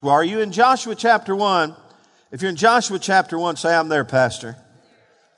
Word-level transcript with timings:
Well, 0.00 0.14
are 0.14 0.22
you 0.22 0.38
in 0.42 0.52
Joshua 0.52 0.94
chapter 0.94 1.34
1? 1.34 1.74
If 2.30 2.40
you're 2.40 2.50
in 2.50 2.56
Joshua 2.56 3.00
chapter 3.00 3.36
1, 3.36 3.56
say, 3.56 3.74
I'm 3.74 3.88
there, 3.88 4.04
Pastor. 4.04 4.56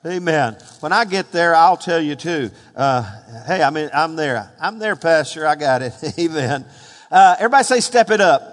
Amen. 0.05 0.55
When 0.81 0.93
I 0.93 1.03
get 1.05 1.31
there, 1.31 1.55
I'll 1.55 1.77
tell 1.77 1.99
you 1.99 2.13
too. 2.13 2.51
Uh, 2.75 3.01
hey, 3.47 3.63
I 3.63 3.71
mean, 3.71 3.89
I'm 3.91 4.15
there. 4.15 4.51
I'm 4.61 4.77
there, 4.77 4.95
Pastor. 4.95 5.47
I 5.47 5.55
got 5.55 5.81
it. 5.81 5.93
Amen. 6.19 6.63
Uh, 7.09 7.37
everybody 7.39 7.63
say, 7.63 7.79
step 7.79 8.11
it 8.11 8.21
up. 8.21 8.51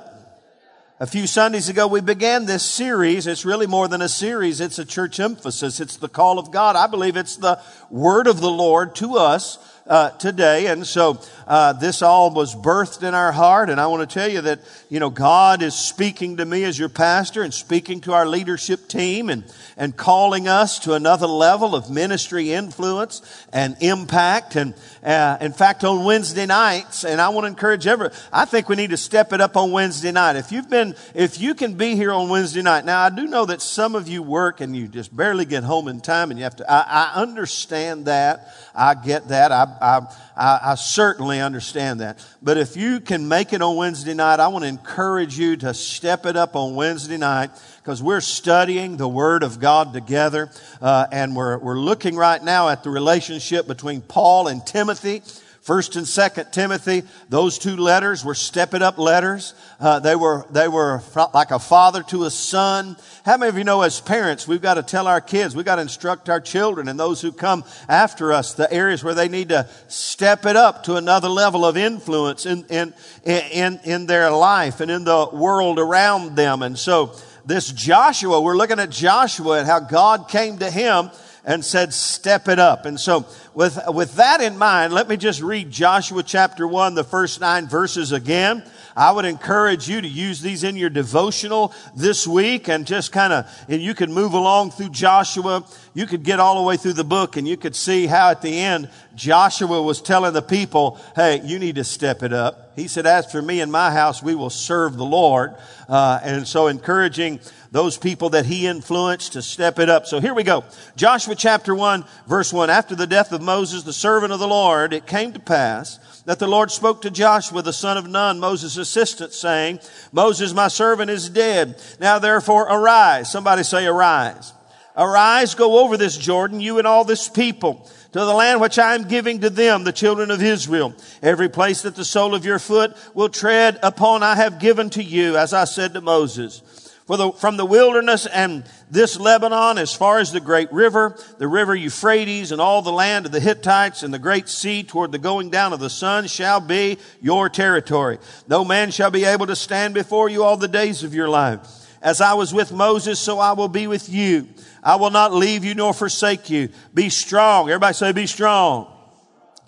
A 0.99 1.07
few 1.07 1.27
Sundays 1.27 1.69
ago, 1.69 1.87
we 1.87 2.01
began 2.01 2.47
this 2.47 2.65
series. 2.65 3.27
It's 3.27 3.45
really 3.45 3.67
more 3.67 3.87
than 3.87 4.01
a 4.01 4.09
series. 4.09 4.63
It's 4.63 4.79
a 4.79 4.87
church 4.87 5.21
emphasis. 5.21 5.79
It's 5.79 5.99
the 5.99 6.09
call 6.09 6.39
of 6.39 6.51
God. 6.51 6.75
I 6.75 6.87
believe 6.87 7.19
it's 7.19 7.37
the 7.37 7.61
word 7.91 8.29
of 8.29 8.41
the 8.41 8.51
Lord 8.51 8.95
to 8.97 9.19
us 9.19 9.59
uh, 9.89 10.11
today. 10.11 10.67
And 10.67 10.87
so 10.87 11.19
uh, 11.47 11.73
this 11.73 12.03
all 12.03 12.31
was 12.31 12.55
birthed 12.55 13.03
in 13.03 13.15
our 13.15 13.33
heart. 13.33 13.71
And 13.71 13.81
I 13.81 13.87
want 13.87 14.09
to 14.09 14.15
tell 14.15 14.29
you 14.29 14.43
that, 14.43 14.61
you 14.91 15.01
know, 15.01 15.11
God 15.11 15.63
is 15.63 15.75
speaking 15.75 16.37
to 16.37 16.45
me 16.45 16.65
as 16.65 16.79
your 16.79 16.91
pastor 16.91 17.43
and 17.43 17.53
speaking 17.53 18.01
to 18.03 18.13
our 18.13 18.27
leadership 18.27 18.87
team 18.87 19.31
and, 19.31 19.45
and 19.77 19.97
calling 19.97 20.47
us 20.47 20.79
to 20.81 20.93
another 20.93 21.27
level 21.27 21.75
of 21.75 21.91
ministry 21.91 22.53
influence 22.53 23.23
and 23.53 23.77
impact. 23.81 24.57
And 24.57 24.75
uh, 25.03 25.39
in 25.41 25.53
fact, 25.53 25.85
on 25.85 26.05
Wednesday 26.05 26.45
nights, 26.45 27.05
and 27.05 27.21
I 27.21 27.31
want 27.31 27.45
to 27.45 27.49
encourage 27.49 27.87
everyone, 27.87 28.15
I 28.31 28.45
think 28.45 28.69
we 28.69 28.77
need 28.77 28.91
to 28.91 28.99
step 28.99 29.33
it 29.33 29.41
up 29.41 29.57
on 29.57 29.73
Wednesday 29.73 30.13
night. 30.13 30.37
If 30.37 30.53
you've 30.53 30.69
been, 30.69 30.95
if 31.15 31.41
you 31.41 31.55
can 31.55 31.75
be 31.75 31.97
here 31.97 32.13
on 32.13 32.29
Wednesday 32.29 32.63
night, 32.63 32.85
now 32.85 33.01
I 33.01 33.09
do 33.09 33.27
know 33.27 33.47
that 33.47 33.63
some 33.63 33.95
of 33.95 34.07
you 34.07 34.23
work 34.23 34.61
and 34.61 34.77
you 34.77 34.87
just 34.87 35.17
barely 35.17 35.47
get 35.47 35.65
home 35.65 35.89
in 35.89 36.01
time 36.01 36.31
and 36.31 36.39
you 36.39 36.45
have 36.45 36.57
to, 36.57 36.71
I, 36.71 37.13
I 37.15 37.23
understand 37.23 38.05
that. 38.05 38.55
I 38.79 38.95
get 38.95 39.29
that. 39.29 39.51
I, 39.51 40.07
I, 40.37 40.61
I, 40.63 40.75
certainly 40.77 41.41
understand 41.41 42.01
that. 42.01 42.25
But 42.41 42.59
if 42.59 42.77
you 42.77 43.01
can 43.01 43.27
make 43.27 43.53
it 43.53 43.61
on 43.61 43.75
Wednesday 43.75 44.15
night, 44.15 44.39
I 44.39 44.47
want 44.49 44.63
to 44.63 44.69
encourage 44.69 45.37
you 45.37 45.57
to 45.57 45.75
step 45.75 46.27
it 46.27 46.37
up 46.37 46.55
on 46.55 46.77
Wednesday 46.77 47.17
night 47.17 47.51
because 47.83 48.01
we're 48.01 48.21
studying 48.21 48.97
the 48.97 49.09
Word 49.09 49.43
of 49.43 49.59
God 49.59 49.93
together. 49.93 50.51
Uh, 50.81 51.09
and 51.11 51.35
we're, 51.35 51.59
we're 51.59 51.79
looking 51.79 52.15
right 52.15 52.43
now 52.43 52.69
at 52.69 52.85
the 52.85 52.91
relationship 52.91 53.67
between 53.67 54.01
Paul 54.01 54.47
and 54.47 54.65
Timothy. 54.65 55.23
First 55.69 55.97
and 55.97 56.09
Second 56.09 56.51
Timothy, 56.51 57.03
those 57.29 57.59
two 57.59 57.77
letters 57.77 58.25
were 58.25 58.35
step 58.35 58.73
it 58.73 58.81
up 58.81 58.97
letters. 58.97 59.53
Uh, 59.79 60.01
they 60.01 60.17
were 60.17 60.47
they 60.51 60.67
were 60.67 61.03
like 61.35 61.51
a 61.51 61.59
father 61.59 62.03
to 62.05 62.25
a 62.25 62.31
son. 62.31 62.97
How 63.27 63.37
many 63.37 63.51
of 63.51 63.59
you 63.59 63.65
know, 63.65 63.83
as 63.83 64.01
parents, 64.01 64.49
we've 64.49 64.63
got 64.63 64.75
to 64.75 64.83
tell 64.83 65.07
our 65.07 65.21
kids, 65.21 65.55
we've 65.55 65.67
got 65.67 65.77
to 65.77 65.83
instruct 65.83 66.31
our 66.31 66.41
children 66.41 66.89
and 66.89 66.99
those 66.99 67.21
who 67.21 67.33
come 67.33 67.65
after 67.87 68.33
us 68.33 68.55
the 68.55 68.73
areas 68.73 69.05
where 69.05 69.13
they 69.13 69.29
need 69.29 69.51
to 69.51 69.69
step 69.89 70.47
it 70.47 70.57
up 70.57 70.85
to 70.85 70.97
another 70.97 71.29
level 71.29 71.67
of 71.67 71.77
influence 71.77 72.47
in 72.47 72.65
in 72.71 72.95
in 73.27 73.79
in 73.85 74.07
their 74.07 74.31
life 74.31 74.81
and 74.81 74.91
in 74.91 75.05
the 75.05 75.29
world 75.35 75.79
around 75.79 76.35
them. 76.35 76.63
And 76.63 76.79
so, 76.79 77.15
this 77.45 77.71
Joshua, 77.71 78.41
we're 78.41 78.57
looking 78.57 78.81
at 78.81 78.89
Joshua 78.89 79.59
and 79.59 79.67
how 79.67 79.81
God 79.81 80.31
came 80.31 80.57
to 80.61 80.71
him 80.71 81.11
and 81.49 81.65
said, 81.65 81.95
step 81.95 82.47
it 82.47 82.59
up. 82.59 82.85
And 82.85 83.01
so 83.01 83.27
with, 83.59 83.77
with 83.89 84.15
that 84.15 84.41
in 84.41 84.57
mind, 84.57 84.93
let 84.93 85.09
me 85.09 85.17
just 85.17 85.43
read 85.43 85.69
Joshua 85.69 86.23
chapter 86.23 86.69
one, 86.69 86.95
the 86.95 87.03
first 87.03 87.41
nine 87.41 87.67
verses 87.67 88.13
again. 88.13 88.63
I 88.97 89.11
would 89.11 89.25
encourage 89.25 89.89
you 89.89 90.01
to 90.01 90.07
use 90.07 90.41
these 90.41 90.63
in 90.63 90.77
your 90.77 90.91
devotional 90.91 91.75
this 91.97 92.25
week 92.25 92.69
and 92.69 92.87
just 92.87 93.11
kind 93.11 93.33
of, 93.33 93.51
and 93.69 93.83
you 93.83 93.95
can 93.95 94.13
move 94.13 94.33
along 94.33 94.71
through 94.71 94.91
Joshua. 94.91 95.65
You 95.99 96.07
could 96.07 96.23
get 96.23 96.39
all 96.39 96.55
the 96.55 96.63
way 96.63 96.77
through 96.77 96.93
the 96.93 97.03
book 97.03 97.37
and 97.37 97.49
you 97.49 97.57
could 97.57 97.75
see 97.75 98.07
how 98.07 98.31
at 98.31 98.41
the 98.41 98.57
end 98.57 98.89
Joshua 99.17 99.83
was 99.83 100.01
telling 100.01 100.33
the 100.33 100.41
people, 100.41 100.97
hey, 101.17 101.41
you 101.43 101.59
need 101.59 101.75
to 101.75 101.83
step 101.83 102.23
it 102.23 102.33
up. 102.33 102.71
He 102.77 102.87
said, 102.87 103.05
as 103.05 103.33
for 103.33 103.43
me 103.43 103.61
and 103.61 103.73
my 103.73 103.91
house, 103.91 104.23
we 104.23 104.37
will 104.37 104.49
serve 104.49 104.97
the 104.97 105.05
Lord. 105.05 105.57
Uh, 105.89 106.21
and 106.23 106.47
so 106.47 106.69
encouraging 106.69 107.41
those 107.73 107.99
people 107.99 108.31
that 108.31 108.47
he 108.47 108.69
influenced 108.69 109.33
to 109.33 109.43
step 109.43 109.81
it 109.81 109.91
up. 109.91 110.07
So 110.07 110.21
here 110.21 110.35
we 110.35 110.45
go. 110.45 110.63
Joshua 110.95 111.35
chapter 111.35 111.75
1, 111.75 112.05
verse 112.29 112.53
1. 112.53 112.71
After 112.71 112.95
the 112.95 113.09
death 113.09 113.33
of 113.33 113.43
Moses, 113.43 113.83
the 113.83 113.93
servant 113.93 114.33
of 114.33 114.39
the 114.39 114.47
Lord, 114.47 114.93
it 114.93 115.05
came 115.05 115.33
to 115.33 115.41
pass 115.41 115.99
that 116.27 116.39
the 116.39 116.47
Lord 116.47 116.71
spoke 116.71 117.03
to 117.03 117.11
Joshua, 117.11 117.61
the 117.63 117.73
son 117.73 117.97
of 117.97 118.07
Nun, 118.07 118.39
Moses' 118.39 118.77
assistant, 118.77 119.33
saying, 119.33 119.81
Moses, 120.13 120.55
my 120.55 120.69
servant, 120.69 121.11
is 121.11 121.29
dead. 121.29 121.83
Now 121.99 122.21
therefore 122.21 122.69
arise. 122.69 123.33
Somebody 123.33 123.65
say 123.65 123.85
arise. 123.85 124.53
Arise, 124.99 125.55
go 125.55 125.79
over 125.79 125.97
this 125.97 126.17
Jordan, 126.17 126.61
you 126.61 126.79
and 126.79 126.87
all 126.87 127.05
this 127.05 127.29
people, 127.29 127.89
to 128.11 128.19
the 128.19 128.35
land 128.35 128.61
which 128.61 128.81
I 128.81 128.97
am 128.97 129.07
giving 129.07 129.41
to 129.43 129.51
them, 129.51 129.85
the 129.85 129.93
children 129.93 130.33
of 130.33 130.43
Israel. 130.43 130.93
Every 131.23 131.49
place 131.49 131.83
that 131.83 131.95
the 131.95 132.05
sole 132.05 132.35
of 132.35 132.45
your 132.45 132.59
foot 132.59 132.97
will 133.15 133.29
tread 133.29 133.79
upon 133.85 134.25
I 134.25 134.35
have 134.35 134.59
given 134.59 134.91
to 134.91 135.03
you, 135.03 135.37
as 135.37 135.53
I 135.53 135.65
said 135.67 135.95
to 135.95 136.01
Moses. 136.01 136.63
For 137.07 137.17
the, 137.17 137.31
from 137.31 137.57
the 137.57 137.65
wilderness 137.65 138.27
and 138.27 138.65
this 138.91 139.19
Lebanon 139.19 139.79
as 139.79 139.95
far 139.95 140.19
as 140.19 140.33
the 140.33 140.41
great 140.41 140.71
river, 140.73 141.17
the 141.39 141.49
river 141.49 141.75
Euphrates 141.75 142.51
and 142.51 142.61
all 142.61 142.83
the 142.83 142.93
land 142.93 143.25
of 143.25 143.33
the 143.33 143.41
Hittites 143.41 144.03
and 144.03 144.13
the 144.13 144.19
great 144.19 144.49
sea 144.49 144.83
toward 144.83 145.13
the 145.13 145.19
going 145.19 145.49
down 145.49 145.73
of 145.73 145.81
the 145.81 145.89
sun 145.89 146.27
shall 146.27 146.61
be 146.61 146.99
your 147.23 147.49
territory. 147.49 148.19
No 148.47 148.65
man 148.65 148.91
shall 148.91 149.11
be 149.11 149.25
able 149.25 149.47
to 149.47 149.57
stand 149.57 149.95
before 149.95 150.29
you 150.29 150.43
all 150.43 150.59
the 150.59 150.69
days 150.69 151.03
of 151.03 151.15
your 151.15 151.31
life. 151.31 151.78
As 152.01 152.21
I 152.21 152.35
was 152.35 152.55
with 152.55 152.73
Moses, 152.73 153.19
so 153.19 153.39
I 153.39 153.53
will 153.53 153.69
be 153.69 153.87
with 153.87 154.09
you. 154.09 154.49
I 154.83 154.97
will 154.97 155.11
not 155.11 155.33
leave 155.33 155.65
you 155.65 155.75
nor 155.75 155.93
forsake 155.93 156.49
you. 156.49 156.69
Be 156.95 157.09
strong. 157.09 157.69
Everybody 157.69 157.95
say 157.95 158.13
be 158.13 158.27
strong. 158.27 158.93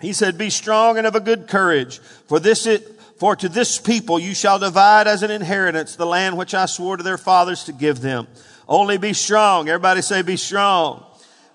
He 0.01 0.13
said, 0.13 0.39
be 0.39 0.49
strong 0.51 0.97
and 0.97 1.07
of 1.07 1.15
a 1.15 1.21
good 1.21 1.47
courage. 1.47 1.99
For 1.99 2.41
this 2.41 2.67
it, 2.67 3.01
for 3.19 3.37
to 3.37 3.49
this 3.49 3.79
people 3.79 4.19
you 4.19 4.35
shall 4.35 4.59
divide 4.59 5.07
as 5.07 5.23
an 5.23 5.31
inheritance 5.31 5.97
the 5.97 6.07
land 6.07 6.39
which 6.39 6.55
I 6.55 6.67
swore 6.67 6.97
to 6.97 7.03
their 7.03 7.19
fathers 7.19 7.65
to 7.65 7.73
give 7.73 8.01
them. 8.01 8.27
Only 8.67 8.97
be 8.97 9.13
strong. 9.13 9.69
Everybody 9.69 10.01
say 10.01 10.23
be 10.23 10.37
strong. 10.37 11.05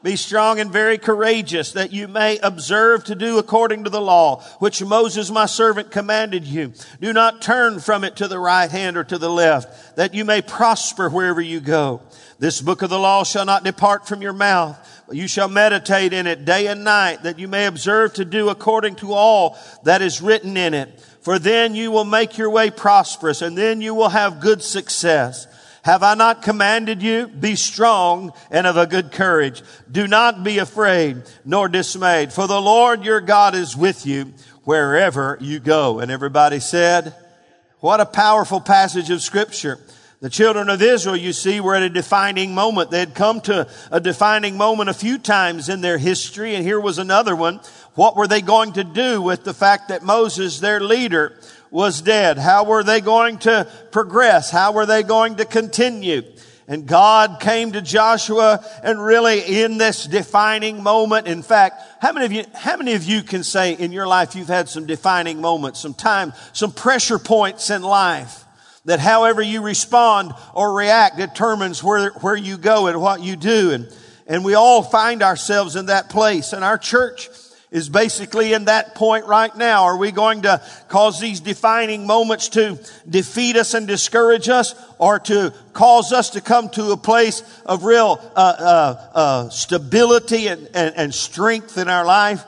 Be 0.06 0.18
strong 0.18 0.60
and 0.60 0.72
very 0.72 1.00
courageous 1.00 1.72
that 1.72 1.92
you 1.92 2.08
may 2.08 2.38
observe 2.38 3.06
to 3.06 3.16
do 3.16 3.40
according 3.40 3.86
to 3.86 3.90
the 3.90 4.00
law, 4.00 4.44
which 4.60 4.84
Moses 4.84 5.32
my 5.32 5.48
servant 5.48 5.90
commanded 5.90 6.46
you. 6.46 6.74
Do 7.02 7.12
not 7.12 7.42
turn 7.42 7.80
from 7.80 8.04
it 8.04 8.18
to 8.18 8.28
the 8.28 8.38
right 8.38 8.70
hand 8.70 8.98
or 8.98 9.04
to 9.04 9.18
the 9.18 9.32
left, 9.32 9.96
that 9.96 10.14
you 10.14 10.24
may 10.24 10.44
prosper 10.44 11.10
wherever 11.10 11.42
you 11.42 11.60
go. 11.60 12.04
This 12.38 12.62
book 12.62 12.84
of 12.84 12.92
the 12.92 13.00
law 13.00 13.24
shall 13.24 13.46
not 13.46 13.64
depart 13.64 14.08
from 14.08 14.22
your 14.22 14.32
mouth. 14.32 14.78
You 15.12 15.28
shall 15.28 15.48
meditate 15.48 16.14
in 16.14 16.28
it 16.28 16.46
day 16.46 16.68
and 16.68 16.84
night, 16.84 17.24
that 17.24 17.40
you 17.40 17.48
may 17.48 17.66
observe 17.66 18.14
to 18.14 18.26
do 18.26 18.50
according 18.50 18.98
to 18.98 19.14
all 19.14 19.58
that 19.86 20.04
is 20.04 20.22
written 20.22 20.56
in 20.56 20.76
it. 20.76 21.00
For 21.22 21.40
then 21.40 21.74
you 21.74 21.90
will 21.90 22.06
make 22.06 22.38
your 22.38 22.52
way 22.52 22.70
prosperous 22.70 23.42
and 23.42 23.58
then 23.58 23.82
you 23.82 23.96
will 23.96 24.10
have 24.10 24.40
good 24.40 24.62
success. 24.62 25.48
Have 25.86 26.02
I 26.02 26.16
not 26.16 26.42
commanded 26.42 27.04
you? 27.04 27.28
Be 27.28 27.56
strong 27.56 28.34
and 28.50 28.66
of 28.66 28.76
a 28.76 28.88
good 28.88 29.12
courage. 29.12 29.62
Do 29.92 30.08
not 30.08 30.44
be 30.44 30.58
afraid 30.58 31.22
nor 31.46 31.70
dismayed, 31.70 32.34
for 32.34 32.48
the 32.48 32.60
Lord 32.60 33.06
your 33.06 33.22
God 33.22 33.54
is 33.54 33.78
with 33.78 34.04
you 34.04 34.34
wherever 34.64 35.38
you 35.40 35.60
go. 35.60 36.00
And 36.00 36.10
everybody 36.10 36.60
said, 36.60 37.14
what 37.82 38.00
a 38.00 38.06
powerful 38.08 38.60
passage 38.60 39.12
of 39.12 39.22
scripture. 39.22 39.78
The 40.22 40.30
children 40.32 40.72
of 40.72 40.82
Israel, 40.82 41.16
you 41.16 41.34
see, 41.34 41.60
were 41.60 41.76
at 41.76 41.84
a 41.84 41.90
defining 41.90 42.56
moment. 42.56 42.90
They 42.90 42.98
had 42.98 43.14
come 43.14 43.40
to 43.42 43.70
a 43.92 44.00
defining 44.00 44.58
moment 44.58 44.90
a 44.90 44.94
few 44.94 45.20
times 45.20 45.70
in 45.70 45.82
their 45.82 46.00
history, 46.00 46.56
and 46.56 46.66
here 46.66 46.80
was 46.80 46.98
another 46.98 47.36
one 47.36 47.60
what 47.96 48.18
were 48.18 48.28
they 48.28 48.42
going 48.42 48.74
to 48.74 48.84
do 48.84 49.22
with 49.22 49.44
the 49.44 49.54
fact 49.54 49.88
that 49.88 50.04
Moses, 50.04 50.60
their 50.60 50.82
leader, 50.82 51.38
was 51.76 52.02
dead? 52.02 52.38
How 52.38 52.64
were 52.64 52.84
they 52.84 53.02
going 53.02 53.38
to 53.40 53.68
progress? 53.92 54.50
How 54.50 54.72
were 54.72 54.86
they 54.86 55.04
going 55.04 55.36
to 55.36 55.46
continue? 55.46 56.24
And 56.70 56.88
God 56.88 57.42
came 57.42 57.74
to 57.74 57.82
Joshua 57.82 58.66
and 58.82 59.04
really 59.04 59.62
in 59.62 59.78
this 59.78 60.06
defining 60.06 60.82
moment, 60.82 61.28
in 61.28 61.44
fact, 61.44 61.82
how 62.00 62.14
many 62.14 62.26
of 62.26 62.32
you, 62.32 62.46
how 62.54 62.78
many 62.78 62.94
of 62.94 63.04
you 63.04 63.22
can 63.22 63.44
say 63.44 63.74
in 63.74 63.92
your 63.92 64.08
life 64.08 64.36
you've 64.38 64.48
had 64.48 64.70
some 64.70 64.86
defining 64.86 65.42
moments, 65.42 65.82
some 65.82 65.94
time, 65.94 66.32
some 66.54 66.72
pressure 66.72 67.20
points 67.20 67.70
in 67.70 67.82
life 67.82 68.46
that 68.86 69.02
however 69.02 69.42
you 69.42 69.62
respond 69.62 70.32
or 70.54 70.74
react 70.74 71.18
determines 71.18 71.84
where, 71.84 72.12
where 72.22 72.38
you 72.38 72.58
go 72.58 72.88
and 72.88 73.02
what 73.02 73.22
you 73.22 73.36
do. 73.36 73.72
And, 73.72 73.94
and 74.28 74.46
we 74.46 74.54
all 74.54 74.82
find 74.82 75.22
ourselves 75.22 75.76
in 75.76 75.88
that 75.88 76.10
place. 76.10 76.54
And 76.54 76.64
our 76.64 76.78
church 76.78 77.28
is 77.76 77.90
basically 77.90 78.54
in 78.54 78.66
that 78.66 78.96
point 78.96 79.26
right 79.26 79.54
now. 79.58 79.84
Are 79.84 79.98
we 79.98 80.14
going 80.14 80.44
to 80.44 80.62
cause 80.88 81.20
these 81.20 81.42
defining 81.42 82.08
moments 82.08 82.48
to 82.50 82.80
defeat 83.08 83.58
us 83.58 83.74
and 83.74 83.86
discourage 83.86 84.48
us 84.48 84.74
or 84.98 85.20
to 85.20 85.54
cause 85.74 86.14
us 86.14 86.30
to 86.32 86.42
come 86.42 86.70
to 86.70 86.92
a 86.94 86.98
place 86.98 87.44
of 87.66 87.84
real 87.84 88.18
uh, 88.34 88.56
uh, 88.58 89.10
uh, 89.14 89.50
stability 89.50 90.48
and, 90.48 90.70
and, 90.74 90.96
and 90.96 91.14
strength 91.14 91.78
in 91.78 91.90
our 91.90 92.06
life? 92.06 92.46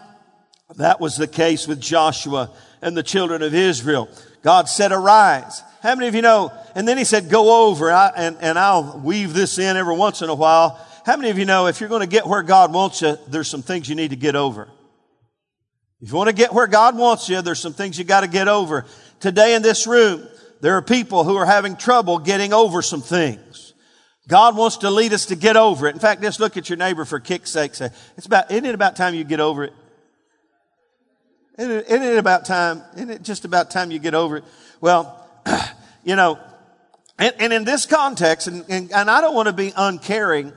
That 0.77 1.01
was 1.01 1.17
the 1.17 1.27
case 1.27 1.67
with 1.67 1.81
Joshua 1.81 2.49
and 2.81 2.95
the 2.95 3.03
children 3.03 3.41
of 3.41 3.53
Israel. 3.53 4.07
God 4.43 4.69
said, 4.69 4.93
arise. 4.93 5.61
How 5.83 5.93
many 5.95 6.07
of 6.07 6.15
you 6.15 6.21
know? 6.21 6.53
And 6.73 6.87
then 6.87 6.97
he 6.97 7.03
said, 7.03 7.29
go 7.29 7.67
over. 7.67 7.91
I, 7.91 8.13
and, 8.15 8.37
and 8.39 8.57
I'll 8.57 9.01
weave 9.03 9.33
this 9.33 9.59
in 9.59 9.75
every 9.75 9.97
once 9.97 10.21
in 10.21 10.29
a 10.29 10.35
while. 10.35 10.79
How 11.05 11.17
many 11.17 11.31
of 11.31 11.37
you 11.37 11.43
know 11.43 11.67
if 11.67 11.81
you're 11.81 11.89
going 11.89 11.99
to 11.99 12.07
get 12.07 12.25
where 12.25 12.43
God 12.43 12.71
wants 12.71 13.01
you, 13.01 13.17
there's 13.27 13.49
some 13.49 13.61
things 13.61 13.89
you 13.89 13.95
need 13.95 14.11
to 14.11 14.15
get 14.15 14.37
over? 14.37 14.69
If 16.01 16.11
you 16.11 16.15
want 16.15 16.29
to 16.29 16.35
get 16.35 16.53
where 16.53 16.67
God 16.67 16.95
wants 16.95 17.27
you, 17.27 17.41
there's 17.41 17.59
some 17.59 17.73
things 17.73 17.97
you 17.97 18.05
got 18.05 18.21
to 18.21 18.27
get 18.27 18.47
over. 18.47 18.85
Today 19.19 19.55
in 19.55 19.63
this 19.63 19.87
room, 19.87 20.27
there 20.61 20.77
are 20.77 20.81
people 20.81 21.23
who 21.23 21.35
are 21.35 21.45
having 21.45 21.75
trouble 21.75 22.19
getting 22.19 22.53
over 22.53 22.81
some 22.81 23.01
things. 23.01 23.73
God 24.27 24.55
wants 24.55 24.77
to 24.77 24.91
lead 24.91 25.13
us 25.13 25.27
to 25.27 25.35
get 25.35 25.55
over 25.55 25.87
it. 25.87 25.95
In 25.95 25.99
fact, 25.99 26.21
just 26.21 26.39
look 26.39 26.57
at 26.57 26.69
your 26.69 26.77
neighbor 26.77 27.05
for 27.05 27.19
kick's 27.19 27.49
sake. 27.49 27.73
Say, 27.73 27.89
it's 28.17 28.27
about, 28.27 28.51
isn't 28.51 28.65
it 28.65 28.75
about 28.75 28.95
time 28.95 29.15
you 29.15 29.23
get 29.23 29.39
over 29.39 29.63
it? 29.63 29.73
Isn't 31.57 31.71
it, 31.71 31.85
isn't 31.87 32.03
it 32.03 32.17
about 32.17 32.45
time? 32.45 32.83
Isn't 32.95 33.09
it 33.09 33.23
just 33.23 33.45
about 33.45 33.71
time 33.71 33.89
you 33.89 33.99
get 33.99 34.13
over 34.13 34.37
it? 34.37 34.43
Well, 34.81 35.27
you 36.03 36.15
know, 36.15 36.37
and, 37.17 37.33
and 37.39 37.53
in 37.53 37.63
this 37.63 37.85
context, 37.87 38.47
and, 38.47 38.65
and, 38.69 38.91
and 38.91 39.09
I 39.09 39.21
don't 39.21 39.33
want 39.33 39.47
to 39.47 39.53
be 39.53 39.73
uncaring 39.75 40.53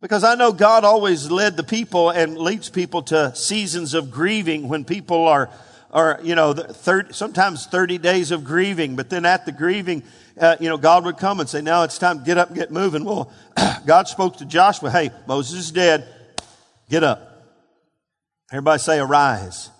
because 0.00 0.24
I 0.24 0.34
know 0.34 0.52
God 0.52 0.84
always 0.84 1.30
led 1.30 1.56
the 1.56 1.62
people 1.62 2.10
and 2.10 2.36
leads 2.36 2.68
people 2.68 3.02
to 3.04 3.34
seasons 3.34 3.94
of 3.94 4.10
grieving 4.10 4.68
when 4.68 4.84
people 4.84 5.26
are, 5.26 5.50
are 5.90 6.20
you 6.22 6.34
know, 6.34 6.52
30, 6.52 7.12
sometimes 7.12 7.66
30 7.66 7.98
days 7.98 8.30
of 8.30 8.44
grieving, 8.44 8.96
but 8.96 9.08
then 9.08 9.24
at 9.24 9.46
the 9.46 9.52
grieving, 9.52 10.02
uh, 10.38 10.56
you 10.60 10.68
know, 10.68 10.76
God 10.76 11.04
would 11.06 11.16
come 11.16 11.40
and 11.40 11.48
say, 11.48 11.62
now 11.62 11.82
it's 11.84 11.98
time 11.98 12.18
to 12.18 12.24
get 12.24 12.36
up 12.36 12.48
and 12.48 12.56
get 12.58 12.70
moving. 12.70 13.04
Well, 13.04 13.32
God 13.86 14.06
spoke 14.06 14.36
to 14.38 14.44
Joshua, 14.44 14.90
hey, 14.90 15.10
Moses 15.26 15.60
is 15.60 15.70
dead. 15.70 16.06
Get 16.90 17.02
up. 17.02 17.32
Everybody 18.52 18.78
say 18.78 18.98
arise. 18.98 19.70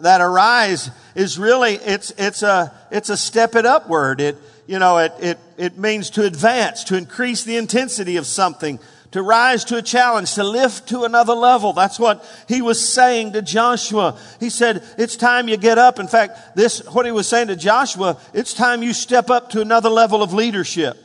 That 0.00 0.20
arise 0.20 0.90
is 1.14 1.38
really, 1.38 1.74
it's, 1.74 2.10
it's 2.18 2.42
a, 2.42 2.72
it's 2.90 3.08
a 3.08 3.16
step 3.16 3.54
it 3.54 3.66
up 3.66 3.88
word. 3.88 4.20
It, 4.20 4.36
you 4.66 4.78
know, 4.78 4.98
it, 4.98 5.12
it, 5.20 5.38
it 5.56 5.78
means 5.78 6.10
to 6.10 6.24
advance, 6.24 6.84
to 6.84 6.96
increase 6.96 7.44
the 7.44 7.56
intensity 7.56 8.16
of 8.16 8.26
something, 8.26 8.78
to 9.12 9.22
rise 9.22 9.64
to 9.64 9.76
a 9.76 9.82
challenge, 9.82 10.34
to 10.34 10.44
lift 10.44 10.88
to 10.88 11.04
another 11.04 11.34
level. 11.34 11.72
That's 11.72 11.98
what 11.98 12.24
he 12.46 12.62
was 12.62 12.86
saying 12.86 13.32
to 13.32 13.42
Joshua. 13.42 14.18
He 14.38 14.50
said, 14.50 14.84
it's 14.98 15.16
time 15.16 15.48
you 15.48 15.56
get 15.56 15.78
up. 15.78 15.98
In 15.98 16.06
fact, 16.06 16.56
this, 16.56 16.84
what 16.92 17.06
he 17.06 17.12
was 17.12 17.28
saying 17.28 17.48
to 17.48 17.56
Joshua, 17.56 18.18
it's 18.32 18.54
time 18.54 18.82
you 18.82 18.92
step 18.92 19.28
up 19.30 19.50
to 19.50 19.60
another 19.60 19.88
level 19.88 20.22
of 20.22 20.32
leadership. 20.32 20.96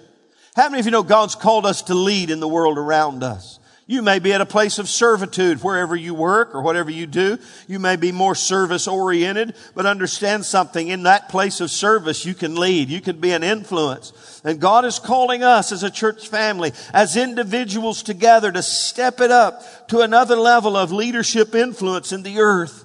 How 0.55 0.69
many 0.69 0.79
of 0.79 0.85
you 0.85 0.91
know 0.91 1.03
God's 1.03 1.35
called 1.35 1.65
us 1.65 1.81
to 1.83 1.95
lead 1.95 2.29
in 2.29 2.39
the 2.39 2.47
world 2.47 2.77
around 2.77 3.23
us? 3.23 3.59
You 3.87 4.01
may 4.01 4.17
be 4.17 4.33
at 4.33 4.41
a 4.41 4.47
place 4.47 4.79
of 4.79 4.89
servitude 4.89 5.61
wherever 5.61 5.95
you 5.95 6.15
work 6.15 6.55
or 6.55 6.63
whatever 6.63 6.89
you 6.89 7.05
do. 7.05 7.37
You 7.67 7.77
may 7.77 7.97
be 7.97 8.11
more 8.11 8.33
service 8.33 8.87
oriented, 8.87 9.53
but 9.75 9.85
understand 9.85 10.43
something. 10.43 10.87
In 10.87 11.03
that 11.03 11.29
place 11.29 11.61
of 11.61 11.69
service, 11.69 12.25
you 12.25 12.33
can 12.33 12.55
lead. 12.55 12.89
You 12.89 12.99
can 12.99 13.19
be 13.19 13.31
an 13.31 13.43
influence. 13.43 14.41
And 14.43 14.59
God 14.59 14.85
is 14.85 14.97
calling 14.97 15.43
us 15.43 15.71
as 15.71 15.83
a 15.83 15.91
church 15.91 16.29
family, 16.29 16.71
as 16.93 17.15
individuals 17.15 18.01
together 18.01 18.51
to 18.51 18.63
step 18.63 19.21
it 19.21 19.29
up 19.29 19.87
to 19.89 20.01
another 20.01 20.35
level 20.35 20.75
of 20.75 20.91
leadership 20.91 21.53
influence 21.53 22.11
in 22.11 22.23
the 22.23 22.39
earth. 22.39 22.84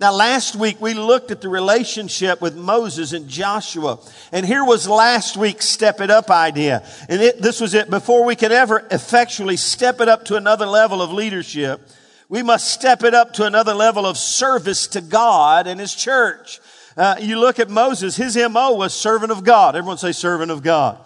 Now 0.00 0.14
last 0.14 0.56
week 0.56 0.80
we 0.80 0.94
looked 0.94 1.30
at 1.30 1.42
the 1.42 1.50
relationship 1.50 2.40
with 2.40 2.56
Moses 2.56 3.12
and 3.12 3.28
Joshua. 3.28 3.98
And 4.32 4.46
here 4.46 4.64
was 4.64 4.88
last 4.88 5.36
week's 5.36 5.68
step 5.68 6.00
it 6.00 6.10
up 6.10 6.30
idea. 6.30 6.82
And 7.10 7.20
it, 7.20 7.42
this 7.42 7.60
was 7.60 7.74
it. 7.74 7.90
Before 7.90 8.24
we 8.24 8.34
could 8.34 8.50
ever 8.50 8.86
effectually 8.90 9.58
step 9.58 10.00
it 10.00 10.08
up 10.08 10.24
to 10.26 10.36
another 10.36 10.64
level 10.64 11.02
of 11.02 11.12
leadership, 11.12 11.86
we 12.30 12.42
must 12.42 12.72
step 12.72 13.04
it 13.04 13.12
up 13.12 13.34
to 13.34 13.44
another 13.44 13.74
level 13.74 14.06
of 14.06 14.16
service 14.16 14.86
to 14.86 15.02
God 15.02 15.66
and 15.66 15.78
His 15.78 15.94
church. 15.94 16.60
Uh, 16.96 17.16
you 17.20 17.38
look 17.38 17.58
at 17.58 17.68
Moses, 17.68 18.16
his 18.16 18.36
MO 18.36 18.72
was 18.72 18.94
servant 18.94 19.32
of 19.32 19.44
God. 19.44 19.76
Everyone 19.76 19.98
say 19.98 20.12
servant 20.12 20.50
of 20.50 20.62
God. 20.62 20.98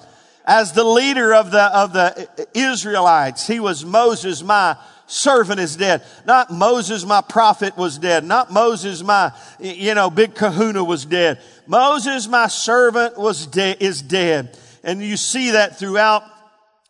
As 0.44 0.73
the 0.73 0.85
leader 0.85 1.35
of 1.35 1.50
the, 1.50 1.62
of 1.62 1.93
the 1.93 2.29
Israelites, 2.55 3.46
he 3.46 3.58
was 3.58 3.85
Moses, 3.85 4.43
my 4.43 4.76
servant 5.15 5.61
is 5.61 5.77
dead. 5.77 6.03
Not 6.27 6.51
Moses, 6.51 7.07
my 7.07 7.21
prophet 7.21 7.77
was 7.77 7.99
dead. 7.99 8.25
Not 8.25 8.53
Moses, 8.53 9.03
my, 9.03 9.33
you 9.61 9.95
know, 9.95 10.11
big 10.11 10.35
kahuna 10.35 10.83
was 10.83 11.05
dead. 11.05 11.41
Moses, 11.67 12.27
my 12.27 12.49
servant 12.49 13.17
was 13.17 13.47
dead, 13.47 13.79
is 13.81 14.03
dead. 14.03 14.59
And 14.83 15.03
you 15.03 15.17
see 15.17 15.53
that 15.53 15.79
throughout 15.79 16.25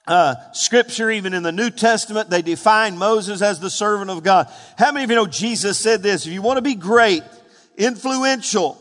uh, 0.06 0.34
scripture, 0.52 1.10
even 1.10 1.34
in 1.34 1.42
the 1.42 1.52
New 1.52 1.70
Testament, 1.70 2.30
they 2.30 2.42
define 2.42 2.98
Moses 2.98 3.42
as 3.42 3.60
the 3.60 3.70
servant 3.70 4.10
of 4.10 4.22
God. 4.22 4.50
How 4.76 4.90
many 4.90 5.04
of 5.04 5.10
you 5.10 5.16
know 5.16 5.26
Jesus 5.26 5.78
said 5.78 6.02
this? 6.02 6.26
If 6.26 6.32
you 6.32 6.42
want 6.42 6.56
to 6.56 6.62
be 6.62 6.74
great, 6.74 7.22
influential 7.76 8.80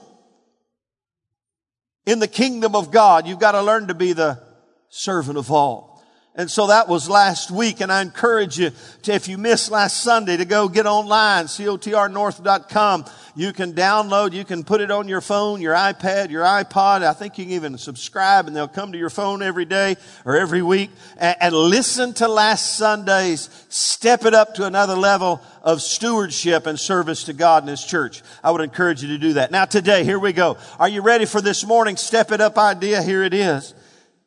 in 2.06 2.20
the 2.20 2.28
kingdom 2.28 2.76
of 2.76 2.92
God, 2.92 3.28
you've 3.28 3.40
got 3.40 3.54
to 3.54 3.62
learn 3.62 3.88
to 3.88 3.94
be 3.94 4.14
the 4.14 4.42
servant 4.90 5.38
of 5.38 5.52
all. 5.52 5.93
And 6.36 6.50
so 6.50 6.68
that 6.68 6.88
was 6.88 7.08
last 7.08 7.52
week. 7.52 7.80
And 7.80 7.92
I 7.92 8.02
encourage 8.02 8.58
you 8.58 8.72
to, 9.04 9.14
if 9.14 9.28
you 9.28 9.38
missed 9.38 9.70
last 9.70 10.02
Sunday, 10.02 10.36
to 10.38 10.46
go 10.46 10.68
get 10.68 10.88
online, 10.88 11.46
cotrnorth.com. 11.46 13.06
You 13.36 13.54
can 13.54 13.74
download, 13.74 14.34
you 14.34 14.44
can 14.44 14.64
put 14.64 14.82
it 14.82 14.90
on 14.90 15.08
your 15.08 15.22
phone, 15.22 15.62
your 15.62 15.76
iPad, 15.76 16.32
your 16.32 16.44
iPod. 16.44 17.04
I 17.04 17.14
think 17.14 17.38
you 17.38 17.46
can 17.46 17.54
even 17.54 17.78
subscribe 17.78 18.48
and 18.48 18.56
they'll 18.56 18.68
come 18.68 18.92
to 18.94 18.98
your 18.98 19.12
phone 19.12 19.44
every 19.44 19.66
day 19.66 19.96
or 20.26 20.36
every 20.36 20.64
week 20.64 20.90
and, 21.18 21.36
and 21.40 21.56
listen 21.56 22.14
to 22.16 22.28
last 22.28 22.78
Sunday's 22.78 23.50
step 23.70 24.26
it 24.26 24.34
up 24.34 24.56
to 24.56 24.66
another 24.66 24.96
level 24.96 25.40
of 25.62 25.84
stewardship 25.84 26.66
and 26.66 26.80
service 26.80 27.26
to 27.26 27.34
God 27.34 27.62
and 27.64 27.70
His 27.70 27.84
church. 27.84 28.24
I 28.44 28.50
would 28.50 28.62
encourage 28.62 29.04
you 29.04 29.10
to 29.10 29.18
do 29.20 29.34
that. 29.34 29.52
Now 29.52 29.66
today, 29.66 30.04
here 30.04 30.20
we 30.20 30.34
go. 30.34 30.58
Are 30.80 30.90
you 30.90 31.02
ready 31.02 31.26
for 31.26 31.42
this 31.42 31.64
morning 31.66 31.96
step 31.96 32.32
it 32.32 32.42
up 32.42 32.58
idea? 32.58 33.04
Here 33.04 33.24
it 33.24 33.36
is. 33.36 33.74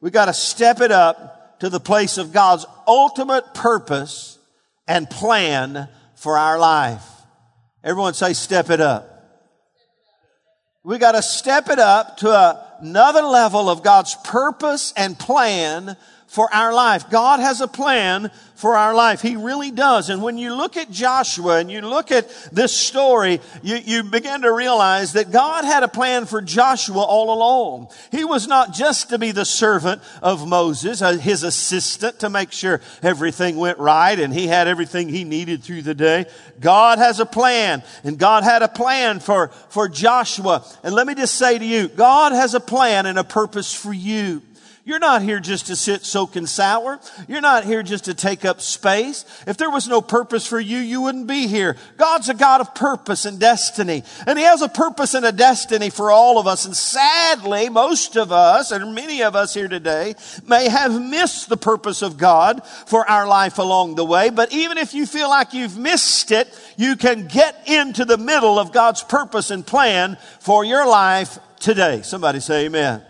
We 0.00 0.10
got 0.10 0.26
to 0.26 0.34
step 0.34 0.80
it 0.80 0.92
up 0.92 1.35
to 1.60 1.68
the 1.68 1.80
place 1.80 2.18
of 2.18 2.32
God's 2.32 2.66
ultimate 2.86 3.54
purpose 3.54 4.38
and 4.86 5.08
plan 5.08 5.88
for 6.14 6.36
our 6.36 6.58
life. 6.58 7.04
Everyone 7.82 8.14
say, 8.14 8.32
step 8.32 8.70
it 8.70 8.80
up. 8.80 9.12
We 10.84 10.98
got 10.98 11.12
to 11.12 11.22
step 11.22 11.68
it 11.68 11.78
up 11.78 12.18
to 12.18 12.78
another 12.80 13.22
level 13.22 13.68
of 13.68 13.82
God's 13.82 14.14
purpose 14.24 14.92
and 14.96 15.18
plan 15.18 15.96
for 16.26 16.52
our 16.52 16.74
life. 16.74 17.08
God 17.08 17.40
has 17.40 17.60
a 17.60 17.68
plan 17.68 18.30
for 18.56 18.74
our 18.74 18.94
life. 18.94 19.20
He 19.20 19.36
really 19.36 19.70
does. 19.70 20.08
And 20.08 20.22
when 20.22 20.38
you 20.38 20.54
look 20.54 20.76
at 20.76 20.90
Joshua 20.90 21.58
and 21.58 21.70
you 21.70 21.82
look 21.82 22.10
at 22.10 22.28
this 22.50 22.74
story, 22.74 23.40
you, 23.62 23.76
you 23.76 24.02
begin 24.02 24.42
to 24.42 24.52
realize 24.52 25.12
that 25.12 25.30
God 25.30 25.64
had 25.64 25.82
a 25.82 25.88
plan 25.88 26.24
for 26.24 26.40
Joshua 26.40 27.02
all 27.02 27.32
along. 27.32 27.88
He 28.10 28.24
was 28.24 28.48
not 28.48 28.72
just 28.72 29.10
to 29.10 29.18
be 29.18 29.30
the 29.30 29.44
servant 29.44 30.02
of 30.22 30.48
Moses, 30.48 31.02
uh, 31.02 31.18
his 31.18 31.42
assistant 31.42 32.20
to 32.20 32.30
make 32.30 32.50
sure 32.50 32.80
everything 33.02 33.56
went 33.56 33.78
right 33.78 34.18
and 34.18 34.32
he 34.32 34.46
had 34.46 34.68
everything 34.68 35.10
he 35.10 35.24
needed 35.24 35.62
through 35.62 35.82
the 35.82 35.94
day. 35.94 36.24
God 36.58 36.98
has 36.98 37.20
a 37.20 37.26
plan 37.26 37.82
and 38.04 38.18
God 38.18 38.42
had 38.42 38.62
a 38.62 38.68
plan 38.68 39.20
for, 39.20 39.48
for 39.68 39.86
Joshua. 39.88 40.64
And 40.82 40.94
let 40.94 41.06
me 41.06 41.14
just 41.14 41.34
say 41.34 41.58
to 41.58 41.64
you, 41.64 41.88
God 41.88 42.32
has 42.32 42.54
a 42.54 42.60
plan 42.60 43.04
and 43.04 43.18
a 43.18 43.24
purpose 43.24 43.74
for 43.74 43.92
you. 43.92 44.42
You're 44.86 45.00
not 45.00 45.22
here 45.22 45.40
just 45.40 45.66
to 45.66 45.74
sit 45.74 46.04
soaking 46.04 46.46
sour. 46.46 47.00
You're 47.26 47.40
not 47.40 47.64
here 47.64 47.82
just 47.82 48.04
to 48.04 48.14
take 48.14 48.44
up 48.44 48.60
space. 48.60 49.24
If 49.44 49.56
there 49.56 49.68
was 49.68 49.88
no 49.88 50.00
purpose 50.00 50.46
for 50.46 50.60
you, 50.60 50.78
you 50.78 51.02
wouldn't 51.02 51.26
be 51.26 51.48
here. 51.48 51.76
God's 51.96 52.28
a 52.28 52.34
God 52.34 52.60
of 52.60 52.72
purpose 52.72 53.24
and 53.24 53.40
destiny. 53.40 54.04
And 54.28 54.38
He 54.38 54.44
has 54.44 54.62
a 54.62 54.68
purpose 54.68 55.14
and 55.14 55.26
a 55.26 55.32
destiny 55.32 55.90
for 55.90 56.12
all 56.12 56.38
of 56.38 56.46
us. 56.46 56.66
And 56.66 56.76
sadly, 56.76 57.68
most 57.68 58.16
of 58.16 58.30
us, 58.30 58.70
and 58.70 58.94
many 58.94 59.24
of 59.24 59.34
us 59.34 59.54
here 59.54 59.66
today, 59.66 60.14
may 60.46 60.68
have 60.68 61.02
missed 61.02 61.48
the 61.48 61.56
purpose 61.56 62.00
of 62.00 62.16
God 62.16 62.64
for 62.86 63.10
our 63.10 63.26
life 63.26 63.58
along 63.58 63.96
the 63.96 64.04
way. 64.04 64.30
But 64.30 64.52
even 64.52 64.78
if 64.78 64.94
you 64.94 65.04
feel 65.04 65.28
like 65.28 65.52
you've 65.52 65.76
missed 65.76 66.30
it, 66.30 66.48
you 66.76 66.94
can 66.94 67.26
get 67.26 67.60
into 67.66 68.04
the 68.04 68.18
middle 68.18 68.56
of 68.56 68.70
God's 68.70 69.02
purpose 69.02 69.50
and 69.50 69.66
plan 69.66 70.16
for 70.38 70.64
your 70.64 70.86
life 70.86 71.40
today. 71.58 72.02
Somebody 72.02 72.38
say 72.38 72.66
amen. 72.66 73.02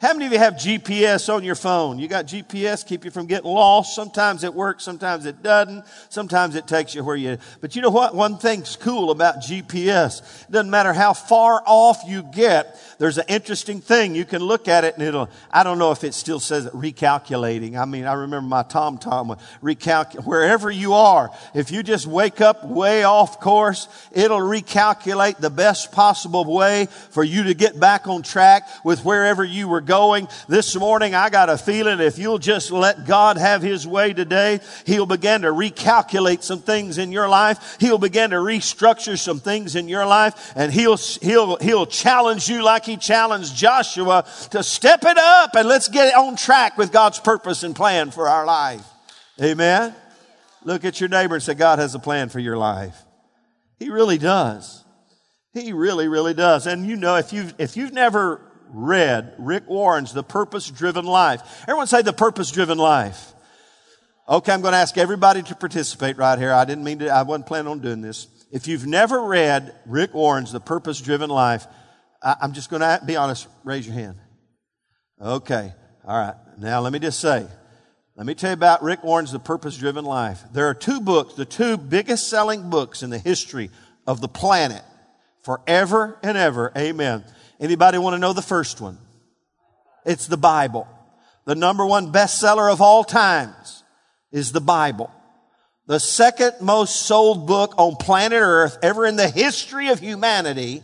How 0.00 0.12
many 0.12 0.26
of 0.26 0.32
you 0.32 0.38
have 0.38 0.54
GPS 0.54 1.32
on 1.32 1.42
your 1.42 1.56
phone? 1.56 1.98
You 1.98 2.06
got 2.06 2.26
GPS, 2.26 2.86
keep 2.86 3.04
you 3.04 3.10
from 3.10 3.26
getting 3.26 3.50
lost. 3.50 3.96
Sometimes 3.96 4.44
it 4.44 4.54
works, 4.54 4.84
sometimes 4.84 5.26
it 5.26 5.42
doesn't. 5.42 5.84
Sometimes 6.08 6.54
it 6.54 6.68
takes 6.68 6.94
you 6.94 7.02
where 7.02 7.16
you, 7.16 7.36
but 7.60 7.74
you 7.74 7.82
know 7.82 7.90
what? 7.90 8.14
One 8.14 8.38
thing's 8.38 8.76
cool 8.76 9.10
about 9.10 9.38
GPS. 9.38 10.44
It 10.44 10.52
doesn't 10.52 10.70
matter 10.70 10.92
how 10.92 11.14
far 11.14 11.64
off 11.66 12.02
you 12.06 12.22
get, 12.22 12.80
there's 12.98 13.18
an 13.18 13.24
interesting 13.28 13.80
thing. 13.80 14.14
You 14.14 14.24
can 14.24 14.40
look 14.40 14.68
at 14.68 14.84
it 14.84 14.94
and 14.94 15.02
it'll, 15.02 15.28
I 15.50 15.64
don't 15.64 15.78
know 15.78 15.90
if 15.90 16.04
it 16.04 16.14
still 16.14 16.38
says 16.38 16.66
it, 16.66 16.72
recalculating. 16.72 17.76
I 17.76 17.84
mean, 17.84 18.04
I 18.04 18.12
remember 18.12 18.48
my 18.48 18.62
Tom 18.62 18.98
Tom 18.98 19.36
recalculate, 19.62 20.24
wherever 20.24 20.70
you 20.70 20.94
are, 20.94 21.30
if 21.54 21.72
you 21.72 21.82
just 21.82 22.06
wake 22.06 22.40
up 22.40 22.64
way 22.64 23.02
off 23.02 23.40
course, 23.40 23.88
it'll 24.12 24.38
recalculate 24.38 25.38
the 25.38 25.50
best 25.50 25.90
possible 25.90 26.44
way 26.44 26.86
for 27.10 27.24
you 27.24 27.44
to 27.44 27.54
get 27.54 27.80
back 27.80 28.06
on 28.06 28.22
track 28.22 28.68
with 28.84 29.04
wherever 29.04 29.42
you 29.42 29.66
were 29.66 29.80
going. 29.88 30.28
This 30.46 30.76
morning, 30.76 31.16
I 31.16 31.30
got 31.30 31.48
a 31.48 31.58
feeling 31.58 31.98
if 31.98 32.18
you'll 32.18 32.38
just 32.38 32.70
let 32.70 33.06
God 33.06 33.38
have 33.38 33.62
His 33.62 33.86
way 33.86 34.12
today, 34.12 34.60
He'll 34.86 35.06
begin 35.06 35.42
to 35.42 35.48
recalculate 35.48 36.44
some 36.44 36.60
things 36.60 36.98
in 36.98 37.10
your 37.10 37.28
life. 37.28 37.78
He'll 37.80 37.98
begin 37.98 38.30
to 38.30 38.36
restructure 38.36 39.18
some 39.18 39.40
things 39.40 39.74
in 39.74 39.88
your 39.88 40.06
life 40.06 40.52
and 40.54 40.72
He'll, 40.72 40.96
He'll, 40.96 41.56
He'll 41.56 41.86
challenge 41.86 42.48
you 42.48 42.62
like 42.62 42.84
He 42.84 42.96
challenged 42.96 43.56
Joshua 43.56 44.24
to 44.50 44.62
step 44.62 45.02
it 45.04 45.18
up 45.18 45.56
and 45.56 45.66
let's 45.66 45.88
get 45.88 46.14
on 46.14 46.36
track 46.36 46.78
with 46.78 46.92
God's 46.92 47.18
purpose 47.18 47.64
and 47.64 47.74
plan 47.74 48.12
for 48.12 48.28
our 48.28 48.44
life. 48.44 48.86
Amen. 49.42 49.94
Look 50.64 50.84
at 50.84 51.00
your 51.00 51.08
neighbor 51.08 51.34
and 51.34 51.42
say, 51.42 51.54
God 51.54 51.78
has 51.78 51.94
a 51.94 51.98
plan 51.98 52.28
for 52.28 52.40
your 52.40 52.58
life. 52.58 52.96
He 53.78 53.88
really 53.88 54.18
does. 54.18 54.84
He 55.54 55.72
really, 55.72 56.08
really 56.08 56.34
does. 56.34 56.66
And 56.66 56.86
you 56.86 56.96
know, 56.96 57.16
if 57.16 57.32
you've, 57.32 57.54
if 57.58 57.76
you've 57.76 57.92
never 57.92 58.40
read 58.70 59.34
Rick 59.38 59.68
Warren's 59.68 60.12
The 60.12 60.22
Purpose 60.22 60.70
Driven 60.70 61.04
Life? 61.04 61.62
Everyone 61.62 61.86
say 61.86 62.02
The 62.02 62.12
Purpose 62.12 62.50
Driven 62.50 62.78
Life. 62.78 63.32
Okay, 64.28 64.52
I'm 64.52 64.60
going 64.60 64.72
to 64.72 64.78
ask 64.78 64.98
everybody 64.98 65.42
to 65.42 65.54
participate 65.54 66.18
right 66.18 66.38
here. 66.38 66.52
I 66.52 66.64
didn't 66.64 66.84
mean 66.84 66.98
to, 66.98 67.08
I 67.08 67.22
wasn't 67.22 67.46
planning 67.46 67.70
on 67.70 67.78
doing 67.78 68.02
this. 68.02 68.26
If 68.52 68.68
you've 68.68 68.86
never 68.86 69.22
read 69.22 69.74
Rick 69.86 70.14
Warren's 70.14 70.52
The 70.52 70.60
Purpose 70.60 71.00
Driven 71.00 71.30
Life, 71.30 71.66
I'm 72.22 72.52
just 72.52 72.68
going 72.68 72.80
to 72.80 73.00
be 73.04 73.16
honest. 73.16 73.46
Raise 73.64 73.86
your 73.86 73.94
hand. 73.94 74.16
Okay. 75.20 75.72
All 76.06 76.18
right. 76.18 76.34
Now 76.58 76.80
let 76.80 76.92
me 76.92 76.98
just 76.98 77.20
say, 77.20 77.46
let 78.16 78.26
me 78.26 78.34
tell 78.34 78.50
you 78.50 78.54
about 78.54 78.82
Rick 78.82 79.04
Warren's 79.04 79.32
The 79.32 79.38
Purpose 79.38 79.76
Driven 79.76 80.04
Life. 80.04 80.42
There 80.52 80.68
are 80.68 80.74
two 80.74 81.00
books, 81.00 81.34
the 81.34 81.44
two 81.44 81.76
biggest 81.76 82.28
selling 82.28 82.68
books 82.68 83.02
in 83.02 83.10
the 83.10 83.18
history 83.18 83.70
of 84.06 84.20
the 84.20 84.28
planet 84.28 84.82
forever 85.42 86.18
and 86.22 86.36
ever. 86.36 86.72
Amen. 86.76 87.24
Anybody 87.60 87.98
want 87.98 88.14
to 88.14 88.18
know 88.18 88.32
the 88.32 88.42
first 88.42 88.80
one? 88.80 88.98
It's 90.04 90.26
the 90.26 90.36
Bible. 90.36 90.86
The 91.44 91.54
number 91.54 91.84
one 91.84 92.12
bestseller 92.12 92.72
of 92.72 92.80
all 92.80 93.04
times 93.04 93.82
is 94.30 94.52
the 94.52 94.60
Bible. 94.60 95.10
The 95.86 95.98
second 95.98 96.54
most 96.60 97.06
sold 97.06 97.46
book 97.46 97.74
on 97.78 97.96
planet 97.96 98.40
Earth 98.40 98.78
ever 98.82 99.06
in 99.06 99.16
the 99.16 99.28
history 99.28 99.88
of 99.88 99.98
humanity 99.98 100.82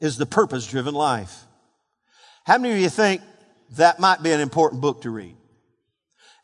is 0.00 0.18
The 0.18 0.26
Purpose 0.26 0.66
Driven 0.66 0.94
Life. 0.94 1.44
How 2.44 2.58
many 2.58 2.74
of 2.74 2.80
you 2.80 2.88
think 2.88 3.22
that 3.76 4.00
might 4.00 4.22
be 4.22 4.32
an 4.32 4.40
important 4.40 4.82
book 4.82 5.02
to 5.02 5.10
read? 5.10 5.36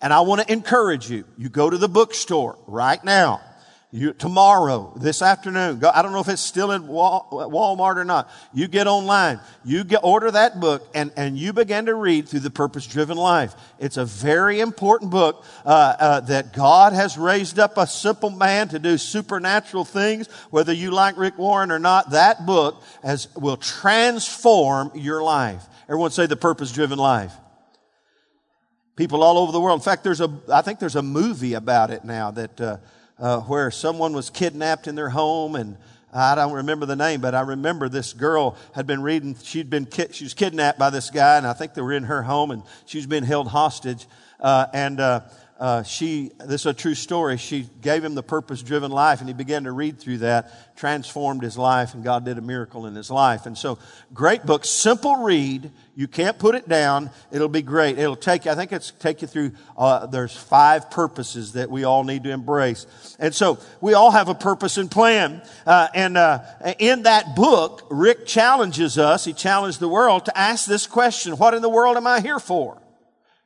And 0.00 0.12
I 0.12 0.20
want 0.20 0.40
to 0.40 0.52
encourage 0.52 1.10
you. 1.10 1.24
You 1.36 1.48
go 1.48 1.68
to 1.68 1.78
the 1.78 1.88
bookstore 1.88 2.58
right 2.66 3.02
now 3.04 3.40
you, 3.94 4.14
tomorrow, 4.14 4.90
this 4.96 5.20
afternoon, 5.20 5.78
go, 5.78 5.90
I 5.94 6.00
don't 6.00 6.12
know 6.12 6.20
if 6.20 6.28
it's 6.28 6.40
still 6.40 6.72
in 6.72 6.84
Walmart 6.84 7.96
or 7.96 8.06
not. 8.06 8.30
You 8.54 8.66
get 8.66 8.86
online, 8.86 9.38
you 9.66 9.84
get, 9.84 10.00
order 10.02 10.30
that 10.30 10.60
book 10.60 10.88
and, 10.94 11.12
and 11.14 11.36
you 11.36 11.52
begin 11.52 11.84
to 11.86 11.94
read 11.94 12.26
through 12.26 12.40
the 12.40 12.50
purpose 12.50 12.86
driven 12.86 13.18
life. 13.18 13.54
It's 13.78 13.98
a 13.98 14.06
very 14.06 14.60
important 14.60 15.10
book, 15.10 15.44
uh, 15.66 15.68
uh, 15.68 16.20
that 16.20 16.54
God 16.54 16.94
has 16.94 17.18
raised 17.18 17.58
up 17.58 17.76
a 17.76 17.86
simple 17.86 18.30
man 18.30 18.68
to 18.68 18.78
do 18.78 18.96
supernatural 18.96 19.84
things. 19.84 20.26
Whether 20.48 20.72
you 20.72 20.90
like 20.90 21.18
Rick 21.18 21.36
Warren 21.36 21.70
or 21.70 21.78
not, 21.78 22.12
that 22.12 22.46
book 22.46 22.82
has, 23.02 23.28
will 23.36 23.58
transform 23.58 24.90
your 24.94 25.22
life. 25.22 25.62
Everyone 25.84 26.12
say 26.12 26.24
the 26.24 26.34
purpose 26.34 26.72
driven 26.72 26.98
life. 26.98 27.34
People 28.96 29.22
all 29.22 29.36
over 29.36 29.52
the 29.52 29.60
world. 29.60 29.78
In 29.78 29.84
fact, 29.84 30.02
there's 30.02 30.22
a, 30.22 30.32
I 30.50 30.62
think 30.62 30.78
there's 30.78 30.96
a 30.96 31.02
movie 31.02 31.52
about 31.52 31.90
it 31.90 32.06
now 32.06 32.30
that, 32.30 32.58
uh, 32.58 32.76
uh, 33.18 33.40
where 33.40 33.70
someone 33.70 34.12
was 34.12 34.30
kidnapped 34.30 34.86
in 34.86 34.94
their 34.94 35.10
home 35.10 35.54
and 35.54 35.76
I 36.14 36.34
don't 36.34 36.52
remember 36.52 36.84
the 36.84 36.96
name, 36.96 37.22
but 37.22 37.34
I 37.34 37.40
remember 37.40 37.88
this 37.88 38.12
girl 38.12 38.56
had 38.74 38.86
been 38.86 39.02
reading, 39.02 39.34
she'd 39.42 39.70
been, 39.70 39.88
she 40.10 40.24
was 40.24 40.34
kidnapped 40.34 40.78
by 40.78 40.90
this 40.90 41.08
guy 41.08 41.38
and 41.38 41.46
I 41.46 41.54
think 41.54 41.72
they 41.72 41.80
were 41.80 41.94
in 41.94 42.04
her 42.04 42.22
home 42.22 42.50
and 42.50 42.62
she 42.84 42.98
was 42.98 43.06
being 43.06 43.24
held 43.24 43.48
hostage. 43.48 44.06
Uh, 44.38 44.66
and, 44.74 45.00
uh, 45.00 45.20
uh, 45.62 45.84
she, 45.84 46.32
this 46.44 46.62
is 46.62 46.66
a 46.66 46.74
true 46.74 46.96
story. 46.96 47.36
She 47.36 47.68
gave 47.80 48.02
him 48.02 48.16
the 48.16 48.22
purpose 48.24 48.64
driven 48.64 48.90
life 48.90 49.20
and 49.20 49.28
he 49.28 49.32
began 49.32 49.62
to 49.62 49.70
read 49.70 50.00
through 50.00 50.18
that, 50.18 50.76
transformed 50.76 51.44
his 51.44 51.56
life, 51.56 51.94
and 51.94 52.02
God 52.02 52.24
did 52.24 52.36
a 52.36 52.40
miracle 52.40 52.84
in 52.86 52.96
his 52.96 53.12
life. 53.12 53.46
And 53.46 53.56
so, 53.56 53.78
great 54.12 54.44
book, 54.44 54.64
simple 54.64 55.18
read. 55.18 55.70
You 55.94 56.08
can't 56.08 56.36
put 56.36 56.56
it 56.56 56.68
down. 56.68 57.10
It'll 57.30 57.48
be 57.48 57.62
great. 57.62 57.96
It'll 57.96 58.16
take 58.16 58.44
you, 58.44 58.50
I 58.50 58.56
think 58.56 58.72
it's 58.72 58.90
take 58.98 59.22
you 59.22 59.28
through, 59.28 59.52
uh, 59.76 60.06
there's 60.06 60.36
five 60.36 60.90
purposes 60.90 61.52
that 61.52 61.70
we 61.70 61.84
all 61.84 62.02
need 62.02 62.24
to 62.24 62.32
embrace. 62.32 63.16
And 63.20 63.32
so, 63.32 63.60
we 63.80 63.94
all 63.94 64.10
have 64.10 64.28
a 64.28 64.34
purpose 64.34 64.78
and 64.78 64.90
plan. 64.90 65.42
Uh, 65.64 65.86
and, 65.94 66.16
uh, 66.16 66.40
in 66.80 67.04
that 67.04 67.36
book, 67.36 67.86
Rick 67.88 68.26
challenges 68.26 68.98
us, 68.98 69.24
he 69.24 69.32
challenged 69.32 69.78
the 69.78 69.86
world 69.86 70.24
to 70.24 70.36
ask 70.36 70.66
this 70.66 70.88
question, 70.88 71.36
what 71.36 71.54
in 71.54 71.62
the 71.62 71.70
world 71.70 71.96
am 71.96 72.08
I 72.08 72.20
here 72.20 72.40
for? 72.40 72.82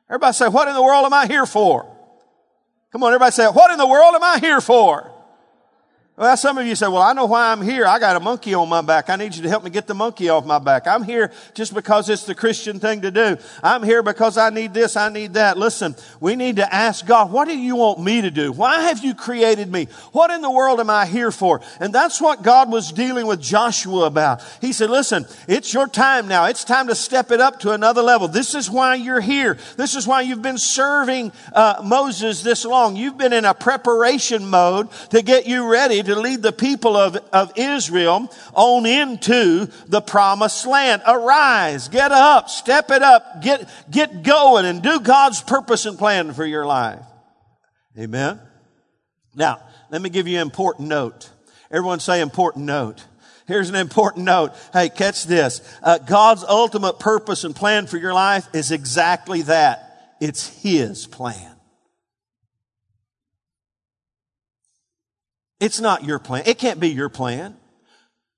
Everybody 0.09 0.33
say, 0.33 0.49
what 0.49 0.67
in 0.67 0.73
the 0.73 0.83
world 0.83 1.05
am 1.05 1.13
I 1.13 1.27
here 1.27 1.45
for? 1.45 1.93
Come 2.93 3.03
on, 3.03 3.13
everybody 3.13 3.33
say, 3.33 3.47
what 3.47 3.71
in 3.71 3.79
the 3.79 3.87
world 3.87 4.15
am 4.15 4.23
I 4.23 4.39
here 4.39 4.61
for? 4.61 5.13
Well, 6.19 6.35
some 6.39 6.57
of 6.57 6.67
you 6.67 6.75
say, 6.75 6.89
well, 6.89 7.03
I 7.03 7.13
know 7.13 7.27
why 7.27 7.53
I'm 7.53 7.61
here. 7.61 7.85
I 7.85 7.99
got 7.99 8.17
a 8.17 8.21
monkey 8.21 8.55
on 8.55 8.71
my 8.71 8.81
back. 8.81 9.11
I 9.11 9.17
need 9.17 9.37
you 9.37 9.43
to 9.43 9.51
help 9.51 9.63
me 9.63 9.69
get 9.69 9.87
the 9.87 9.93
monkey 9.93 10.31
off 10.31 10.47
my 10.47 10.59
back. 10.59 10.87
I'm 10.87 11.03
here 11.03 11.31
just 11.53 11.75
because 11.75 12.09
it's 12.09 12.25
the 12.25 12.35
Christian 12.35 12.81
thing 12.81 13.03
to 13.03 13.11
do. 13.11 13.37
I'm 13.63 13.83
here 13.83 14.03
because 14.03 14.39
I 14.39 14.49
need 14.49 14.73
this, 14.73 14.97
I 14.97 15.11
need 15.11 15.35
that. 15.35 15.59
Listen, 15.59 15.95
we 16.19 16.35
need 16.35 16.57
to 16.57 16.75
ask 16.75 17.05
God, 17.05 17.31
what 17.31 17.47
do 17.49 17.59
you 17.59 17.77
want 17.77 18.01
me 18.03 18.23
to 18.23 18.31
do? 18.31 18.51
Why 18.51 18.81
have 18.85 19.05
you 19.05 19.15
created 19.15 19.71
me? 19.71 19.89
What 20.13 20.31
in 20.31 20.41
the 20.41 20.51
world 20.51 20.81
am 20.81 20.89
I 20.89 21.05
here 21.05 21.31
for? 21.31 21.61
And 21.81 21.95
that's 21.95 22.19
what 22.19 22.43
God 22.43 22.73
was 22.73 22.93
dealing 22.93 23.27
with 23.27 23.43
Joshua 23.43 24.07
about. 24.07 24.43
He 24.63 24.73
said, 24.73 24.89
listen, 24.89 25.27
it's 25.47 25.75
your 25.75 25.87
time 25.87 26.29
now. 26.29 26.47
It's 26.47 26.65
time 26.65 26.87
to 26.87 26.95
step 26.95 27.31
it 27.31 27.43
up 27.43 27.61
to 27.61 27.73
another 27.73 28.01
level. 28.01 28.27
This 28.27 28.55
is 28.55 28.71
why 28.71 28.95
you're 28.95 29.21
here. 29.21 29.59
This 29.77 29.95
is 29.95 30.07
why 30.07 30.23
you've 30.23 30.41
been 30.41 30.57
serving 30.57 31.33
uh, 31.53 31.83
Moses 31.85 32.41
this 32.41 32.65
long. 32.65 32.97
You've 32.97 33.19
been 33.19 33.35
in 33.35 33.45
a 33.45 33.53
preparation 33.53 34.47
mode 34.47 34.91
to 35.11 35.21
get 35.21 35.47
you 35.47 35.71
ready 35.71 36.06
to 36.07 36.21
lead 36.21 36.43
the 36.43 36.53
people 36.53 36.97
of, 36.97 37.17
of 37.33 37.53
Israel 37.57 38.31
on 38.55 38.87
into 38.87 39.67
the 39.87 40.01
promised 40.01 40.67
land. 40.67 41.03
Arise, 41.07 41.89
get 41.89 42.13
up, 42.13 42.49
step 42.49 42.91
it 42.91 43.03
up, 43.03 43.43
get, 43.43 43.69
get 43.91 44.23
going 44.23 44.65
and 44.65 44.83
do 44.83 45.01
God's 45.01 45.43
purpose 45.43 45.87
and 45.87 45.99
plan 45.99 46.33
for 46.33 46.45
your 46.45 46.67
life. 46.67 47.03
Amen. 47.99 48.41
Now, 49.35 49.61
let 49.91 50.03
me 50.03 50.11
give 50.11 50.27
you 50.27 50.37
an 50.37 50.43
important 50.43 50.89
note. 50.89 51.31
Everyone 51.71 52.01
say 52.01 52.21
important 52.21 52.65
note. 52.65 53.05
Here's 53.47 53.69
an 53.69 53.77
important 53.77 54.25
note. 54.25 54.53
Hey, 54.73 54.89
catch 54.89 55.25
this. 55.25 55.61
Uh, 55.83 55.99
God's 55.99 56.43
ultimate 56.43 56.99
purpose 56.99 57.45
and 57.45 57.55
plan 57.55 57.87
for 57.87 57.97
your 57.97 58.13
life 58.13 58.49
is 58.53 58.73
exactly 58.73 59.43
that. 59.43 60.17
It's 60.21 60.49
His 60.63 61.07
plan. 61.07 61.56
It's 65.61 65.81
not 65.81 66.05
your 66.05 66.19
plan. 66.19 66.45
It 66.47 66.59
can't 66.59 66.81
be 66.81 66.89
your 66.89 67.09
plan. 67.09 67.57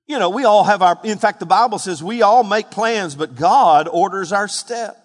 You 0.07 0.19
know, 0.19 0.31
we 0.31 0.45
all 0.45 0.65
have 0.65 0.81
our, 0.83 0.99
in 1.05 1.19
fact, 1.19 1.41
the 1.41 1.47
Bible 1.47 1.79
says 1.79 2.03
we 2.03 2.23
all 2.23 2.43
make 2.43 2.71
plans, 2.71 3.15
but 3.15 3.35
God 3.35 3.89
orders 3.89 4.33
our 4.33 4.49
steps. 4.49 4.99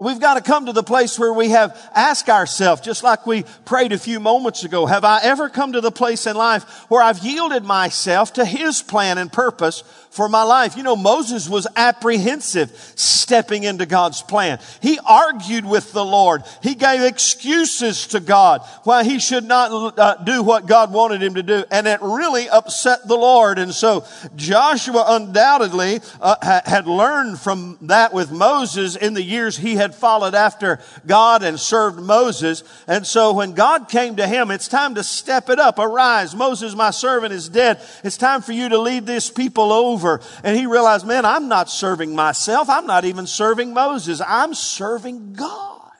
We've 0.00 0.20
got 0.20 0.34
to 0.34 0.40
come 0.40 0.66
to 0.66 0.72
the 0.72 0.84
place 0.84 1.18
where 1.18 1.32
we 1.32 1.48
have 1.48 1.76
asked 1.92 2.28
ourselves, 2.28 2.82
just 2.82 3.02
like 3.02 3.26
we 3.26 3.44
prayed 3.64 3.90
a 3.90 3.98
few 3.98 4.20
moments 4.20 4.62
ago, 4.62 4.86
have 4.86 5.02
I 5.02 5.20
ever 5.24 5.48
come 5.48 5.72
to 5.72 5.80
the 5.80 5.90
place 5.90 6.24
in 6.24 6.36
life 6.36 6.62
where 6.88 7.02
I've 7.02 7.18
yielded 7.24 7.64
myself 7.64 8.34
to 8.34 8.44
His 8.44 8.80
plan 8.80 9.18
and 9.18 9.32
purpose 9.32 9.82
for 10.18 10.28
my 10.28 10.42
life? 10.42 10.76
You 10.76 10.82
know, 10.82 10.96
Moses 10.96 11.48
was 11.48 11.68
apprehensive 11.76 12.72
stepping 12.96 13.62
into 13.62 13.86
God's 13.86 14.20
plan. 14.20 14.58
He 14.82 14.98
argued 15.06 15.64
with 15.64 15.92
the 15.92 16.04
Lord. 16.04 16.42
He 16.60 16.74
gave 16.74 17.02
excuses 17.02 18.08
to 18.08 18.18
God 18.18 18.62
why 18.82 19.04
he 19.04 19.20
should 19.20 19.44
not 19.44 19.96
uh, 19.96 20.16
do 20.24 20.42
what 20.42 20.66
God 20.66 20.92
wanted 20.92 21.22
him 21.22 21.34
to 21.34 21.44
do. 21.44 21.64
And 21.70 21.86
it 21.86 22.00
really 22.02 22.48
upset 22.48 23.06
the 23.06 23.14
Lord. 23.14 23.60
And 23.60 23.72
so 23.72 24.04
Joshua 24.34 25.04
undoubtedly 25.06 26.00
uh, 26.20 26.62
had 26.66 26.88
learned 26.88 27.38
from 27.38 27.78
that 27.82 28.12
with 28.12 28.32
Moses 28.32 28.96
in 28.96 29.14
the 29.14 29.22
years 29.22 29.56
he 29.56 29.76
had 29.76 29.94
followed 29.94 30.34
after 30.34 30.80
God 31.06 31.44
and 31.44 31.60
served 31.60 32.00
Moses. 32.00 32.64
And 32.88 33.06
so 33.06 33.34
when 33.34 33.52
God 33.52 33.88
came 33.88 34.16
to 34.16 34.26
him, 34.26 34.50
it's 34.50 34.66
time 34.66 34.96
to 34.96 35.04
step 35.04 35.48
it 35.48 35.60
up. 35.60 35.78
Arise. 35.78 36.34
Moses, 36.34 36.74
my 36.74 36.90
servant, 36.90 37.32
is 37.32 37.48
dead. 37.48 37.80
It's 38.02 38.16
time 38.16 38.42
for 38.42 38.52
you 38.52 38.68
to 38.70 38.78
lead 38.78 39.06
this 39.06 39.30
people 39.30 39.72
over. 39.72 40.07
And 40.42 40.56
he 40.56 40.66
realized, 40.66 41.06
man, 41.06 41.24
I'm 41.24 41.48
not 41.48 41.70
serving 41.70 42.14
myself. 42.14 42.68
I'm 42.68 42.86
not 42.86 43.04
even 43.04 43.26
serving 43.26 43.72
Moses. 43.72 44.20
I'm 44.26 44.54
serving 44.54 45.34
God. 45.34 45.92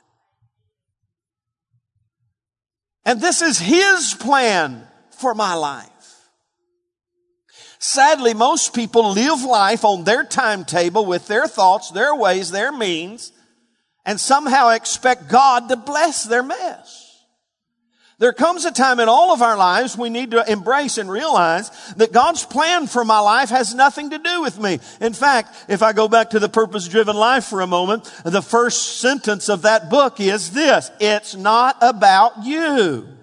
And 3.04 3.20
this 3.20 3.40
is 3.40 3.58
his 3.58 4.14
plan 4.18 4.86
for 5.10 5.34
my 5.34 5.54
life. 5.54 5.88
Sadly, 7.78 8.34
most 8.34 8.74
people 8.74 9.12
live 9.12 9.42
life 9.42 9.84
on 9.84 10.04
their 10.04 10.24
timetable 10.24 11.06
with 11.06 11.26
their 11.28 11.46
thoughts, 11.46 11.90
their 11.90 12.14
ways, 12.14 12.50
their 12.50 12.72
means, 12.72 13.32
and 14.04 14.20
somehow 14.20 14.70
expect 14.70 15.28
God 15.28 15.68
to 15.68 15.76
bless 15.76 16.24
their 16.24 16.42
mess. 16.42 17.07
There 18.20 18.32
comes 18.32 18.64
a 18.64 18.72
time 18.72 18.98
in 18.98 19.08
all 19.08 19.32
of 19.32 19.42
our 19.42 19.56
lives 19.56 19.96
we 19.96 20.10
need 20.10 20.32
to 20.32 20.50
embrace 20.50 20.98
and 20.98 21.08
realize 21.08 21.70
that 21.94 22.10
God's 22.10 22.44
plan 22.44 22.88
for 22.88 23.04
my 23.04 23.20
life 23.20 23.50
has 23.50 23.74
nothing 23.74 24.10
to 24.10 24.18
do 24.18 24.42
with 24.42 24.58
me. 24.58 24.80
In 25.00 25.12
fact, 25.12 25.54
if 25.68 25.82
I 25.82 25.92
go 25.92 26.08
back 26.08 26.30
to 26.30 26.40
the 26.40 26.48
purpose 26.48 26.88
driven 26.88 27.16
life 27.16 27.44
for 27.44 27.60
a 27.60 27.66
moment, 27.68 28.12
the 28.24 28.42
first 28.42 28.98
sentence 28.98 29.48
of 29.48 29.62
that 29.62 29.88
book 29.88 30.18
is 30.18 30.50
this. 30.50 30.90
It's 30.98 31.36
not 31.36 31.76
about 31.80 32.44
you. 32.44 33.17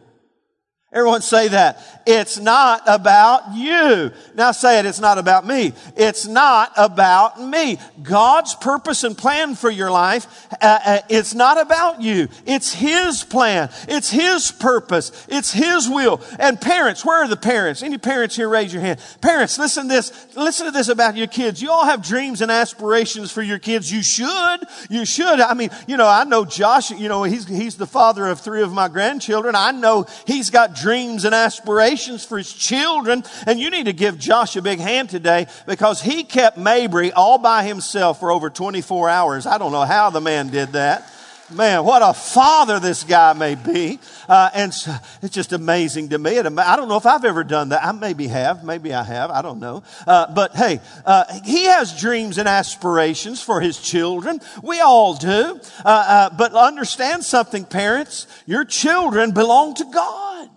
Everyone 0.96 1.22
say 1.22 1.50
that. 1.50 1.84
It's 2.08 2.40
not 2.40 2.84
about 2.88 3.54
you. 3.54 4.12
Now 4.36 4.52
say 4.52 4.80
it, 4.80 4.86
it's 4.86 5.02
not 5.02 5.18
about 5.18 5.46
me. 5.46 5.74
It's 5.98 6.26
not 6.26 6.72
about 6.78 7.42
me. 7.42 7.80
God's 8.02 8.56
purpose 8.56 9.04
and 9.04 9.18
plan 9.18 9.56
for 9.56 9.70
your 9.70 9.92
life, 9.92 10.48
uh, 10.62 10.80
uh, 10.86 11.00
it's 11.10 11.34
not 11.34 11.60
about 11.60 12.02
you. 12.02 12.30
It's 12.46 12.74
His 12.74 13.24
plan. 13.24 13.70
It's 13.90 14.10
His 14.10 14.52
purpose. 14.52 15.26
It's 15.28 15.52
His 15.52 15.90
will. 15.90 16.22
And 16.40 16.62
parents, 16.62 17.04
where 17.04 17.24
are 17.24 17.28
the 17.28 17.36
parents? 17.36 17.84
Any 17.84 17.98
parents 17.98 18.38
here 18.38 18.48
raise 18.48 18.72
your 18.72 18.82
hand. 18.82 19.02
Parents, 19.20 19.60
listen 19.60 19.90
to 19.90 19.94
this. 19.94 20.28
Listen 20.36 20.68
to 20.68 20.72
this 20.72 20.88
about 20.88 21.18
your 21.18 21.28
kids. 21.28 21.62
You 21.62 21.72
all 21.72 21.86
have 21.86 22.04
dreams 22.04 22.40
and 22.40 22.52
aspirations 22.52 23.34
for 23.34 23.42
your 23.42 23.60
kids. 23.60 23.92
You 23.92 24.02
should. 24.02 24.60
You 24.90 25.04
should. 25.04 25.42
I 25.42 25.56
mean, 25.56 25.72
you 25.88 25.98
know, 25.98 26.08
I 26.08 26.24
know 26.24 26.46
Josh, 26.46 26.92
you 26.92 27.10
know, 27.10 27.24
he's, 27.24 27.48
he's 27.48 27.76
the 27.76 27.88
father 27.88 28.28
of 28.28 28.40
three 28.40 28.62
of 28.62 28.72
my 28.72 28.88
grandchildren. 28.88 29.56
I 29.56 29.72
know 29.72 30.06
he's 30.26 30.52
got 30.52 30.74
dreams 30.86 31.26
and 31.26 31.34
aspirations 31.34 32.24
for 32.24 32.38
his 32.38 32.54
children. 32.54 33.24
And 33.48 33.60
you 33.60 33.72
need 33.72 33.86
to 33.86 33.94
give 33.94 34.20
Josh 34.20 34.56
a 34.56 34.62
big 34.62 34.78
hand 34.78 35.10
today 35.10 35.48
because 35.66 36.00
he 36.00 36.24
kept 36.24 36.60
Mabry 36.60 37.12
all 37.12 37.40
by 37.40 37.64
himself 37.64 38.20
for 38.20 38.30
over 38.30 38.52
24 38.52 39.10
hours. 39.10 39.48
I 39.48 39.58
don't 39.58 39.72
know 39.72 39.82
how 39.82 40.12
the 40.12 40.22
man 40.22 40.50
did 40.50 40.74
that. 40.74 41.12
Man, 41.50 41.84
what 41.86 42.04
a 42.04 42.14
father 42.14 42.80
this 42.80 43.04
guy 43.04 43.34
may 43.34 43.56
be. 43.56 44.00
Uh, 44.30 44.52
and 44.54 44.72
so, 44.72 44.94
it's 45.24 45.34
just 45.34 45.54
amazing 45.54 46.10
to 46.10 46.20
me. 46.20 46.38
I 46.38 46.76
don't 46.76 46.88
know 46.88 46.98
if 46.98 47.08
I've 47.08 47.26
ever 47.26 47.44
done 47.44 47.70
that. 47.70 47.84
I 47.84 47.92
maybe 47.92 48.28
have. 48.28 48.64
Maybe 48.64 48.94
I 48.94 49.02
have. 49.02 49.32
I 49.32 49.42
don't 49.42 49.60
know. 49.60 49.82
Uh, 50.06 50.32
but 50.32 50.56
hey, 50.56 50.82
uh, 51.04 51.24
he 51.44 51.66
has 51.66 52.00
dreams 52.00 52.38
and 52.38 52.48
aspirations 52.48 53.42
for 53.42 53.60
his 53.60 53.80
children. 53.80 54.40
We 54.62 54.82
all 54.82 55.16
do. 55.16 55.60
Uh, 55.84 55.88
uh, 55.88 56.30
but 56.30 56.54
understand 56.54 57.24
something, 57.24 57.66
parents. 57.66 58.28
Your 58.46 58.66
children 58.66 59.32
belong 59.32 59.74
to 59.76 59.86
God. 59.86 60.50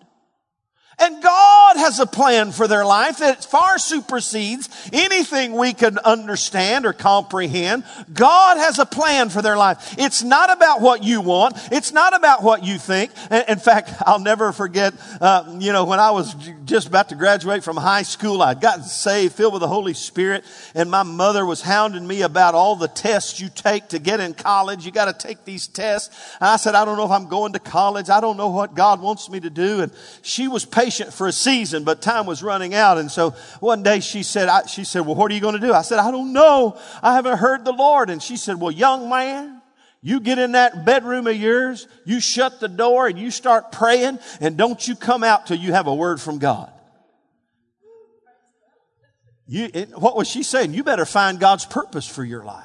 And 1.00 1.22
God 1.22 1.76
has 1.76 2.00
a 2.00 2.06
plan 2.06 2.50
for 2.50 2.66
their 2.66 2.84
life 2.84 3.18
that 3.18 3.44
far 3.44 3.78
supersedes 3.78 4.68
anything 4.92 5.52
we 5.52 5.72
can 5.72 5.96
understand 5.98 6.86
or 6.86 6.92
comprehend. 6.92 7.84
God 8.12 8.56
has 8.56 8.80
a 8.80 8.86
plan 8.86 9.28
for 9.28 9.40
their 9.40 9.56
life. 9.56 9.94
It's 9.96 10.24
not 10.24 10.50
about 10.52 10.80
what 10.80 11.04
you 11.04 11.20
want. 11.20 11.56
It's 11.70 11.92
not 11.92 12.16
about 12.16 12.42
what 12.42 12.64
you 12.64 12.78
think. 12.78 13.12
In 13.30 13.58
fact, 13.60 13.92
I'll 14.06 14.18
never 14.18 14.50
forget, 14.52 14.92
uh, 15.20 15.56
you 15.60 15.72
know, 15.72 15.84
when 15.84 16.00
I 16.00 16.10
was 16.10 16.34
just 16.64 16.88
about 16.88 17.10
to 17.10 17.14
graduate 17.14 17.62
from 17.62 17.76
high 17.76 18.02
school, 18.02 18.42
I'd 18.42 18.60
gotten 18.60 18.82
saved, 18.82 19.34
filled 19.34 19.52
with 19.52 19.60
the 19.60 19.68
Holy 19.68 19.94
Spirit, 19.94 20.44
and 20.74 20.90
my 20.90 21.04
mother 21.04 21.46
was 21.46 21.62
hounding 21.62 22.08
me 22.08 22.22
about 22.22 22.56
all 22.56 22.74
the 22.74 22.88
tests 22.88 23.40
you 23.40 23.50
take 23.54 23.88
to 23.90 24.00
get 24.00 24.18
in 24.18 24.34
college. 24.34 24.84
You 24.84 24.90
got 24.90 25.04
to 25.04 25.26
take 25.26 25.44
these 25.44 25.68
tests. 25.68 26.34
And 26.40 26.48
I 26.48 26.56
said, 26.56 26.74
I 26.74 26.84
don't 26.84 26.96
know 26.96 27.04
if 27.04 27.12
I'm 27.12 27.28
going 27.28 27.52
to 27.52 27.60
college. 27.60 28.10
I 28.10 28.20
don't 28.20 28.36
know 28.36 28.48
what 28.48 28.74
God 28.74 29.00
wants 29.00 29.30
me 29.30 29.38
to 29.38 29.50
do. 29.50 29.80
And 29.82 29.92
she 30.22 30.48
was 30.48 30.64
patient 30.64 30.87
patient 30.88 31.12
for 31.12 31.26
a 31.26 31.32
season, 31.32 31.84
but 31.84 32.00
time 32.00 32.24
was 32.24 32.42
running 32.42 32.74
out. 32.74 32.96
And 32.96 33.10
so 33.10 33.30
one 33.60 33.82
day 33.82 34.00
she 34.00 34.22
said, 34.22 34.48
I, 34.48 34.64
she 34.64 34.84
said, 34.84 35.00
well, 35.00 35.14
what 35.14 35.30
are 35.30 35.34
you 35.34 35.40
going 35.40 35.54
to 35.54 35.60
do? 35.60 35.74
I 35.74 35.82
said, 35.82 35.98
I 35.98 36.10
don't 36.10 36.32
know. 36.32 36.78
I 37.02 37.12
haven't 37.14 37.36
heard 37.36 37.66
the 37.66 37.72
Lord. 37.72 38.08
And 38.08 38.22
she 38.22 38.38
said, 38.38 38.58
well, 38.58 38.70
young 38.70 39.10
man, 39.10 39.60
you 40.00 40.20
get 40.20 40.38
in 40.38 40.52
that 40.52 40.86
bedroom 40.86 41.26
of 41.26 41.36
yours, 41.36 41.86
you 42.06 42.20
shut 42.20 42.58
the 42.58 42.68
door 42.68 43.06
and 43.06 43.18
you 43.18 43.30
start 43.30 43.70
praying 43.70 44.18
and 44.40 44.56
don't 44.56 44.88
you 44.88 44.96
come 44.96 45.22
out 45.22 45.46
till 45.46 45.58
you 45.58 45.74
have 45.74 45.88
a 45.88 45.94
word 45.94 46.22
from 46.22 46.38
God. 46.38 46.72
You, 49.46 49.68
it, 49.74 49.98
what 49.98 50.16
was 50.16 50.26
she 50.26 50.42
saying? 50.42 50.72
You 50.72 50.84
better 50.84 51.04
find 51.04 51.38
God's 51.38 51.66
purpose 51.66 52.06
for 52.06 52.24
your 52.24 52.44
life. 52.44 52.64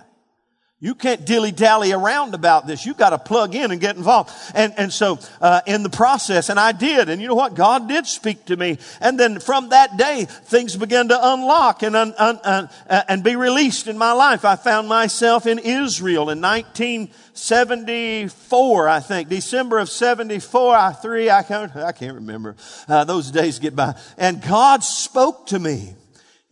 You 0.84 0.94
can't 0.96 1.26
dilly 1.26 1.54
dally 1.54 1.94
around 1.94 2.36
about 2.36 2.68
this. 2.68 2.86
You've 2.86 2.98
got 2.98 3.12
to 3.12 3.18
plug 3.18 3.56
in 3.56 3.72
and 3.72 3.80
get 3.80 3.96
involved. 3.96 4.32
And, 4.54 4.74
and 4.76 4.92
so, 4.92 5.18
uh, 5.40 5.62
in 5.66 5.82
the 5.82 5.90
process, 5.90 6.50
and 6.50 6.60
I 6.60 6.74
did, 6.74 7.08
and 7.08 7.22
you 7.22 7.30
know 7.30 7.36
what? 7.36 7.54
God 7.54 7.88
did 7.88 8.06
speak 8.06 8.44
to 8.48 8.58
me. 8.58 8.78
And 9.00 9.18
then 9.18 9.40
from 9.40 9.70
that 9.70 9.96
day, 9.96 10.26
things 10.26 10.76
began 10.76 11.08
to 11.08 11.18
unlock 11.18 11.84
and, 11.84 11.96
un, 11.96 12.14
un, 12.18 12.38
un, 12.44 12.70
uh, 12.90 13.04
and 13.08 13.24
be 13.24 13.38
released 13.38 13.88
in 13.88 13.98
my 13.98 14.12
life. 14.12 14.44
I 14.44 14.58
found 14.58 14.90
myself 14.90 15.48
in 15.48 15.58
Israel 15.58 16.30
in 16.30 16.42
1974, 16.42 18.90
I 18.90 19.00
think. 19.00 19.30
December 19.30 19.80
of 19.80 19.90
74, 19.90 20.76
I, 20.76 20.92
three, 20.92 21.30
I 21.30 21.44
can't, 21.44 21.74
I 21.78 21.94
can't 21.94 22.16
remember. 22.16 22.58
Uh, 22.90 23.06
those 23.06 23.32
days 23.32 23.60
get 23.60 23.74
by. 23.74 23.96
And 24.18 24.42
God 24.42 24.84
spoke 24.84 25.48
to 25.48 25.60
me 25.60 25.96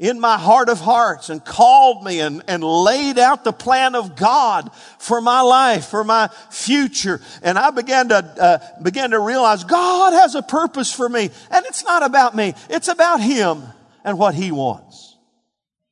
in 0.01 0.20
my 0.20 0.36
heart 0.36 0.67
of 0.67 0.79
hearts 0.79 1.29
and 1.29 1.46
called 1.46 2.03
me 2.03 2.22
and, 2.22 2.41
and 2.48 2.63
laid 2.63 3.20
out 3.20 3.43
the 3.43 3.53
plan 3.53 3.93
of 3.93 4.15
God 4.15 4.72
for 4.98 5.22
my 5.22 5.41
life, 5.41 5.86
for 5.86 6.03
my 6.03 6.27
future. 6.50 7.22
And 7.43 7.55
I 7.55 7.70
began 7.70 8.10
to, 8.10 8.15
uh, 8.17 8.81
began 8.81 9.12
to 9.12 9.20
realize 9.20 9.64
God 9.64 10.14
has 10.14 10.33
a 10.33 10.42
purpose 10.42 10.92
for 10.92 11.07
me. 11.07 11.29
And 11.51 11.66
it's 11.68 11.83
not 11.83 12.01
about 12.01 12.35
me. 12.35 12.55
It's 12.68 12.87
about 12.87 13.22
Him 13.22 13.61
and 14.03 14.18
what 14.18 14.33
He 14.33 14.51
wants. 14.51 15.18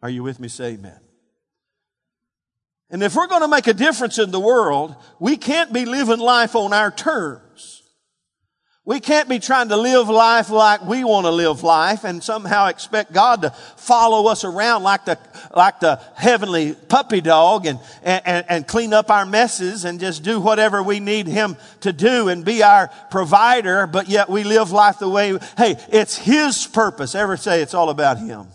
Are 0.01 0.09
you 0.09 0.23
with 0.23 0.39
me? 0.39 0.47
Say 0.47 0.73
amen. 0.73 0.99
And 2.89 3.03
if 3.03 3.15
we're 3.15 3.27
going 3.27 3.43
to 3.43 3.47
make 3.47 3.67
a 3.67 3.75
difference 3.75 4.17
in 4.17 4.31
the 4.31 4.39
world, 4.39 4.95
we 5.19 5.37
can't 5.37 5.71
be 5.71 5.85
living 5.85 6.17
life 6.17 6.55
on 6.55 6.73
our 6.73 6.89
terms. 6.89 7.78
We 8.89 8.99
can't 8.99 9.29
be 9.29 9.37
trying 9.37 9.69
to 9.69 9.77
live 9.77 10.09
life 10.09 10.49
like 10.49 10.83
we 10.83 11.03
want 11.03 11.27
to 11.27 11.29
live 11.29 11.61
life 11.61 12.05
and 12.05 12.23
somehow 12.23 12.69
expect 12.69 13.13
God 13.13 13.43
to 13.43 13.51
follow 13.77 14.31
us 14.31 14.43
around 14.43 14.81
like 14.81 15.05
the, 15.05 15.19
like 15.55 15.79
the 15.79 16.01
heavenly 16.15 16.73
puppy 16.73 17.21
dog 17.21 17.67
and, 17.67 17.79
and, 18.01 18.45
and 18.49 18.67
clean 18.67 18.91
up 18.91 19.11
our 19.11 19.27
messes 19.27 19.85
and 19.85 19.99
just 19.99 20.23
do 20.23 20.39
whatever 20.39 20.81
we 20.81 20.99
need 20.99 21.27
Him 21.27 21.55
to 21.81 21.93
do 21.93 22.29
and 22.29 22.43
be 22.43 22.63
our 22.63 22.89
provider, 23.11 23.85
but 23.85 24.09
yet 24.09 24.27
we 24.27 24.43
live 24.43 24.71
life 24.71 24.97
the 24.97 25.07
way, 25.07 25.37
hey, 25.55 25.75
it's 25.89 26.17
His 26.17 26.65
purpose. 26.65 27.13
Ever 27.13 27.37
say 27.37 27.61
it's 27.61 27.75
all 27.75 27.91
about 27.91 28.17
Him? 28.17 28.47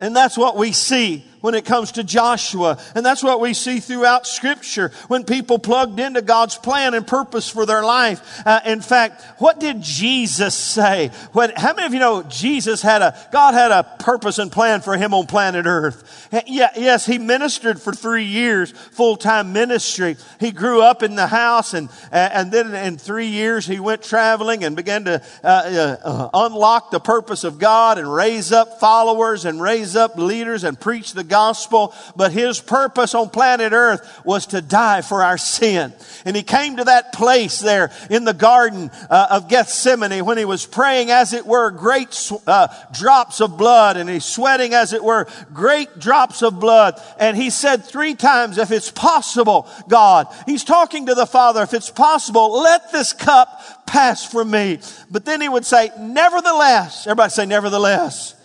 And 0.00 0.14
that's 0.14 0.38
what 0.38 0.56
we 0.56 0.70
see 0.70 1.24
when 1.44 1.52
it 1.52 1.66
comes 1.66 1.92
to 1.92 2.02
Joshua. 2.02 2.78
And 2.94 3.04
that's 3.04 3.22
what 3.22 3.38
we 3.38 3.52
see 3.52 3.78
throughout 3.78 4.26
scripture 4.26 4.90
when 5.08 5.24
people 5.24 5.58
plugged 5.58 6.00
into 6.00 6.22
God's 6.22 6.56
plan 6.56 6.94
and 6.94 7.06
purpose 7.06 7.50
for 7.50 7.66
their 7.66 7.84
life. 7.84 8.40
Uh, 8.46 8.60
in 8.64 8.80
fact, 8.80 9.22
what 9.42 9.60
did 9.60 9.82
Jesus 9.82 10.54
say? 10.54 11.10
When, 11.32 11.50
how 11.54 11.74
many 11.74 11.86
of 11.86 11.92
you 11.92 12.00
know 12.00 12.22
Jesus 12.22 12.80
had 12.80 13.02
a, 13.02 13.14
God 13.30 13.52
had 13.52 13.72
a 13.72 13.82
purpose 13.98 14.38
and 14.38 14.50
plan 14.50 14.80
for 14.80 14.96
him 14.96 15.12
on 15.12 15.26
planet 15.26 15.66
earth? 15.66 16.30
Yeah, 16.46 16.70
yes, 16.78 17.04
he 17.04 17.18
ministered 17.18 17.78
for 17.78 17.92
three 17.92 18.24
years, 18.24 18.70
full-time 18.70 19.52
ministry. 19.52 20.16
He 20.40 20.50
grew 20.50 20.80
up 20.80 21.02
in 21.02 21.14
the 21.14 21.26
house 21.26 21.74
and, 21.74 21.90
and 22.10 22.50
then 22.50 22.74
in 22.74 22.96
three 22.96 23.26
years 23.26 23.66
he 23.66 23.80
went 23.80 24.02
traveling 24.02 24.64
and 24.64 24.74
began 24.74 25.04
to 25.04 25.22
uh, 25.42 25.46
uh, 25.46 26.30
unlock 26.32 26.90
the 26.90 27.00
purpose 27.00 27.44
of 27.44 27.58
God 27.58 27.98
and 27.98 28.10
raise 28.10 28.50
up 28.50 28.80
followers 28.80 29.44
and 29.44 29.60
raise 29.60 29.94
up 29.94 30.16
leaders 30.16 30.64
and 30.64 30.80
preach 30.80 31.12
the 31.12 31.33
gospel, 31.34 31.92
but 32.14 32.30
his 32.30 32.60
purpose 32.60 33.12
on 33.12 33.28
planet 33.28 33.72
earth 33.72 34.22
was 34.24 34.46
to 34.46 34.60
die 34.62 35.02
for 35.02 35.20
our 35.20 35.36
sin. 35.36 35.92
And 36.24 36.36
he 36.36 36.44
came 36.44 36.76
to 36.76 36.84
that 36.84 37.12
place 37.12 37.58
there 37.58 37.90
in 38.08 38.24
the 38.24 38.32
garden 38.32 38.92
uh, 39.10 39.26
of 39.30 39.48
Gethsemane 39.48 40.24
when 40.24 40.38
he 40.38 40.44
was 40.44 40.64
praying 40.64 41.10
as 41.10 41.32
it 41.32 41.44
were 41.44 41.72
great 41.72 42.30
uh, 42.46 42.68
drops 42.92 43.40
of 43.40 43.58
blood 43.58 43.96
and 43.96 44.08
he's 44.08 44.24
sweating 44.24 44.74
as 44.74 44.92
it 44.92 45.02
were 45.02 45.26
great 45.52 45.98
drops 45.98 46.42
of 46.42 46.60
blood. 46.60 47.02
And 47.18 47.36
he 47.36 47.50
said 47.50 47.84
three 47.84 48.14
times, 48.14 48.56
if 48.56 48.70
it's 48.70 48.92
possible, 48.92 49.66
God, 49.88 50.28
he's 50.46 50.62
talking 50.62 51.06
to 51.06 51.16
the 51.16 51.26
Father, 51.26 51.64
if 51.64 51.74
it's 51.74 51.90
possible, 51.90 52.60
let 52.62 52.92
this 52.92 53.12
cup 53.12 53.86
pass 53.86 54.24
from 54.24 54.52
me. 54.52 54.78
But 55.10 55.24
then 55.24 55.40
he 55.40 55.48
would 55.48 55.66
say, 55.66 55.90
nevertheless, 55.98 57.08
everybody 57.08 57.30
say 57.30 57.46
nevertheless. 57.46 58.36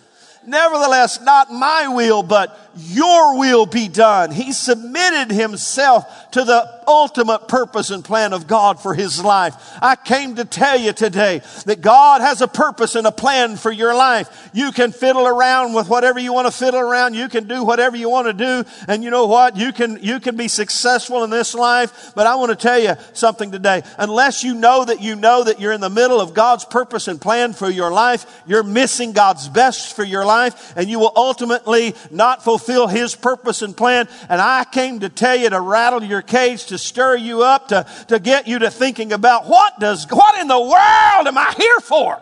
Nevertheless, 0.46 1.20
not 1.20 1.52
my 1.52 1.88
will, 1.88 2.22
but 2.22 2.58
your 2.76 3.38
will 3.38 3.66
be 3.66 3.88
done. 3.88 4.30
He 4.30 4.52
submitted 4.52 5.30
himself 5.34 6.30
to 6.32 6.44
the 6.44 6.79
ultimate 6.90 7.48
purpose 7.48 7.90
and 7.90 8.04
plan 8.04 8.32
of 8.32 8.46
God 8.46 8.80
for 8.80 8.94
his 8.94 9.22
life. 9.22 9.54
I 9.80 9.96
came 9.96 10.36
to 10.36 10.44
tell 10.44 10.78
you 10.78 10.92
today 10.92 11.42
that 11.66 11.80
God 11.80 12.20
has 12.20 12.42
a 12.42 12.48
purpose 12.48 12.94
and 12.94 13.06
a 13.06 13.12
plan 13.12 13.56
for 13.56 13.70
your 13.70 13.94
life. 13.94 14.50
You 14.52 14.72
can 14.72 14.92
fiddle 14.92 15.26
around 15.26 15.74
with 15.74 15.88
whatever 15.88 16.18
you 16.18 16.32
want 16.32 16.46
to 16.46 16.52
fiddle 16.52 16.80
around. 16.80 17.14
You 17.14 17.28
can 17.28 17.46
do 17.46 17.64
whatever 17.64 17.96
you 17.96 18.10
want 18.10 18.26
to 18.26 18.32
do. 18.32 18.68
And 18.88 19.04
you 19.04 19.10
know 19.10 19.26
what? 19.26 19.56
You 19.56 19.72
can, 19.72 19.98
you 20.02 20.20
can 20.20 20.36
be 20.36 20.48
successful 20.48 21.24
in 21.24 21.30
this 21.30 21.54
life. 21.54 22.12
But 22.14 22.26
I 22.26 22.34
want 22.34 22.50
to 22.50 22.56
tell 22.56 22.78
you 22.78 22.94
something 23.12 23.50
today. 23.50 23.82
Unless 23.98 24.44
you 24.44 24.54
know 24.54 24.84
that 24.84 25.00
you 25.00 25.16
know 25.16 25.44
that 25.44 25.60
you're 25.60 25.72
in 25.72 25.80
the 25.80 25.90
middle 25.90 26.20
of 26.20 26.34
God's 26.34 26.64
purpose 26.64 27.08
and 27.08 27.20
plan 27.20 27.52
for 27.52 27.70
your 27.70 27.92
life, 27.92 28.26
you're 28.46 28.62
missing 28.62 29.12
God's 29.12 29.48
best 29.48 29.94
for 29.94 30.04
your 30.04 30.24
life 30.24 30.76
and 30.76 30.88
you 30.88 30.98
will 30.98 31.12
ultimately 31.14 31.94
not 32.10 32.42
fulfill 32.44 32.86
His 32.86 33.14
purpose 33.14 33.62
and 33.62 33.76
plan. 33.76 34.08
And 34.28 34.40
I 34.40 34.64
came 34.64 35.00
to 35.00 35.08
tell 35.08 35.36
you 35.36 35.50
to 35.50 35.60
rattle 35.60 36.02
your 36.02 36.22
cage, 36.22 36.66
to 36.66 36.78
stir 36.80 37.16
you 37.16 37.42
up, 37.42 37.68
to, 37.68 37.86
to 38.08 38.18
get 38.18 38.48
you 38.48 38.58
to 38.60 38.70
thinking 38.70 39.12
about 39.12 39.46
what 39.46 39.78
does, 39.78 40.06
what 40.10 40.40
in 40.40 40.48
the 40.48 40.60
world 40.60 41.26
am 41.26 41.38
I 41.38 41.54
here 41.56 41.80
for? 41.80 42.20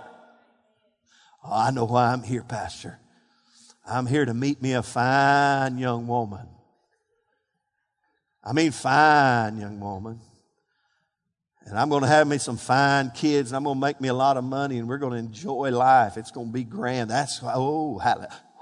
Oh, 1.44 1.53
I 1.53 1.71
know 1.71 1.85
why 1.85 2.12
I'm 2.12 2.23
here, 2.23 2.42
Pastor. 2.42 2.99
I'm 3.87 4.07
here 4.07 4.25
to 4.25 4.35
meet 4.35 4.61
me 4.61 4.73
a 4.73 4.83
fine 4.83 5.79
young 5.79 6.07
woman. 6.07 6.47
I 8.44 8.53
mean, 8.53 8.71
fine 8.71 9.59
young 9.59 9.81
woman. 9.81 10.21
and 11.66 11.79
I'm 11.79 11.88
going 11.88 12.03
to 12.03 12.09
have 12.09 12.27
me 12.27 12.38
some 12.38 12.57
fine 12.57 13.11
kids, 13.11 13.51
and 13.51 13.57
I'm 13.57 13.64
going 13.64 13.77
to 13.77 13.81
make 13.81 14.01
me 14.01 14.09
a 14.09 14.14
lot 14.14 14.37
of 14.37 14.44
money, 14.44 14.79
and 14.79 14.88
we're 14.88 14.99
going 14.99 15.12
to 15.12 15.18
enjoy 15.18 15.71
life. 15.71 16.16
It's 16.16 16.31
going 16.31 16.49
to 16.49 16.53
be 16.53 16.64
grand. 16.64 17.11
That's, 17.11 17.40
oh, 17.42 17.99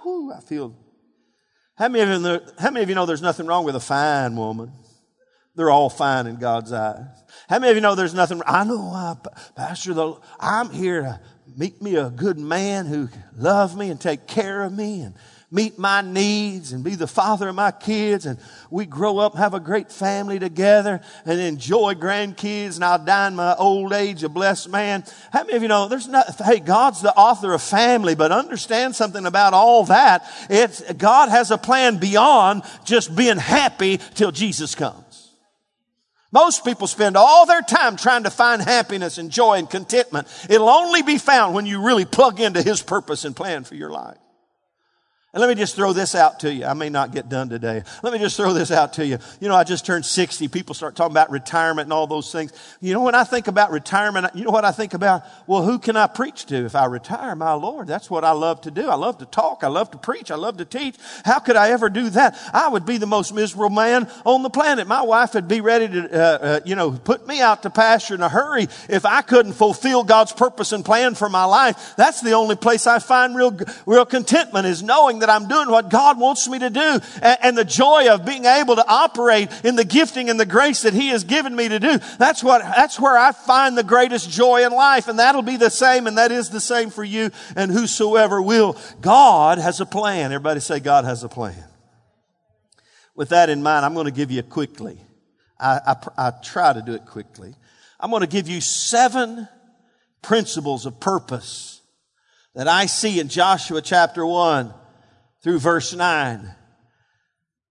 whew, 0.02 0.32
I 0.32 0.40
feel. 0.40 0.76
How 1.76 1.88
many, 1.88 2.02
of 2.02 2.09
you 2.09 2.18
know, 2.18 2.40
how 2.59 2.70
many 2.70 2.82
of 2.85 2.88
you 2.88 2.94
know 2.94 3.06
there's 3.06 3.22
nothing 3.22 3.46
wrong 3.46 3.64
with 3.64 3.76
a 3.76 3.80
fine 3.80 4.35
woman? 4.35 4.72
They're 5.57 5.71
all 5.71 5.88
fine 5.90 6.27
in 6.27 6.37
God's 6.37 6.73
eyes. 6.73 7.07
How 7.49 7.59
many 7.59 7.71
of 7.71 7.77
you 7.77 7.81
know 7.81 7.95
there's 7.95 8.14
nothing? 8.14 8.42
I 8.47 8.64
know, 8.64 8.92
uh, 8.95 9.14
Pastor, 9.55 9.95
the, 9.95 10.14
I'm 10.38 10.71
here 10.71 11.03
to 11.03 11.21
meet 11.57 11.81
me 11.81 11.97
a 11.97 12.11
good 12.11 12.38
man 12.38 12.87
who 12.87 13.09
love 13.37 13.77
me 13.77 13.90
and 13.90 14.01
take 14.01 14.27
care 14.27 14.62
of 14.62 14.73
me 14.73 15.01
and 15.01 15.14
meet 15.51 15.79
my 15.79 16.01
needs 16.01 16.73
and 16.73 16.83
be 16.83 16.97
the 16.97 17.07
father 17.07 17.49
of 17.49 17.55
my 17.55 17.71
kids 17.71 18.27
and 18.27 18.37
we 18.69 18.85
grow 18.85 19.19
up 19.19 19.37
have 19.37 19.55
a 19.55 19.61
great 19.61 19.92
family 19.92 20.40
together 20.40 21.01
and 21.25 21.40
enjoy 21.40 21.95
grandkids 21.95 22.75
and 22.75 22.85
I'll 22.85 22.99
die 22.99 23.29
in 23.29 23.37
my 23.37 23.55
old 23.55 23.92
age 23.92 24.25
a 24.25 24.29
blessed 24.29 24.69
man. 24.71 25.05
How 25.33 25.45
many 25.45 25.57
of 25.57 25.62
you 25.62 25.69
know 25.69 25.87
there's 25.87 26.09
not, 26.09 26.27
hey, 26.45 26.59
God's 26.59 27.01
the 27.01 27.14
author 27.14 27.53
of 27.53 27.62
family, 27.62 28.16
but 28.16 28.33
understand 28.33 28.97
something 28.97 29.25
about 29.25 29.55
all 29.55 29.85
that. 29.85 30.29
It's, 30.51 30.83
God 30.95 31.29
has 31.29 31.53
a 31.53 31.59
plan 31.59 31.99
beyond 31.99 32.64
just 32.85 33.14
being 33.14 33.38
happy 33.38 33.99
till 34.14 34.33
Jesus 34.33 34.75
comes. 34.75 35.06
Most 36.37 36.66
people 36.66 36.87
spend 36.87 37.16
all 37.16 37.46
their 37.46 37.62
time 37.62 37.96
trying 37.96 38.25
to 38.25 38.31
find 38.31 38.61
happiness 38.61 39.16
and 39.16 39.31
joy 39.31 39.55
and 39.55 39.70
contentment. 39.70 40.29
It'll 40.51 40.68
only 40.68 41.01
be 41.01 41.16
found 41.16 41.55
when 41.55 41.64
you 41.64 41.83
really 41.83 42.05
plug 42.05 42.40
into 42.40 42.61
His 42.61 42.83
purpose 42.83 43.25
and 43.25 43.35
plan 43.35 43.64
for 43.64 43.75
your 43.75 43.88
life. 43.88 44.18
And 45.37 45.42
let 45.42 45.51
me 45.51 45.55
just 45.55 45.77
throw 45.77 45.92
this 45.92 46.14
out 46.14 46.40
to 46.40 46.51
you. 46.51 46.64
I 46.64 46.72
may 46.72 46.88
not 46.88 47.12
get 47.12 47.29
done 47.29 47.51
today. 47.51 47.83
Let 48.03 48.14
me 48.14 48.18
just 48.18 48.38
throw 48.38 48.55
this 48.55 48.70
out 48.70 48.94
to 48.94 49.05
you. 49.05 49.18
You 49.38 49.49
know, 49.49 49.55
I 49.55 49.64
just 49.64 49.85
turned 49.85 50.07
60. 50.07 50.49
People 50.49 50.75
start 50.75 50.96
talking 50.96 51.12
about 51.12 51.31
retirement 51.31 51.85
and 51.85 51.92
all 51.92 52.07
those 52.07 52.33
things. 52.33 52.55
You 52.81 52.94
know, 52.94 53.03
when 53.03 53.14
I 53.14 53.22
think 53.25 53.46
about 53.46 53.70
retirement, 53.70 54.35
you 54.35 54.46
know 54.46 54.51
what 54.51 54.64
I 54.64 54.70
think 54.70 54.94
about? 54.94 55.25
Well, 55.46 55.62
who 55.62 55.79
can 55.79 55.94
I 55.94 56.07
preach 56.07 56.46
to 56.46 56.64
if 56.64 56.75
I 56.75 56.87
retire? 56.87 57.37
My 57.37 57.53
Lord, 57.53 57.87
that's 57.87 58.09
what 58.09 58.25
I 58.25 58.31
love 58.31 58.62
to 58.62 58.70
do. 58.70 58.88
I 58.88 58.94
love 58.94 59.18
to 59.18 59.27
talk. 59.27 59.62
I 59.62 59.66
love 59.66 59.90
to 59.90 59.99
preach. 59.99 60.31
I 60.31 60.37
love 60.37 60.57
to 60.57 60.64
teach. 60.64 60.96
How 61.27 61.38
could 61.38 61.57
I 61.57 61.72
ever 61.72 61.90
do 61.90 62.09
that? 62.09 62.35
I 62.55 62.68
would 62.68 62.87
be 62.87 62.96
the 62.96 63.05
most 63.05 63.35
miserable 63.35 63.68
man 63.68 64.11
on 64.25 64.42
the 64.42 64.49
planet. 64.49 64.88
My 64.88 65.03
wife 65.03 65.35
would 65.35 65.49
be 65.49 65.61
ready 65.61 65.87
to, 65.88 66.14
uh, 66.14 66.38
uh, 66.40 66.61
you 66.64 66.77
know, 66.77 66.92
put 66.92 67.27
me 67.29 67.42
out 67.42 67.62
to 67.64 67.68
pasture 67.68 68.14
in 68.14 68.22
a 68.22 68.31
hurry 68.31 68.68
if 68.88 69.05
I 69.05 69.20
couldn't 69.20 69.53
fulfill 69.53 70.03
God's 70.03 70.33
purpose 70.33 70.72
and 70.72 70.83
plan 70.83 71.14
for 71.14 71.29
my 71.29 71.44
life. 71.44 71.94
That's 71.99 72.22
the 72.22 72.33
only 72.33 72.57
place 72.57 72.87
I 72.87 73.01
find 73.01 73.37
real, 73.37 73.55
real 73.85 74.07
contentment 74.07 74.64
is 74.64 74.83
knowing 74.83 75.18
that 75.18 75.25
that 75.26 75.32
I'm 75.32 75.48
doing 75.48 75.68
what 75.70 75.88
God 75.88 76.18
wants 76.18 76.48
me 76.48 76.58
to 76.60 76.70
do 76.70 77.00
and, 77.22 77.38
and 77.42 77.58
the 77.58 77.64
joy 77.64 78.08
of 78.08 78.24
being 78.24 78.44
able 78.44 78.76
to 78.76 78.86
operate 78.86 79.50
in 79.64 79.76
the 79.76 79.84
gifting 79.84 80.30
and 80.30 80.38
the 80.38 80.46
grace 80.46 80.82
that 80.82 80.94
He 80.94 81.08
has 81.08 81.24
given 81.24 81.54
me 81.54 81.68
to 81.68 81.78
do. 81.78 81.98
That's 82.18 82.42
what, 82.42 82.62
that's 82.62 83.00
where 83.00 83.16
I 83.16 83.32
find 83.32 83.76
the 83.76 83.84
greatest 83.84 84.30
joy 84.30 84.64
in 84.64 84.72
life. 84.72 85.08
And 85.08 85.18
that'll 85.18 85.42
be 85.42 85.56
the 85.56 85.70
same 85.70 86.06
and 86.06 86.16
that 86.18 86.30
is 86.32 86.50
the 86.50 86.60
same 86.60 86.90
for 86.90 87.04
you 87.04 87.30
and 87.56 87.70
whosoever 87.70 88.40
will. 88.40 88.76
God 89.00 89.58
has 89.58 89.80
a 89.80 89.86
plan. 89.86 90.32
Everybody 90.32 90.60
say 90.60 90.80
God 90.80 91.04
has 91.04 91.24
a 91.24 91.28
plan. 91.28 91.64
With 93.14 93.30
that 93.30 93.50
in 93.50 93.62
mind, 93.62 93.84
I'm 93.84 93.94
going 93.94 94.06
to 94.06 94.12
give 94.12 94.30
you 94.30 94.42
quickly. 94.42 95.00
I, 95.58 95.80
I, 96.18 96.28
I 96.28 96.30
try 96.42 96.72
to 96.72 96.82
do 96.82 96.92
it 96.92 97.06
quickly. 97.06 97.54
I'm 97.98 98.10
going 98.10 98.20
to 98.20 98.26
give 98.26 98.46
you 98.46 98.60
seven 98.60 99.48
principles 100.22 100.86
of 100.86 101.00
purpose 101.00 101.80
that 102.54 102.68
I 102.68 102.86
see 102.86 103.18
in 103.18 103.28
Joshua 103.28 103.82
chapter 103.82 104.24
1 104.24 104.72
through 105.46 105.61
verse 105.61 105.94
9. 105.94 106.52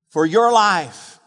For 0.07 0.25
your 0.25 0.49
life, 0.49 1.19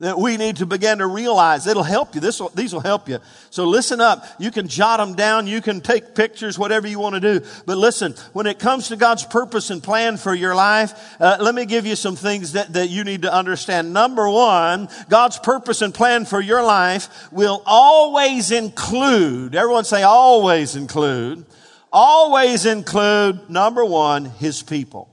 that 0.00 0.18
we 0.18 0.36
need 0.36 0.56
to 0.56 0.66
begin 0.66 0.98
to 0.98 1.06
realize 1.06 1.66
it'll 1.66 1.82
help 1.82 2.14
you. 2.14 2.20
This 2.20 2.38
will, 2.40 2.50
these 2.50 2.74
will 2.74 2.82
help 2.82 3.08
you. 3.08 3.20
So 3.48 3.64
listen 3.64 3.98
up. 3.98 4.22
You 4.38 4.50
can 4.50 4.68
jot 4.68 5.00
them 5.00 5.14
down. 5.14 5.46
You 5.46 5.62
can 5.62 5.80
take 5.80 6.14
pictures, 6.14 6.58
whatever 6.58 6.86
you 6.86 6.98
want 6.98 7.14
to 7.14 7.20
do. 7.22 7.46
But 7.64 7.78
listen, 7.78 8.12
when 8.34 8.46
it 8.46 8.58
comes 8.58 8.88
to 8.88 8.96
God's 8.96 9.24
purpose 9.24 9.70
and 9.70 9.82
plan 9.82 10.18
for 10.18 10.34
your 10.34 10.54
life, 10.54 11.16
uh, 11.18 11.38
let 11.40 11.54
me 11.54 11.64
give 11.64 11.86
you 11.86 11.96
some 11.96 12.16
things 12.16 12.52
that, 12.52 12.74
that 12.74 12.90
you 12.90 13.02
need 13.02 13.22
to 13.22 13.32
understand. 13.32 13.94
Number 13.94 14.28
one, 14.28 14.90
God's 15.08 15.38
purpose 15.38 15.80
and 15.80 15.94
plan 15.94 16.26
for 16.26 16.42
your 16.42 16.62
life 16.62 17.32
will 17.32 17.62
always 17.64 18.50
include, 18.50 19.54
everyone 19.54 19.84
say 19.84 20.02
always 20.02 20.76
include, 20.76 21.46
always 21.90 22.66
include, 22.66 23.48
number 23.48 23.86
one, 23.86 24.26
His 24.26 24.62
people. 24.62 25.08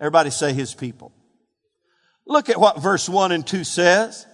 Everybody 0.00 0.30
say 0.30 0.52
his 0.52 0.74
people. 0.74 1.12
Look 2.26 2.48
at 2.48 2.60
what 2.60 2.82
verse 2.82 3.08
1 3.08 3.32
and 3.32 3.46
2 3.46 3.64
says. 3.64 4.26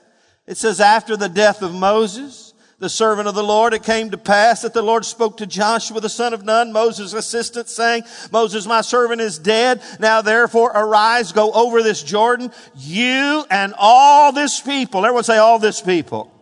It 0.46 0.56
says, 0.56 0.80
after 0.80 1.16
the 1.16 1.28
death 1.28 1.62
of 1.62 1.74
Moses, 1.74 2.52
the 2.78 2.88
servant 2.88 3.28
of 3.28 3.36
the 3.36 3.44
Lord, 3.44 3.74
it 3.74 3.84
came 3.84 4.10
to 4.10 4.18
pass 4.18 4.62
that 4.62 4.74
the 4.74 4.82
Lord 4.82 5.04
spoke 5.04 5.36
to 5.36 5.46
Joshua, 5.46 6.00
the 6.00 6.08
son 6.08 6.34
of 6.34 6.44
Nun, 6.44 6.72
Moses' 6.72 7.12
assistant, 7.12 7.68
saying, 7.68 8.02
Moses, 8.32 8.66
my 8.66 8.80
servant 8.80 9.20
is 9.20 9.38
dead. 9.38 9.80
Now 10.00 10.20
therefore 10.20 10.72
arise, 10.74 11.30
go 11.30 11.52
over 11.52 11.82
this 11.82 12.02
Jordan, 12.02 12.50
you 12.74 13.44
and 13.50 13.72
all 13.78 14.32
this 14.32 14.60
people. 14.60 15.04
Everyone 15.04 15.22
say 15.22 15.38
all 15.38 15.60
this 15.60 15.80
people 15.80 16.32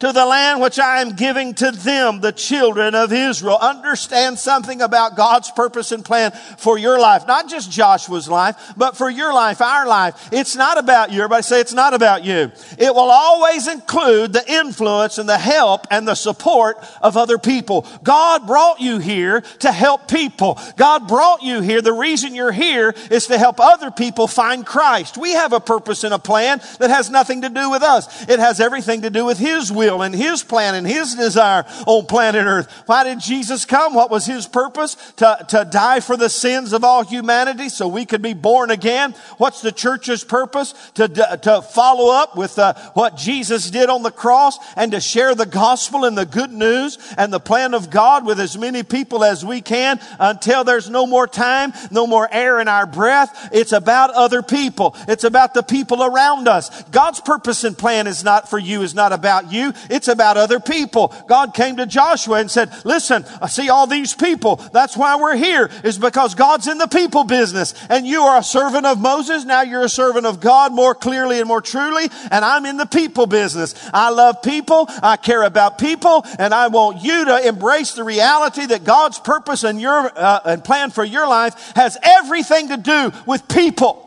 to 0.00 0.12
the 0.12 0.24
land 0.24 0.60
which 0.60 0.78
I 0.78 1.02
am 1.02 1.10
giving 1.10 1.54
to 1.54 1.70
them, 1.70 2.20
the 2.20 2.32
children 2.32 2.94
of 2.94 3.12
Israel. 3.12 3.58
Understand 3.60 4.38
something 4.38 4.80
about 4.80 5.14
God's 5.14 5.50
purpose 5.50 5.92
and 5.92 6.04
plan 6.04 6.32
for 6.58 6.78
your 6.78 6.98
life. 6.98 7.26
Not 7.26 7.48
just 7.48 7.70
Joshua's 7.70 8.28
life, 8.28 8.56
but 8.76 8.96
for 8.96 9.10
your 9.10 9.32
life, 9.32 9.60
our 9.60 9.86
life. 9.86 10.30
It's 10.32 10.56
not 10.56 10.78
about 10.78 11.12
you. 11.12 11.18
Everybody 11.18 11.42
say 11.42 11.60
it's 11.60 11.74
not 11.74 11.92
about 11.92 12.24
you. 12.24 12.50
It 12.78 12.94
will 12.94 13.10
always 13.10 13.68
include 13.68 14.32
the 14.32 14.50
influence 14.50 15.18
and 15.18 15.28
the 15.28 15.38
help 15.38 15.86
and 15.90 16.08
the 16.08 16.14
support 16.14 16.78
of 17.02 17.18
other 17.18 17.38
people. 17.38 17.86
God 18.02 18.46
brought 18.46 18.80
you 18.80 18.98
here 18.98 19.42
to 19.60 19.70
help 19.70 20.08
people. 20.08 20.58
God 20.76 21.08
brought 21.08 21.42
you 21.42 21.60
here. 21.60 21.82
The 21.82 21.92
reason 21.92 22.34
you're 22.34 22.52
here 22.52 22.94
is 23.10 23.26
to 23.26 23.36
help 23.36 23.60
other 23.60 23.90
people 23.90 24.26
find 24.26 24.64
Christ. 24.64 25.18
We 25.18 25.32
have 25.32 25.52
a 25.52 25.60
purpose 25.60 26.04
and 26.04 26.14
a 26.14 26.18
plan 26.18 26.62
that 26.78 26.88
has 26.88 27.10
nothing 27.10 27.42
to 27.42 27.50
do 27.50 27.70
with 27.70 27.82
us. 27.82 28.28
It 28.28 28.38
has 28.38 28.60
everything 28.60 29.02
to 29.02 29.10
do 29.10 29.26
with 29.26 29.38
His 29.38 29.70
will 29.70 29.89
will 29.90 30.02
and 30.02 30.14
His 30.14 30.42
plan 30.42 30.74
and 30.74 30.86
His 30.86 31.14
desire 31.14 31.64
on 31.86 32.06
planet 32.06 32.46
Earth. 32.46 32.70
Why 32.86 33.04
did 33.04 33.20
Jesus 33.20 33.64
come? 33.64 33.94
What 33.94 34.10
was 34.10 34.26
His 34.26 34.46
purpose? 34.46 34.96
To, 35.16 35.44
to 35.48 35.68
die 35.70 36.00
for 36.00 36.16
the 36.16 36.28
sins 36.28 36.72
of 36.72 36.84
all 36.84 37.04
humanity 37.04 37.68
so 37.68 37.88
we 37.88 38.06
could 38.06 38.22
be 38.22 38.34
born 38.34 38.70
again. 38.70 39.14
What's 39.38 39.62
the 39.62 39.72
church's 39.72 40.24
purpose? 40.24 40.74
To, 40.94 41.08
to 41.08 41.62
follow 41.62 42.12
up 42.12 42.36
with 42.36 42.58
uh, 42.58 42.74
what 42.94 43.16
Jesus 43.16 43.70
did 43.70 43.88
on 43.88 44.02
the 44.02 44.10
cross 44.10 44.58
and 44.76 44.92
to 44.92 45.00
share 45.00 45.34
the 45.34 45.46
gospel 45.46 46.04
and 46.04 46.16
the 46.16 46.26
good 46.26 46.52
news 46.52 46.98
and 47.16 47.32
the 47.32 47.40
plan 47.40 47.74
of 47.74 47.90
God 47.90 48.26
with 48.26 48.40
as 48.40 48.56
many 48.56 48.82
people 48.82 49.24
as 49.24 49.44
we 49.44 49.60
can 49.60 50.00
until 50.18 50.64
there's 50.64 50.90
no 50.90 51.06
more 51.06 51.26
time, 51.26 51.72
no 51.90 52.06
more 52.06 52.28
air 52.30 52.60
in 52.60 52.68
our 52.68 52.86
breath. 52.86 53.50
It's 53.52 53.72
about 53.72 54.10
other 54.10 54.42
people. 54.42 54.96
It's 55.08 55.24
about 55.24 55.54
the 55.54 55.62
people 55.62 56.02
around 56.02 56.48
us. 56.48 56.82
God's 56.84 57.20
purpose 57.20 57.64
and 57.64 57.76
plan 57.76 58.06
is 58.06 58.24
not 58.24 58.48
for 58.48 58.58
you, 58.58 58.82
is 58.82 58.94
not 58.94 59.12
about 59.12 59.52
you. 59.52 59.72
It's 59.88 60.08
about 60.08 60.36
other 60.36 60.60
people. 60.60 61.14
God 61.28 61.54
came 61.54 61.76
to 61.76 61.86
Joshua 61.86 62.40
and 62.40 62.50
said, 62.50 62.72
listen, 62.84 63.24
I 63.40 63.48
see 63.48 63.70
all 63.70 63.86
these 63.86 64.14
people. 64.14 64.56
That's 64.72 64.96
why 64.96 65.16
we're 65.16 65.36
here 65.36 65.70
is 65.84 65.98
because 65.98 66.34
God's 66.34 66.66
in 66.66 66.78
the 66.78 66.86
people 66.86 67.24
business 67.24 67.74
and 67.88 68.06
you 68.06 68.22
are 68.22 68.38
a 68.38 68.44
servant 68.44 68.86
of 68.86 69.00
Moses. 69.00 69.44
Now 69.44 69.62
you're 69.62 69.84
a 69.84 69.88
servant 69.88 70.26
of 70.26 70.40
God 70.40 70.72
more 70.72 70.94
clearly 70.94 71.38
and 71.38 71.48
more 71.48 71.60
truly. 71.60 72.08
And 72.30 72.44
I'm 72.44 72.66
in 72.66 72.76
the 72.76 72.86
people 72.86 73.26
business. 73.26 73.74
I 73.94 74.10
love 74.10 74.42
people. 74.42 74.86
I 75.02 75.16
care 75.16 75.42
about 75.42 75.78
people 75.78 76.24
and 76.38 76.52
I 76.52 76.68
want 76.68 77.02
you 77.02 77.24
to 77.26 77.46
embrace 77.46 77.92
the 77.92 78.04
reality 78.04 78.66
that 78.66 78.84
God's 78.84 79.18
purpose 79.18 79.64
and 79.64 79.80
your, 79.80 80.10
uh, 80.16 80.40
and 80.44 80.64
plan 80.64 80.90
for 80.90 81.04
your 81.04 81.28
life 81.28 81.72
has 81.76 81.96
everything 82.02 82.68
to 82.68 82.76
do 82.76 83.12
with 83.26 83.48
people. 83.48 84.06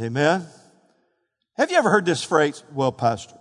Amen. 0.00 0.46
Have 1.56 1.70
you 1.72 1.76
ever 1.76 1.90
heard 1.90 2.04
this 2.04 2.22
phrase? 2.22 2.62
Well, 2.72 2.92
pastor, 2.92 3.37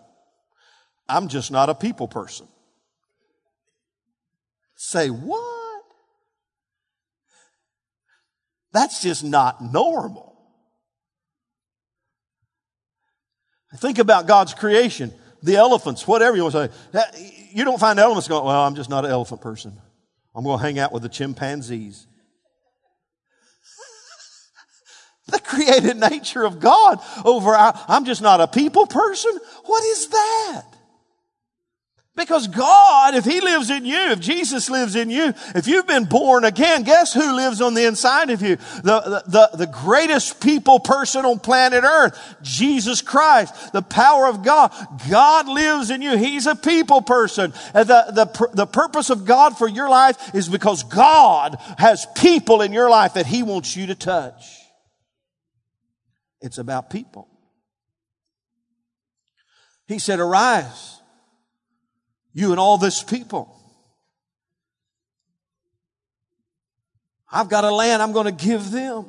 I'm 1.10 1.28
just 1.28 1.52
not 1.52 1.70
a 1.70 1.76
people 1.76 2.08
person. 2.08 2.48
Say 4.76 5.10
what? 5.10 5.84
That's 8.74 9.02
just 9.02 9.24
not 9.24 9.62
normal. 9.62 10.38
Think 13.76 14.00
about 14.00 14.28
God's 14.28 14.54
creation, 14.54 15.12
the 15.44 15.56
elephants, 15.56 16.08
whatever 16.08 16.36
you 16.36 16.44
want 16.44 16.54
to 16.54 16.72
say. 16.94 17.50
You 17.52 17.66
don't 17.66 17.80
find 17.80 18.00
elephants 18.00 18.28
going, 18.28 18.46
well, 18.46 18.62
I'm 18.62 18.76
just 18.76 18.90
not 18.90 19.04
an 19.04 19.12
elephant 19.12 19.42
person. 19.42 19.78
I'm 20.36 20.44
going 20.44 20.60
to 20.60 20.64
hang 20.64 20.80
out 20.80 20.94
with 20.94 21.04
the 21.04 21.10
chimpanzees. 21.10 22.08
the 25.28 25.40
created 25.40 25.98
nature 25.98 26.44
of 26.46 26.60
God 26.60 27.00
over 27.26 27.56
our, 27.56 27.74
I'm 27.88 28.06
just 28.06 28.22
not 28.22 28.42
a 28.42 28.48
people 28.48 28.86
person. 28.86 29.38
What 29.66 29.84
is 29.84 30.08
that? 30.10 30.77
Because 32.18 32.48
God, 32.48 33.14
if 33.14 33.26
He 33.26 33.42
lives 33.42 33.70
in 33.70 33.86
you, 33.86 34.10
if 34.10 34.20
Jesus 34.20 34.72
lives 34.72 34.96
in 34.96 35.12
you, 35.12 35.36
if 35.54 35.68
you've 35.68 35.86
been 35.86 36.06
born 36.06 36.46
again, 36.46 36.82
guess 36.82 37.14
who 37.14 37.36
lives 37.36 37.62
on 37.62 37.76
the 37.76 37.86
inside 37.86 38.32
of 38.32 38.42
you? 38.42 38.56
The, 38.56 39.24
the, 39.28 39.50
the 39.56 39.68
greatest 39.68 40.42
people 40.42 40.80
person 40.80 41.26
on 41.26 41.38
planet 41.38 41.84
earth, 41.84 42.20
Jesus 42.42 43.04
Christ, 43.04 43.72
the 43.72 43.84
power 43.84 44.26
of 44.26 44.44
God. 44.44 44.74
God 45.12 45.48
lives 45.48 45.92
in 45.92 46.02
you. 46.02 46.18
He's 46.18 46.48
a 46.48 46.56
people 46.56 47.04
person. 47.04 47.54
And 47.76 47.88
the, 47.88 48.06
the, 48.12 48.48
the 48.52 48.66
purpose 48.66 49.12
of 49.12 49.26
God 49.26 49.56
for 49.56 49.68
your 49.68 49.88
life 49.88 50.34
is 50.34 50.50
because 50.50 50.82
God 50.82 51.56
has 51.78 52.08
people 52.16 52.64
in 52.64 52.74
your 52.74 52.90
life 52.90 53.14
that 53.14 53.28
He 53.28 53.44
wants 53.44 53.78
you 53.78 53.86
to 53.88 53.96
touch. 53.96 54.44
It's 56.42 56.58
about 56.58 56.90
people. 56.90 57.30
He 59.88 60.00
said, 60.00 60.20
arise 60.20 60.97
you 62.38 62.52
and 62.52 62.60
all 62.60 62.78
this 62.78 63.02
people. 63.02 63.60
I've 67.32 67.50
got 67.50 67.64
a 67.64 67.72
land 67.72 68.04
I'm 68.04 68.12
going 68.12 68.28
to 68.28 68.46
give 68.46 68.70
them. 68.70 69.08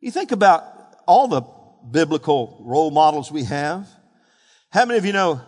You 0.00 0.10
think 0.10 0.32
about 0.32 0.64
all 1.06 1.28
the 1.28 1.42
biblical 1.90 2.56
role 2.64 2.90
models 2.90 3.30
we 3.30 3.44
have. 3.44 3.86
How 4.70 4.86
many 4.86 4.96
of 4.96 5.04
you 5.04 5.12
know 5.12 5.42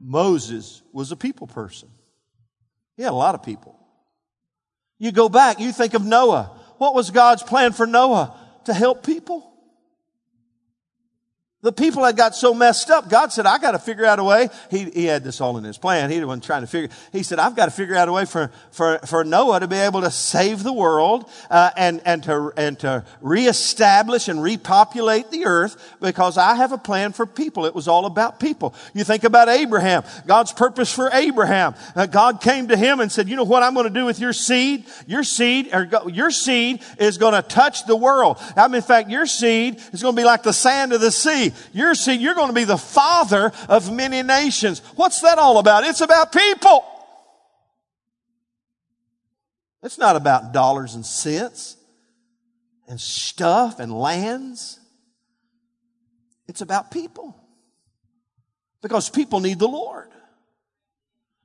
Moses 0.00 0.82
was 0.92 1.12
a 1.12 1.16
people 1.16 1.46
person? 1.46 1.88
He 2.96 3.04
had 3.04 3.12
a 3.12 3.14
lot 3.14 3.36
of 3.36 3.44
people. 3.44 3.78
You 4.98 5.12
go 5.12 5.28
back, 5.28 5.60
you 5.60 5.70
think 5.70 5.94
of 5.94 6.04
Noah. 6.04 6.60
What 6.78 6.96
was 6.96 7.12
God's 7.12 7.44
plan 7.44 7.72
for 7.72 7.86
Noah? 7.86 8.36
To 8.64 8.74
help 8.74 9.06
people. 9.06 9.53
The 11.64 11.72
people 11.72 12.04
had 12.04 12.14
got 12.14 12.36
so 12.36 12.52
messed 12.52 12.90
up. 12.90 13.08
God 13.08 13.32
said, 13.32 13.46
I 13.46 13.56
got 13.56 13.70
to 13.70 13.78
figure 13.78 14.04
out 14.04 14.18
a 14.18 14.24
way. 14.24 14.50
He, 14.70 14.84
he 14.90 15.06
had 15.06 15.24
this 15.24 15.40
all 15.40 15.56
in 15.56 15.64
his 15.64 15.78
plan. 15.78 16.10
He 16.10 16.22
wasn't 16.22 16.44
trying 16.44 16.60
to 16.60 16.66
figure. 16.66 16.94
He 17.10 17.22
said, 17.22 17.38
I've 17.38 17.56
got 17.56 17.64
to 17.64 17.70
figure 17.70 17.96
out 17.96 18.06
a 18.06 18.12
way 18.12 18.26
for, 18.26 18.50
for, 18.70 18.98
for 19.06 19.24
Noah 19.24 19.60
to 19.60 19.66
be 19.66 19.76
able 19.76 20.02
to 20.02 20.10
save 20.10 20.62
the 20.62 20.74
world, 20.74 21.26
uh, 21.48 21.70
and, 21.74 22.02
and 22.04 22.22
to, 22.24 22.52
and 22.58 22.78
to 22.80 23.02
reestablish 23.22 24.28
and 24.28 24.42
repopulate 24.42 25.30
the 25.30 25.46
earth 25.46 25.96
because 26.02 26.36
I 26.36 26.54
have 26.56 26.72
a 26.72 26.76
plan 26.76 27.14
for 27.14 27.24
people. 27.24 27.64
It 27.64 27.74
was 27.74 27.88
all 27.88 28.04
about 28.04 28.38
people. 28.38 28.74
You 28.92 29.02
think 29.02 29.24
about 29.24 29.48
Abraham, 29.48 30.02
God's 30.26 30.52
purpose 30.52 30.92
for 30.92 31.08
Abraham. 31.14 31.76
Uh, 31.96 32.04
God 32.04 32.42
came 32.42 32.68
to 32.68 32.76
him 32.76 33.00
and 33.00 33.10
said, 33.10 33.26
you 33.26 33.36
know 33.36 33.44
what 33.44 33.62
I'm 33.62 33.72
going 33.72 33.88
to 33.88 33.90
do 33.90 34.04
with 34.04 34.20
your 34.20 34.34
seed? 34.34 34.84
Your 35.06 35.24
seed, 35.24 35.70
or 35.72 35.88
your 36.10 36.30
seed 36.30 36.82
is 36.98 37.16
going 37.16 37.32
to 37.32 37.40
touch 37.40 37.86
the 37.86 37.96
world. 37.96 38.36
I 38.54 38.68
mean, 38.68 38.74
in 38.74 38.82
fact, 38.82 39.08
your 39.08 39.24
seed 39.24 39.80
is 39.94 40.02
going 40.02 40.14
to 40.14 40.20
be 40.20 40.26
like 40.26 40.42
the 40.42 40.52
sand 40.52 40.92
of 40.92 41.00
the 41.00 41.10
sea. 41.10 41.52
You're 41.72 41.94
seeing, 41.94 42.20
you're 42.20 42.34
going 42.34 42.48
to 42.48 42.54
be 42.54 42.64
the 42.64 42.78
father 42.78 43.52
of 43.68 43.92
many 43.92 44.22
nations. 44.22 44.80
What's 44.96 45.20
that 45.20 45.38
all 45.38 45.58
about? 45.58 45.84
It's 45.84 46.00
about 46.00 46.32
people. 46.32 46.84
It's 49.82 49.98
not 49.98 50.16
about 50.16 50.52
dollars 50.52 50.94
and 50.94 51.04
cents 51.04 51.76
and 52.88 53.00
stuff 53.00 53.80
and 53.80 53.92
lands. 53.92 54.80
It's 56.48 56.60
about 56.60 56.90
people. 56.90 57.40
Because 58.82 59.08
people 59.10 59.40
need 59.40 59.58
the 59.58 59.68
Lord. 59.68 60.13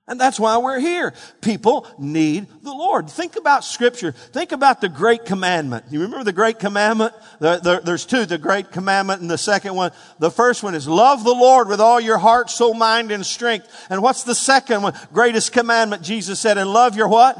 And 0.10 0.19
that's 0.19 0.39
why 0.39 0.58
we're 0.58 0.80
here. 0.80 1.13
People 1.39 1.86
need 2.00 2.48
the 2.63 2.74
Lord. 2.74 3.12
Think 3.12 3.36
about 3.36 3.63
scripture. 3.63 4.12
Think 4.12 4.52
about 4.52 4.82
the 4.82 4.89
great 4.89 5.24
commandment. 5.24 5.86
You 5.91 6.02
remember 6.02 6.24
the 6.24 6.34
great 6.34 6.58
commandment? 6.58 7.13
there's 7.39 8.08
two, 8.08 8.26
the 8.26 8.39
great 8.39 8.72
commandment 8.72 9.22
and 9.22 9.30
the 9.30 9.38
second 9.38 9.76
one. 9.76 9.91
The 10.17 10.32
first 10.32 10.63
one 10.63 10.74
is 10.74 10.88
love 10.88 11.24
the 11.24 11.34
Lord 11.34 11.67
with 11.67 11.80
all 11.80 12.00
your 12.00 12.17
heart, 12.17 12.50
soul, 12.50 12.74
mind, 12.74 13.12
and 13.12 13.24
strength. 13.24 13.67
And 13.91 14.02
what's 14.02 14.24
the 14.24 14.34
second 14.34 14.82
one? 14.82 14.95
Greatest 15.13 15.54
commandment, 15.54 16.02
Jesus 16.02 16.39
said, 16.39 16.58
and 16.58 16.74
love 16.74 16.98
your 16.98 17.08
what? 17.08 17.38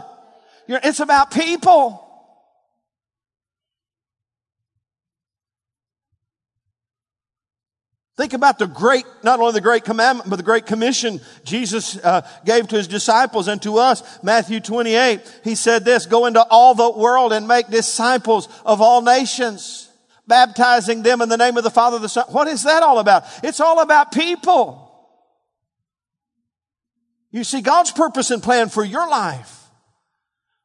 Your, 0.68 0.80
it's 0.84 1.00
about 1.00 1.32
people. 1.32 2.09
Think 8.20 8.34
about 8.34 8.60
the 8.60 8.68
great, 8.68 9.06
not 9.24 9.40
only 9.40 9.54
the 9.54 9.62
great 9.62 9.86
commandment, 9.86 10.30
but 10.30 10.36
the 10.36 10.44
great 10.44 10.66
commission 10.66 11.22
Jesus 11.46 11.96
uh, 11.96 12.28
gave 12.44 12.68
to 12.68 12.76
his 12.76 12.90
disciples 12.90 13.48
and 13.48 13.62
to 13.62 13.78
us. 13.78 14.04
Matthew 14.22 14.60
28, 14.60 15.40
he 15.46 15.56
said 15.56 15.86
this, 15.86 16.06
go 16.06 16.26
into 16.26 16.46
all 16.50 16.76
the 16.76 16.92
world 16.92 17.32
and 17.32 17.48
make 17.48 17.70
disciples 17.70 18.50
of 18.66 18.82
all 18.82 19.02
nations, 19.02 19.90
baptizing 20.28 21.02
them 21.02 21.22
in 21.22 21.30
the 21.30 21.38
name 21.38 21.56
of 21.56 21.64
the 21.64 21.72
Father, 21.72 21.98
the 21.98 22.10
Son. 22.10 22.26
What 22.28 22.50
is 22.50 22.64
that 22.64 22.84
all 22.84 23.00
about? 23.00 23.24
It's 23.42 23.62
all 23.62 23.80
about 23.80 24.12
people. 24.12 24.92
You 27.32 27.46
see, 27.46 27.62
God's 27.62 27.94
purpose 27.94 28.32
and 28.32 28.44
plan 28.44 28.68
for 28.68 28.84
your 28.84 29.10
life 29.10 29.64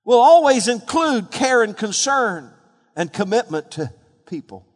will 0.04 0.18
always 0.18 0.66
include 0.66 1.30
care 1.30 1.62
and 1.62 1.76
concern 1.76 2.52
and 2.96 3.12
commitment 3.12 3.70
to 3.70 3.92
people. 4.26 4.66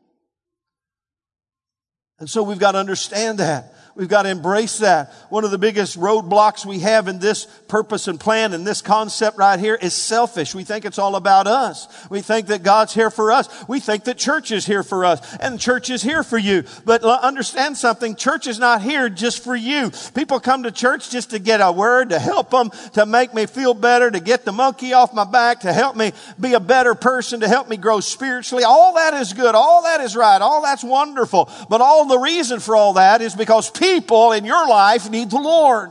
And 2.18 2.28
so 2.28 2.42
we've 2.42 2.58
got 2.58 2.72
to 2.72 2.78
understand 2.78 3.38
that. 3.38 3.72
We've 3.98 4.06
got 4.06 4.22
to 4.22 4.28
embrace 4.28 4.78
that. 4.78 5.12
One 5.28 5.42
of 5.42 5.50
the 5.50 5.58
biggest 5.58 5.98
roadblocks 5.98 6.64
we 6.64 6.78
have 6.78 7.08
in 7.08 7.18
this 7.18 7.46
purpose 7.66 8.06
and 8.06 8.18
plan 8.18 8.54
and 8.54 8.64
this 8.64 8.80
concept 8.80 9.36
right 9.36 9.58
here 9.58 9.74
is 9.74 9.92
selfish. 9.92 10.54
We 10.54 10.62
think 10.62 10.84
it's 10.84 11.00
all 11.00 11.16
about 11.16 11.48
us. 11.48 11.88
We 12.08 12.20
think 12.20 12.46
that 12.46 12.62
God's 12.62 12.94
here 12.94 13.10
for 13.10 13.32
us. 13.32 13.48
We 13.66 13.80
think 13.80 14.04
that 14.04 14.16
church 14.16 14.52
is 14.52 14.64
here 14.64 14.84
for 14.84 15.04
us 15.04 15.36
and 15.38 15.58
church 15.58 15.90
is 15.90 16.00
here 16.00 16.22
for 16.22 16.38
you. 16.38 16.62
But 16.84 17.02
understand 17.02 17.76
something. 17.76 18.14
Church 18.14 18.46
is 18.46 18.60
not 18.60 18.82
here 18.82 19.08
just 19.08 19.42
for 19.42 19.56
you. 19.56 19.90
People 20.14 20.38
come 20.38 20.62
to 20.62 20.70
church 20.70 21.10
just 21.10 21.30
to 21.30 21.40
get 21.40 21.60
a 21.60 21.72
word, 21.72 22.10
to 22.10 22.20
help 22.20 22.50
them, 22.50 22.70
to 22.92 23.04
make 23.04 23.34
me 23.34 23.46
feel 23.46 23.74
better, 23.74 24.12
to 24.12 24.20
get 24.20 24.44
the 24.44 24.52
monkey 24.52 24.92
off 24.92 25.12
my 25.12 25.24
back, 25.24 25.62
to 25.62 25.72
help 25.72 25.96
me 25.96 26.12
be 26.38 26.54
a 26.54 26.60
better 26.60 26.94
person, 26.94 27.40
to 27.40 27.48
help 27.48 27.68
me 27.68 27.76
grow 27.76 27.98
spiritually. 27.98 28.62
All 28.62 28.94
that 28.94 29.14
is 29.14 29.32
good. 29.32 29.56
All 29.56 29.82
that 29.82 30.00
is 30.00 30.14
right. 30.14 30.40
All 30.40 30.62
that's 30.62 30.84
wonderful. 30.84 31.50
But 31.68 31.80
all 31.80 32.06
the 32.06 32.18
reason 32.18 32.60
for 32.60 32.76
all 32.76 32.92
that 32.92 33.22
is 33.22 33.34
because 33.34 33.70
people 33.70 33.87
people 33.94 34.32
in 34.32 34.44
your 34.44 34.68
life 34.68 35.08
need 35.10 35.30
the 35.30 35.40
Lord. 35.40 35.90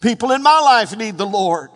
People 0.00 0.32
in 0.32 0.42
my 0.42 0.60
life 0.60 0.96
need 0.96 1.16
the 1.16 1.26
Lord. 1.26 1.70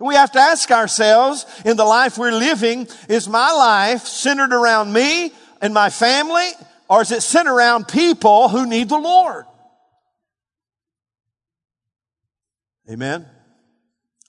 We 0.00 0.14
have 0.14 0.32
to 0.32 0.38
ask 0.38 0.70
ourselves 0.70 1.44
in 1.64 1.76
the 1.76 1.84
life 1.84 2.18
we're 2.18 2.30
living, 2.30 2.86
is 3.08 3.28
my 3.28 3.52
life 3.52 4.02
centered 4.06 4.52
around 4.52 4.92
me 4.92 5.32
and 5.60 5.74
my 5.74 5.90
family, 5.90 6.48
or 6.88 7.02
is 7.02 7.10
it 7.10 7.22
centered 7.22 7.54
around 7.54 7.88
people 7.88 8.48
who 8.48 8.66
need 8.66 8.88
the 8.88 8.98
Lord? 8.98 9.44
Amen. 12.90 13.26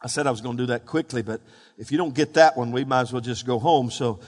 I 0.01 0.07
said 0.07 0.27
I 0.27 0.31
was 0.31 0.41
going 0.41 0.57
to 0.57 0.63
do 0.63 0.67
that 0.67 0.85
quickly, 0.85 1.21
but 1.21 1.41
if 1.77 1.91
you 1.91 1.97
don't 1.97 2.15
get 2.15 2.33
that 2.33 2.57
one, 2.57 2.71
we 2.71 2.83
might 2.83 3.01
as 3.01 3.13
well 3.13 3.21
just 3.21 3.45
go 3.45 3.59
home. 3.59 3.91
So 3.91 4.19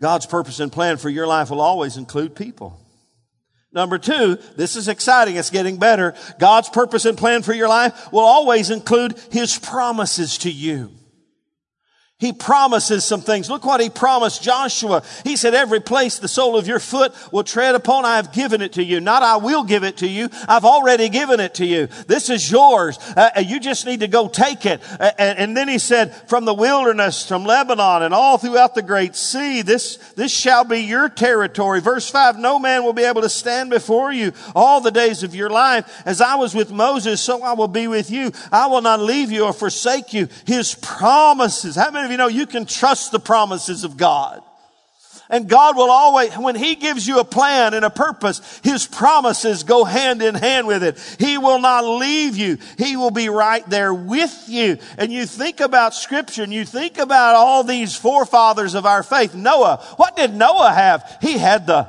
God's 0.00 0.26
purpose 0.26 0.60
and 0.60 0.72
plan 0.72 0.96
for 0.96 1.10
your 1.10 1.26
life 1.26 1.50
will 1.50 1.60
always 1.60 1.96
include 1.96 2.34
people. 2.34 2.80
Number 3.72 3.98
two, 3.98 4.36
this 4.56 4.76
is 4.76 4.88
exciting. 4.88 5.36
It's 5.36 5.50
getting 5.50 5.78
better. 5.78 6.14
God's 6.38 6.68
purpose 6.68 7.06
and 7.06 7.16
plan 7.16 7.42
for 7.42 7.54
your 7.54 7.68
life 7.68 8.12
will 8.12 8.20
always 8.20 8.70
include 8.70 9.18
His 9.30 9.58
promises 9.58 10.38
to 10.38 10.50
you. 10.50 10.90
He 12.22 12.32
promises 12.32 13.04
some 13.04 13.20
things. 13.20 13.50
Look 13.50 13.64
what 13.64 13.80
he 13.80 13.90
promised 13.90 14.44
Joshua. 14.44 15.02
He 15.24 15.34
said, 15.34 15.54
every 15.54 15.80
place 15.80 16.20
the 16.20 16.28
sole 16.28 16.56
of 16.56 16.68
your 16.68 16.78
foot 16.78 17.12
will 17.32 17.42
tread 17.42 17.74
upon, 17.74 18.04
I 18.04 18.14
have 18.14 18.32
given 18.32 18.62
it 18.62 18.74
to 18.74 18.84
you. 18.84 19.00
Not 19.00 19.24
I 19.24 19.38
will 19.38 19.64
give 19.64 19.82
it 19.82 19.96
to 19.96 20.06
you. 20.06 20.28
I've 20.46 20.64
already 20.64 21.08
given 21.08 21.40
it 21.40 21.54
to 21.54 21.66
you. 21.66 21.88
This 22.06 22.30
is 22.30 22.48
yours. 22.48 22.96
Uh, 23.16 23.30
uh 23.38 23.40
you 23.40 23.58
just 23.58 23.86
need 23.86 24.00
to 24.00 24.06
go 24.06 24.28
take 24.28 24.66
it. 24.66 24.80
Uh, 25.00 25.10
and, 25.18 25.36
and 25.36 25.56
then 25.56 25.66
he 25.66 25.78
said, 25.78 26.14
from 26.28 26.44
the 26.44 26.54
wilderness, 26.54 27.26
from 27.26 27.44
Lebanon 27.44 28.02
and 28.02 28.14
all 28.14 28.38
throughout 28.38 28.76
the 28.76 28.82
great 28.82 29.16
sea, 29.16 29.62
this, 29.62 29.96
this 30.14 30.30
shall 30.30 30.62
be 30.62 30.78
your 30.78 31.08
territory. 31.08 31.80
Verse 31.80 32.08
five, 32.08 32.38
no 32.38 32.60
man 32.60 32.84
will 32.84 32.92
be 32.92 33.02
able 33.02 33.22
to 33.22 33.28
stand 33.28 33.68
before 33.68 34.12
you 34.12 34.32
all 34.54 34.80
the 34.80 34.92
days 34.92 35.24
of 35.24 35.34
your 35.34 35.50
life. 35.50 36.02
As 36.06 36.20
I 36.20 36.36
was 36.36 36.54
with 36.54 36.70
Moses, 36.70 37.20
so 37.20 37.42
I 37.42 37.54
will 37.54 37.66
be 37.66 37.88
with 37.88 38.12
you. 38.12 38.30
I 38.52 38.68
will 38.68 38.82
not 38.82 39.00
leave 39.00 39.32
you 39.32 39.44
or 39.46 39.52
forsake 39.52 40.14
you. 40.14 40.28
His 40.46 40.76
promises. 40.76 41.74
How 41.74 41.90
many 41.90 42.11
you 42.12 42.16
know 42.18 42.28
you 42.28 42.46
can 42.46 42.66
trust 42.66 43.10
the 43.10 43.18
promises 43.18 43.82
of 43.82 43.96
God? 43.96 44.42
And 45.32 45.48
God 45.48 45.78
will 45.78 45.90
always, 45.90 46.34
when 46.34 46.54
He 46.54 46.74
gives 46.74 47.06
you 47.08 47.18
a 47.18 47.24
plan 47.24 47.72
and 47.72 47.86
a 47.86 47.90
purpose, 47.90 48.60
His 48.62 48.86
promises 48.86 49.62
go 49.62 49.82
hand 49.82 50.20
in 50.20 50.34
hand 50.34 50.66
with 50.66 50.82
it. 50.82 50.98
He 51.18 51.38
will 51.38 51.58
not 51.58 51.86
leave 51.86 52.36
you. 52.36 52.58
He 52.76 52.96
will 52.98 53.10
be 53.10 53.30
right 53.30 53.68
there 53.70 53.94
with 53.94 54.44
you. 54.46 54.76
And 54.98 55.10
you 55.10 55.24
think 55.24 55.60
about 55.60 55.94
scripture 55.94 56.42
and 56.42 56.52
you 56.52 56.66
think 56.66 56.98
about 56.98 57.34
all 57.34 57.64
these 57.64 57.96
forefathers 57.96 58.74
of 58.74 58.84
our 58.84 59.02
faith. 59.02 59.34
Noah, 59.34 59.82
what 59.96 60.16
did 60.16 60.34
Noah 60.34 60.70
have? 60.70 61.18
He 61.22 61.38
had 61.38 61.66
the, 61.66 61.88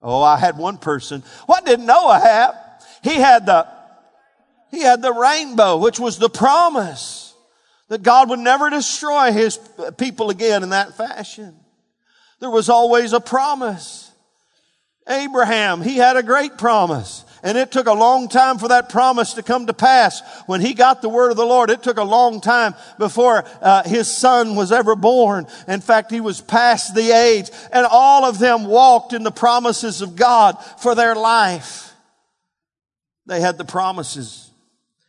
oh, 0.00 0.22
I 0.22 0.36
had 0.36 0.56
one 0.56 0.78
person. 0.78 1.24
What 1.46 1.66
did 1.66 1.80
Noah 1.80 2.20
have? 2.20 2.54
He 3.02 3.14
had 3.14 3.44
the, 3.44 3.66
he 4.70 4.82
had 4.82 5.02
the 5.02 5.12
rainbow, 5.12 5.78
which 5.78 5.98
was 5.98 6.16
the 6.16 6.30
promise 6.30 7.31
that 7.92 8.02
God 8.02 8.30
would 8.30 8.38
never 8.38 8.70
destroy 8.70 9.32
his 9.32 9.60
people 9.98 10.30
again 10.30 10.62
in 10.62 10.70
that 10.70 10.96
fashion. 10.96 11.54
There 12.40 12.48
was 12.48 12.70
always 12.70 13.12
a 13.12 13.20
promise. 13.20 14.10
Abraham, 15.06 15.82
he 15.82 15.98
had 15.98 16.16
a 16.16 16.22
great 16.22 16.56
promise. 16.56 17.26
And 17.42 17.58
it 17.58 17.70
took 17.70 17.86
a 17.86 17.92
long 17.92 18.30
time 18.30 18.56
for 18.56 18.68
that 18.68 18.88
promise 18.88 19.34
to 19.34 19.42
come 19.42 19.66
to 19.66 19.74
pass. 19.74 20.22
When 20.46 20.62
he 20.62 20.72
got 20.72 21.02
the 21.02 21.10
word 21.10 21.32
of 21.32 21.36
the 21.36 21.44
Lord, 21.44 21.68
it 21.68 21.82
took 21.82 21.98
a 21.98 22.02
long 22.02 22.40
time 22.40 22.74
before 22.98 23.44
uh, 23.60 23.82
his 23.82 24.08
son 24.08 24.56
was 24.56 24.72
ever 24.72 24.96
born. 24.96 25.46
In 25.68 25.82
fact, 25.82 26.10
he 26.10 26.22
was 26.22 26.40
past 26.40 26.94
the 26.94 27.10
age. 27.10 27.50
And 27.74 27.86
all 27.90 28.24
of 28.24 28.38
them 28.38 28.64
walked 28.64 29.12
in 29.12 29.22
the 29.22 29.30
promises 29.30 30.00
of 30.00 30.16
God 30.16 30.54
for 30.78 30.94
their 30.94 31.14
life. 31.14 31.92
They 33.26 33.42
had 33.42 33.58
the 33.58 33.66
promises. 33.66 34.50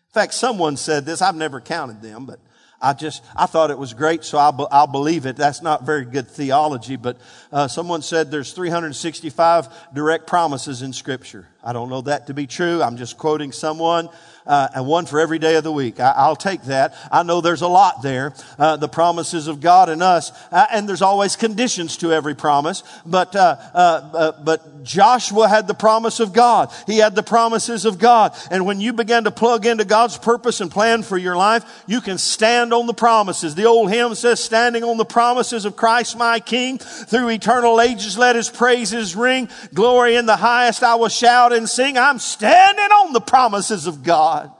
In 0.09 0.13
fact, 0.13 0.33
someone 0.33 0.75
said 0.75 1.05
this. 1.05 1.21
I've 1.21 1.33
never 1.33 1.61
counted 1.61 2.01
them, 2.01 2.25
but 2.25 2.41
I 2.83 2.91
just, 2.91 3.23
I 3.33 3.45
thought 3.45 3.71
it 3.71 3.77
was 3.77 3.93
great, 3.93 4.25
so 4.25 4.37
I'll, 4.37 4.67
I'll 4.69 4.87
believe 4.87 5.25
it. 5.25 5.37
That's 5.37 5.61
not 5.61 5.85
very 5.85 6.03
good 6.03 6.27
theology, 6.27 6.97
but 6.97 7.17
uh, 7.51 7.69
someone 7.69 8.01
said 8.01 8.29
there's 8.29 8.51
365 8.51 9.69
direct 9.93 10.27
promises 10.27 10.81
in 10.81 10.91
Scripture. 10.91 11.47
I 11.63 11.71
don't 11.71 11.89
know 11.89 12.01
that 12.01 12.27
to 12.27 12.33
be 12.33 12.45
true. 12.45 12.83
I'm 12.83 12.97
just 12.97 13.17
quoting 13.17 13.51
someone 13.51 14.09
uh, 14.45 14.67
and 14.75 14.85
one 14.85 15.05
for 15.05 15.19
every 15.19 15.39
day 15.39 15.55
of 15.55 15.63
the 15.63 15.71
week. 15.71 15.99
I, 15.99 16.27
will 16.27 16.35
take 16.35 16.63
that. 16.63 16.93
I 17.11 17.23
know 17.23 17.41
there's 17.41 17.61
a 17.61 17.67
lot 17.67 18.01
there, 18.01 18.33
uh, 18.59 18.77
the 18.77 18.89
promises 18.89 19.47
of 19.47 19.61
God 19.61 19.89
and 19.89 20.03
us, 20.03 20.31
uh, 20.51 20.65
and 20.71 20.87
there's 20.87 21.01
always 21.01 21.35
conditions 21.35 21.97
to 21.97 22.11
every 22.11 22.35
promise. 22.35 22.83
But 23.05 23.35
uh, 23.35 23.55
uh, 23.73 23.77
uh, 23.77 24.43
but 24.43 24.83
Joshua 24.83 25.47
had 25.47 25.67
the 25.67 25.73
promise 25.73 26.19
of 26.19 26.33
God. 26.33 26.73
He 26.87 26.97
had 26.97 27.15
the 27.15 27.23
promises 27.23 27.85
of 27.85 27.99
God, 27.99 28.35
and 28.51 28.65
when 28.65 28.81
you 28.81 28.93
begin 28.93 29.23
to 29.23 29.31
plug 29.31 29.65
into 29.65 29.85
God's 29.85 30.17
purpose 30.17 30.61
and 30.61 30.69
plan 30.69 31.03
for 31.03 31.17
your 31.17 31.35
life, 31.35 31.83
you 31.87 32.01
can 32.01 32.17
stand 32.17 32.73
on 32.73 32.87
the 32.87 32.93
promises. 32.93 33.55
The 33.55 33.65
old 33.65 33.91
hymn 33.91 34.15
says, 34.15 34.39
"Standing 34.39 34.83
on 34.83 34.97
the 34.97 35.05
promises 35.05 35.65
of 35.65 35.75
Christ, 35.75 36.17
my 36.17 36.39
King, 36.39 36.77
through 36.77 37.29
eternal 37.29 37.79
ages, 37.79 38.17
let 38.17 38.35
His 38.35 38.49
praises 38.49 39.15
ring. 39.15 39.49
Glory 39.73 40.15
in 40.15 40.25
the 40.25 40.35
highest, 40.35 40.83
I 40.83 40.95
will 40.95 41.09
shout 41.09 41.52
and 41.53 41.69
sing. 41.69 41.97
I'm 41.97 42.19
standing 42.19 42.85
on 42.85 43.13
the 43.13 43.21
promises 43.21 43.87
of 43.87 44.03
God." 44.03 44.13
God. 44.13 44.51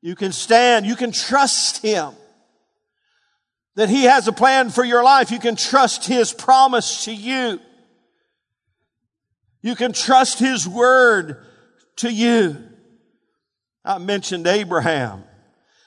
You 0.00 0.14
can 0.14 0.32
stand, 0.32 0.86
you 0.86 0.96
can 0.96 1.12
trust 1.12 1.82
Him. 1.82 2.12
That 3.74 3.88
He 3.88 4.04
has 4.04 4.28
a 4.28 4.32
plan 4.32 4.70
for 4.70 4.84
your 4.84 5.02
life. 5.02 5.30
You 5.30 5.38
can 5.38 5.56
trust 5.56 6.06
His 6.06 6.32
promise 6.32 7.04
to 7.04 7.12
you. 7.12 7.60
You 9.62 9.74
can 9.74 9.92
trust 9.92 10.38
His 10.38 10.66
word 10.66 11.44
to 11.96 12.10
you. 12.10 12.56
I 13.84 13.98
mentioned 13.98 14.46
Abraham 14.46 15.24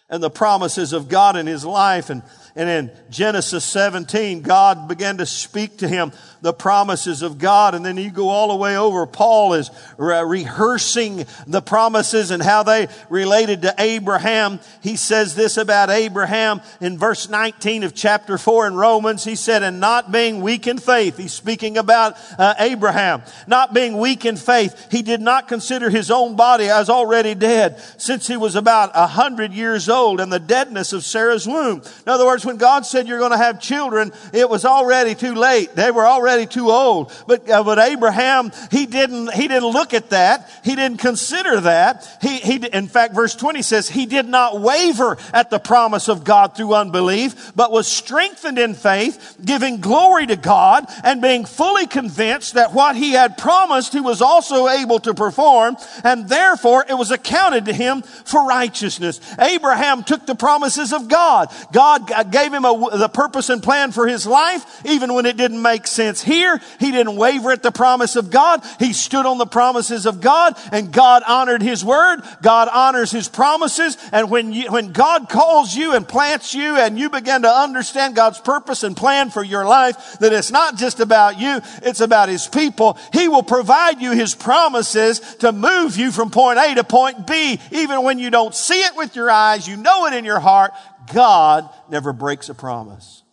and 0.09 0.21
the 0.21 0.29
promises 0.29 0.93
of 0.93 1.09
God 1.09 1.35
in 1.35 1.47
his 1.47 1.63
life 1.63 2.09
and 2.09 2.21
and 2.55 2.69
in 2.69 2.91
Genesis 3.09 3.65
17, 3.65 4.41
God 4.41 4.87
began 4.87 5.17
to 5.17 5.25
speak 5.25 5.77
to 5.77 5.87
him 5.87 6.11
the 6.43 6.53
promises 6.53 7.23
of 7.23 7.39
God. 7.39 7.73
And 7.73 7.83
then 7.83 7.97
you 7.97 8.11
go 8.11 8.29
all 8.29 8.49
the 8.49 8.55
way 8.55 8.77
over. 8.77 9.07
Paul 9.07 9.53
is 9.53 9.71
re- 9.97 10.21
rehearsing 10.23 11.25
the 11.47 11.61
promises 11.61 12.29
and 12.29 12.43
how 12.43 12.61
they 12.61 12.89
related 13.09 13.63
to 13.63 13.73
Abraham. 13.79 14.59
He 14.83 14.97
says 14.97 15.33
this 15.33 15.57
about 15.57 15.89
Abraham 15.89 16.61
in 16.79 16.99
verse 16.99 17.27
19 17.27 17.83
of 17.83 17.95
chapter 17.95 18.37
4 18.37 18.67
in 18.67 18.75
Romans. 18.75 19.23
He 19.23 19.35
said, 19.35 19.63
and 19.63 19.79
not 19.79 20.11
being 20.11 20.41
weak 20.41 20.67
in 20.67 20.77
faith. 20.77 21.17
He's 21.17 21.33
speaking 21.33 21.77
about 21.77 22.17
uh, 22.37 22.53
Abraham. 22.59 23.23
Not 23.47 23.73
being 23.73 23.97
weak 23.97 24.25
in 24.25 24.35
faith. 24.35 24.91
He 24.91 25.01
did 25.01 25.21
not 25.21 25.47
consider 25.47 25.89
his 25.89 26.11
own 26.11 26.35
body 26.35 26.65
as 26.65 26.89
already 26.89 27.33
dead 27.33 27.81
since 27.97 28.27
he 28.27 28.37
was 28.37 28.55
about 28.55 28.91
a 28.93 29.07
hundred 29.07 29.53
years 29.53 29.89
old 29.89 30.19
and 30.19 30.31
the 30.31 30.39
deadness 30.39 30.93
of 30.93 31.03
Sarah's 31.03 31.47
womb. 31.47 31.81
In 32.05 32.11
other 32.11 32.25
words, 32.25 32.42
when 32.45 32.57
God 32.57 32.85
said 32.85 33.07
you're 33.07 33.19
going 33.19 33.31
to 33.31 33.37
have 33.37 33.59
children, 33.59 34.11
it 34.33 34.49
was 34.49 34.65
already 34.65 35.15
too 35.15 35.35
late. 35.35 35.75
They 35.75 35.91
were 35.91 36.05
already 36.05 36.45
too 36.45 36.69
old. 36.69 37.11
But, 37.27 37.49
uh, 37.49 37.63
but 37.63 37.79
Abraham, 37.79 38.51
he 38.71 38.85
didn't, 38.85 39.33
he 39.33 39.47
didn't 39.47 39.69
look 39.69 39.93
at 39.93 40.09
that. 40.09 40.49
He 40.63 40.75
didn't 40.75 40.99
consider 40.99 41.61
that. 41.61 42.07
He, 42.21 42.37
he, 42.37 42.55
in 42.55 42.87
fact, 42.87 43.13
verse 43.13 43.35
20 43.35 43.61
says 43.61 43.89
he 43.89 44.05
did 44.05 44.27
not 44.27 44.59
waver 44.59 45.17
at 45.33 45.49
the 45.49 45.59
promise 45.59 46.07
of 46.07 46.23
God 46.23 46.55
through 46.55 46.73
unbelief, 46.73 47.53
but 47.55 47.71
was 47.71 47.87
strengthened 47.87 48.59
in 48.59 48.73
faith, 48.73 49.37
giving 49.43 49.79
glory 49.79 50.25
to 50.27 50.35
God 50.35 50.85
and 51.03 51.21
being 51.21 51.45
fully 51.45 51.87
convinced 51.87 52.55
that 52.55 52.73
what 52.73 52.95
he 52.95 53.11
had 53.11 53.37
promised 53.37 53.93
he 53.93 53.99
was 53.99 54.21
also 54.21 54.67
able 54.67 54.99
to 54.99 55.13
perform. 55.13 55.77
And 56.03 56.27
therefore 56.27 56.85
it 56.87 56.95
was 56.95 57.11
accounted 57.11 57.65
to 57.65 57.73
him 57.73 58.01
for 58.01 58.45
righteousness. 58.45 59.19
Abraham 59.39 60.03
took 60.03 60.25
the 60.25 60.35
promises 60.35 60.93
of 60.93 61.07
God. 61.07 61.51
God 61.71 62.07
gave 62.33 62.51
him 62.51 62.65
a, 62.65 62.97
the 62.97 63.07
purpose 63.07 63.49
and 63.49 63.63
plan 63.63 63.93
for 63.93 64.07
his 64.07 64.27
life, 64.27 64.85
even 64.85 65.13
when 65.13 65.25
it 65.25 65.37
didn't 65.37 65.61
make 65.61 65.87
sense 65.87 66.21
here. 66.21 66.59
He 66.79 66.91
didn't 66.91 67.15
waver 67.15 67.51
at 67.51 67.63
the 67.63 67.71
promise 67.71 68.17
of 68.17 68.29
God. 68.29 68.61
He 68.79 68.91
stood 68.91 69.25
on 69.25 69.37
the 69.37 69.45
promises 69.45 70.05
of 70.05 70.19
God 70.19 70.57
and 70.71 70.91
God 70.91 71.23
honored 71.25 71.61
his 71.61 71.85
word. 71.85 72.21
God 72.41 72.67
honors 72.67 73.11
his 73.11 73.29
promises. 73.29 73.97
And 74.11 74.29
when 74.29 74.51
you, 74.51 74.71
when 74.71 74.91
God 74.91 75.29
calls 75.29 75.73
you 75.73 75.93
and 75.93 76.05
plants 76.07 76.53
you 76.53 76.75
and 76.75 76.99
you 76.99 77.09
begin 77.09 77.43
to 77.43 77.49
understand 77.49 78.15
God's 78.15 78.39
purpose 78.39 78.83
and 78.83 78.97
plan 78.97 79.29
for 79.29 79.43
your 79.43 79.65
life, 79.65 80.17
that 80.19 80.33
it's 80.33 80.51
not 80.51 80.75
just 80.75 80.99
about 80.99 81.39
you, 81.39 81.61
it's 81.83 82.01
about 82.01 82.29
his 82.29 82.47
people. 82.47 82.97
He 83.13 83.27
will 83.27 83.43
provide 83.43 84.01
you 84.01 84.11
his 84.11 84.33
promises 84.33 85.19
to 85.37 85.51
move 85.51 85.95
you 85.95 86.11
from 86.11 86.31
point 86.31 86.57
A 86.57 86.73
to 86.75 86.83
point 86.83 87.27
B, 87.27 87.59
even 87.71 88.03
when 88.03 88.17
you 88.17 88.31
don't 88.31 88.55
see 88.55 88.81
it 88.81 88.95
with 88.97 89.15
your 89.15 89.29
eyes, 89.29 89.67
you 89.67 89.77
know 89.77 90.07
it 90.07 90.13
in 90.13 90.25
your 90.25 90.39
heart. 90.39 90.73
God 91.11 91.69
never 91.89 92.13
breaks 92.13 92.49
a 92.49 92.53
promise. 92.53 93.23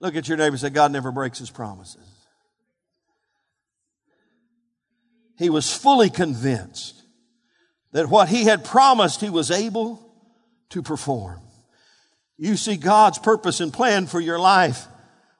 Look 0.00 0.16
at 0.16 0.28
your 0.28 0.36
neighbor 0.36 0.54
and 0.54 0.60
say, 0.60 0.70
God 0.70 0.92
never 0.92 1.12
breaks 1.12 1.38
his 1.38 1.50
promises. 1.50 2.06
He 5.38 5.50
was 5.50 5.74
fully 5.74 6.10
convinced 6.10 7.02
that 7.92 8.08
what 8.08 8.28
he 8.28 8.44
had 8.44 8.64
promised 8.64 9.20
he 9.20 9.30
was 9.30 9.50
able 9.50 10.00
to 10.70 10.82
perform. 10.82 11.40
You 12.36 12.56
see 12.56 12.76
God's 12.76 13.18
purpose 13.18 13.60
and 13.60 13.72
plan 13.72 14.06
for 14.06 14.20
your 14.20 14.38
life 14.38 14.86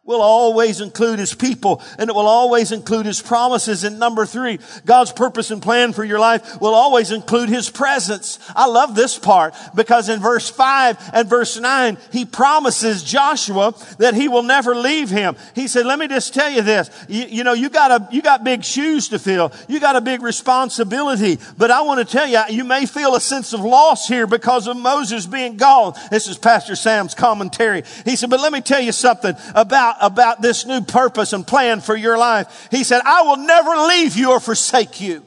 will 0.06 0.20
always 0.20 0.82
include 0.82 1.18
his 1.18 1.34
people 1.34 1.82
and 1.98 2.10
it 2.10 2.14
will 2.14 2.26
always 2.26 2.72
include 2.72 3.06
his 3.06 3.22
promises. 3.22 3.84
And 3.84 3.98
number 3.98 4.26
three, 4.26 4.58
God's 4.84 5.12
purpose 5.12 5.50
and 5.50 5.62
plan 5.62 5.94
for 5.94 6.04
your 6.04 6.18
life 6.18 6.60
will 6.60 6.74
always 6.74 7.10
include 7.10 7.48
his 7.48 7.70
presence. 7.70 8.38
I 8.54 8.66
love 8.66 8.94
this 8.94 9.18
part 9.18 9.54
because 9.74 10.10
in 10.10 10.20
verse 10.20 10.50
five 10.50 10.98
and 11.14 11.28
verse 11.28 11.58
nine, 11.58 11.96
he 12.12 12.26
promises 12.26 13.02
Joshua 13.02 13.74
that 13.98 14.14
he 14.14 14.28
will 14.28 14.42
never 14.42 14.74
leave 14.74 15.08
him. 15.08 15.36
He 15.54 15.68
said, 15.68 15.86
let 15.86 15.98
me 15.98 16.06
just 16.06 16.34
tell 16.34 16.50
you 16.50 16.60
this. 16.60 16.90
You, 17.08 17.24
you 17.24 17.44
know, 17.44 17.54
you 17.54 17.70
got 17.70 17.90
a, 17.90 18.08
you 18.14 18.20
got 18.20 18.44
big 18.44 18.62
shoes 18.62 19.08
to 19.08 19.18
fill. 19.18 19.52
You 19.68 19.80
got 19.80 19.96
a 19.96 20.02
big 20.02 20.22
responsibility, 20.22 21.38
but 21.56 21.70
I 21.70 21.80
want 21.80 22.06
to 22.06 22.12
tell 22.12 22.26
you, 22.26 22.42
you 22.50 22.64
may 22.64 22.84
feel 22.84 23.14
a 23.14 23.20
sense 23.20 23.54
of 23.54 23.60
loss 23.60 24.06
here 24.06 24.26
because 24.26 24.66
of 24.66 24.76
Moses 24.76 25.24
being 25.24 25.56
gone. 25.56 25.94
This 26.10 26.28
is 26.28 26.36
Pastor 26.36 26.76
Sam's 26.76 27.14
commentary. 27.14 27.84
He 28.04 28.16
said, 28.16 28.28
but 28.28 28.40
let 28.40 28.52
me 28.52 28.60
tell 28.60 28.80
you 28.80 28.92
something 28.92 29.34
about 29.54 29.93
about, 29.96 30.12
about 30.12 30.42
this 30.42 30.66
new 30.66 30.80
purpose 30.80 31.32
and 31.32 31.46
plan 31.46 31.80
for 31.80 31.96
your 31.96 32.18
life. 32.18 32.68
He 32.70 32.84
said, 32.84 33.02
I 33.04 33.22
will 33.22 33.36
never 33.36 33.70
leave 33.88 34.16
you 34.16 34.30
or 34.30 34.40
forsake 34.40 35.00
you. 35.00 35.24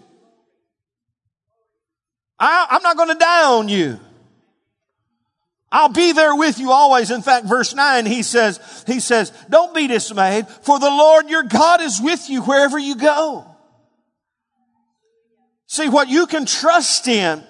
I, 2.40 2.68
I'm 2.70 2.84
not 2.84 2.98
going 2.98 3.10
to 3.10 3.16
die 3.16 3.46
on 3.46 3.70
you. 3.70 4.00
I'll 5.72 5.90
be 5.90 6.14
there 6.14 6.36
with 6.36 6.60
you 6.60 6.72
always. 6.72 7.12
In 7.12 7.22
fact, 7.22 7.46
verse 7.46 7.74
9, 7.74 8.06
he 8.06 8.24
says, 8.24 8.84
he 8.88 9.00
says, 9.00 9.32
don't 9.50 9.76
be 9.76 9.88
dismayed, 9.88 10.48
for 10.48 10.80
the 10.80 10.90
Lord 10.90 11.30
your 11.30 11.44
God 11.44 11.82
is 11.82 12.00
with 12.02 12.30
you 12.30 12.42
wherever 12.42 12.80
you 12.80 12.96
go. 12.96 13.46
See, 15.66 15.90
what 15.90 16.08
you 16.08 16.28
can 16.28 16.46
trust 16.46 17.08
in 17.10 17.44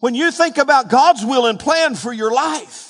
when 0.00 0.14
you 0.14 0.30
think 0.30 0.58
about 0.58 0.90
God's 0.90 1.24
will 1.24 1.46
and 1.46 1.58
plan 1.58 1.94
for 1.94 2.12
your 2.12 2.30
life 2.30 2.87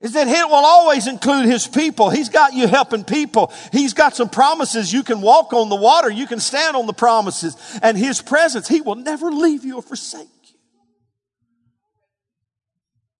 is 0.00 0.12
that 0.12 0.28
it 0.28 0.46
will 0.48 0.54
always 0.54 1.06
include 1.06 1.46
his 1.46 1.66
people. 1.66 2.10
He's 2.10 2.28
got 2.28 2.52
you 2.52 2.66
helping 2.66 3.02
people. 3.02 3.52
He's 3.72 3.94
got 3.94 4.14
some 4.14 4.28
promises. 4.28 4.92
You 4.92 5.02
can 5.02 5.22
walk 5.22 5.52
on 5.54 5.68
the 5.70 5.76
water. 5.76 6.10
You 6.10 6.26
can 6.26 6.38
stand 6.38 6.76
on 6.76 6.86
the 6.86 6.92
promises 6.92 7.56
and 7.82 7.96
his 7.96 8.20
presence. 8.20 8.68
He 8.68 8.82
will 8.82 8.96
never 8.96 9.30
leave 9.30 9.64
you 9.64 9.76
or 9.76 9.82
forsake 9.82 10.28
you. 10.44 10.58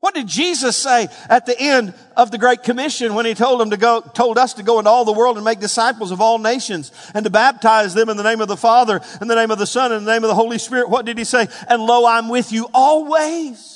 What 0.00 0.14
did 0.14 0.28
Jesus 0.28 0.76
say 0.76 1.08
at 1.30 1.46
the 1.46 1.58
end 1.58 1.94
of 2.14 2.30
the 2.30 2.36
Great 2.36 2.62
Commission 2.62 3.14
when 3.14 3.24
he 3.24 3.32
told 3.32 3.58
them 3.58 3.70
to 3.70 3.78
go, 3.78 4.02
told 4.02 4.36
us 4.36 4.52
to 4.54 4.62
go 4.62 4.78
into 4.78 4.90
all 4.90 5.06
the 5.06 5.12
world 5.12 5.36
and 5.36 5.44
make 5.44 5.58
disciples 5.58 6.10
of 6.10 6.20
all 6.20 6.38
nations 6.38 6.92
and 7.14 7.24
to 7.24 7.30
baptize 7.30 7.94
them 7.94 8.10
in 8.10 8.18
the 8.18 8.22
name 8.22 8.42
of 8.42 8.48
the 8.48 8.56
Father, 8.56 9.00
in 9.22 9.28
the 9.28 9.34
name 9.34 9.50
of 9.50 9.58
the 9.58 9.66
Son, 9.66 9.92
and 9.92 10.06
the 10.06 10.12
name 10.12 10.22
of 10.22 10.28
the 10.28 10.34
Holy 10.34 10.58
Spirit? 10.58 10.90
What 10.90 11.06
did 11.06 11.16
he 11.16 11.24
say? 11.24 11.48
And 11.68 11.82
lo, 11.82 12.06
I'm 12.06 12.28
with 12.28 12.52
you 12.52 12.68
always 12.74 13.75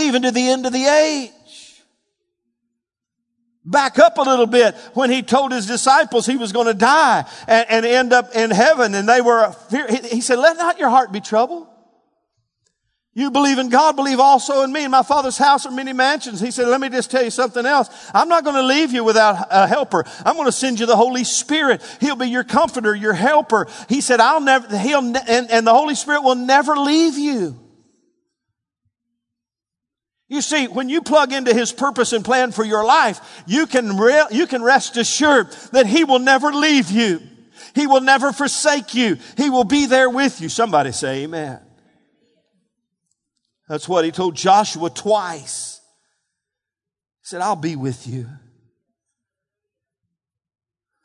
even 0.00 0.22
to 0.22 0.30
the 0.30 0.48
end 0.48 0.66
of 0.66 0.72
the 0.72 0.84
age. 0.84 1.32
Back 3.64 3.98
up 3.98 4.16
a 4.16 4.22
little 4.22 4.46
bit 4.46 4.74
when 4.94 5.10
he 5.10 5.22
told 5.22 5.52
his 5.52 5.66
disciples 5.66 6.24
he 6.24 6.36
was 6.36 6.52
going 6.52 6.68
to 6.68 6.74
die 6.74 7.26
and, 7.46 7.66
and 7.68 7.84
end 7.84 8.12
up 8.14 8.34
in 8.34 8.50
heaven 8.50 8.94
and 8.94 9.06
they 9.06 9.20
were, 9.20 9.54
he 10.10 10.22
said, 10.22 10.38
let 10.38 10.56
not 10.56 10.78
your 10.78 10.88
heart 10.88 11.12
be 11.12 11.20
troubled. 11.20 11.66
You 13.18 13.32
believe 13.32 13.58
in 13.58 13.68
God, 13.68 13.96
believe 13.96 14.20
also 14.20 14.62
in 14.62 14.72
me. 14.72 14.84
In 14.84 14.92
my 14.92 15.02
father's 15.02 15.36
house 15.36 15.66
are 15.66 15.72
many 15.72 15.92
mansions. 15.92 16.40
He 16.40 16.52
said, 16.52 16.68
let 16.68 16.80
me 16.80 16.88
just 16.88 17.10
tell 17.10 17.24
you 17.24 17.30
something 17.30 17.66
else. 17.66 17.90
I'm 18.14 18.28
not 18.28 18.44
going 18.44 18.54
to 18.54 18.62
leave 18.62 18.92
you 18.92 19.02
without 19.02 19.48
a 19.50 19.66
helper. 19.66 20.04
I'm 20.24 20.36
going 20.36 20.46
to 20.46 20.52
send 20.52 20.78
you 20.78 20.86
the 20.86 20.94
Holy 20.94 21.24
Spirit. 21.24 21.82
He'll 22.00 22.14
be 22.14 22.28
your 22.28 22.44
comforter, 22.44 22.94
your 22.94 23.14
helper. 23.14 23.66
He 23.88 24.00
said, 24.02 24.20
I'll 24.20 24.40
never, 24.40 24.78
he'll, 24.78 25.00
and, 25.00 25.50
and 25.50 25.66
the 25.66 25.74
Holy 25.74 25.96
Spirit 25.96 26.22
will 26.22 26.36
never 26.36 26.76
leave 26.76 27.18
you. 27.18 27.58
You 30.28 30.42
see, 30.42 30.68
when 30.68 30.88
you 30.88 31.00
plug 31.00 31.32
into 31.32 31.54
His 31.54 31.72
purpose 31.72 32.12
and 32.12 32.24
plan 32.24 32.52
for 32.52 32.64
your 32.64 32.84
life, 32.84 33.42
you 33.46 33.66
can, 33.66 33.96
re- 33.96 34.26
you 34.30 34.46
can 34.46 34.62
rest 34.62 34.96
assured 34.96 35.50
that 35.72 35.86
He 35.86 36.04
will 36.04 36.18
never 36.18 36.52
leave 36.52 36.90
you. 36.90 37.20
He 37.74 37.86
will 37.86 38.00
never 38.00 38.32
forsake 38.32 38.94
you. 38.94 39.18
He 39.36 39.50
will 39.50 39.64
be 39.64 39.86
there 39.86 40.10
with 40.10 40.40
you. 40.40 40.48
Somebody 40.48 40.92
say 40.92 41.24
amen. 41.24 41.60
That's 43.68 43.88
what 43.88 44.04
he 44.04 44.10
told 44.10 44.34
Joshua 44.34 44.90
twice. 44.90 45.80
He 47.20 47.26
said, 47.26 47.42
I'll 47.42 47.56
be 47.56 47.76
with 47.76 48.06
you. 48.06 48.26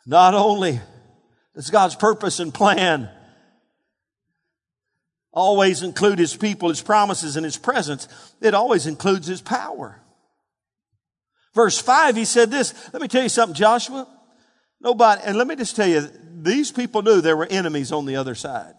Not 0.06 0.34
only 0.34 0.80
does 1.56 1.70
God's 1.70 1.96
purpose 1.96 2.40
and 2.40 2.54
plan 2.54 3.10
always 5.34 5.84
include 5.84 6.20
his 6.20 6.36
people, 6.36 6.70
his 6.70 6.82
promises, 6.82 7.36
and 7.36 7.44
his 7.44 7.58
presence, 7.58 8.08
it 8.40 8.54
always 8.54 8.88
includes 8.88 9.28
his 9.28 9.42
power. 9.42 10.00
Verse 11.54 11.80
5, 11.80 12.16
he 12.16 12.26
said 12.26 12.50
this. 12.50 12.74
Let 12.94 13.02
me 13.02 13.08
tell 13.08 13.24
you 13.24 13.30
something, 13.30 13.56
Joshua. 13.56 14.08
Nobody, 14.80 15.22
and 15.26 15.38
let 15.38 15.48
me 15.48 15.56
just 15.56 15.76
tell 15.76 15.88
you, 15.88 16.08
these 16.42 16.72
people 16.72 17.02
knew 17.02 17.22
there 17.22 17.38
were 17.38 17.48
enemies 17.48 17.92
on 17.92 18.06
the 18.06 18.16
other 18.16 18.36
side. 18.36 18.74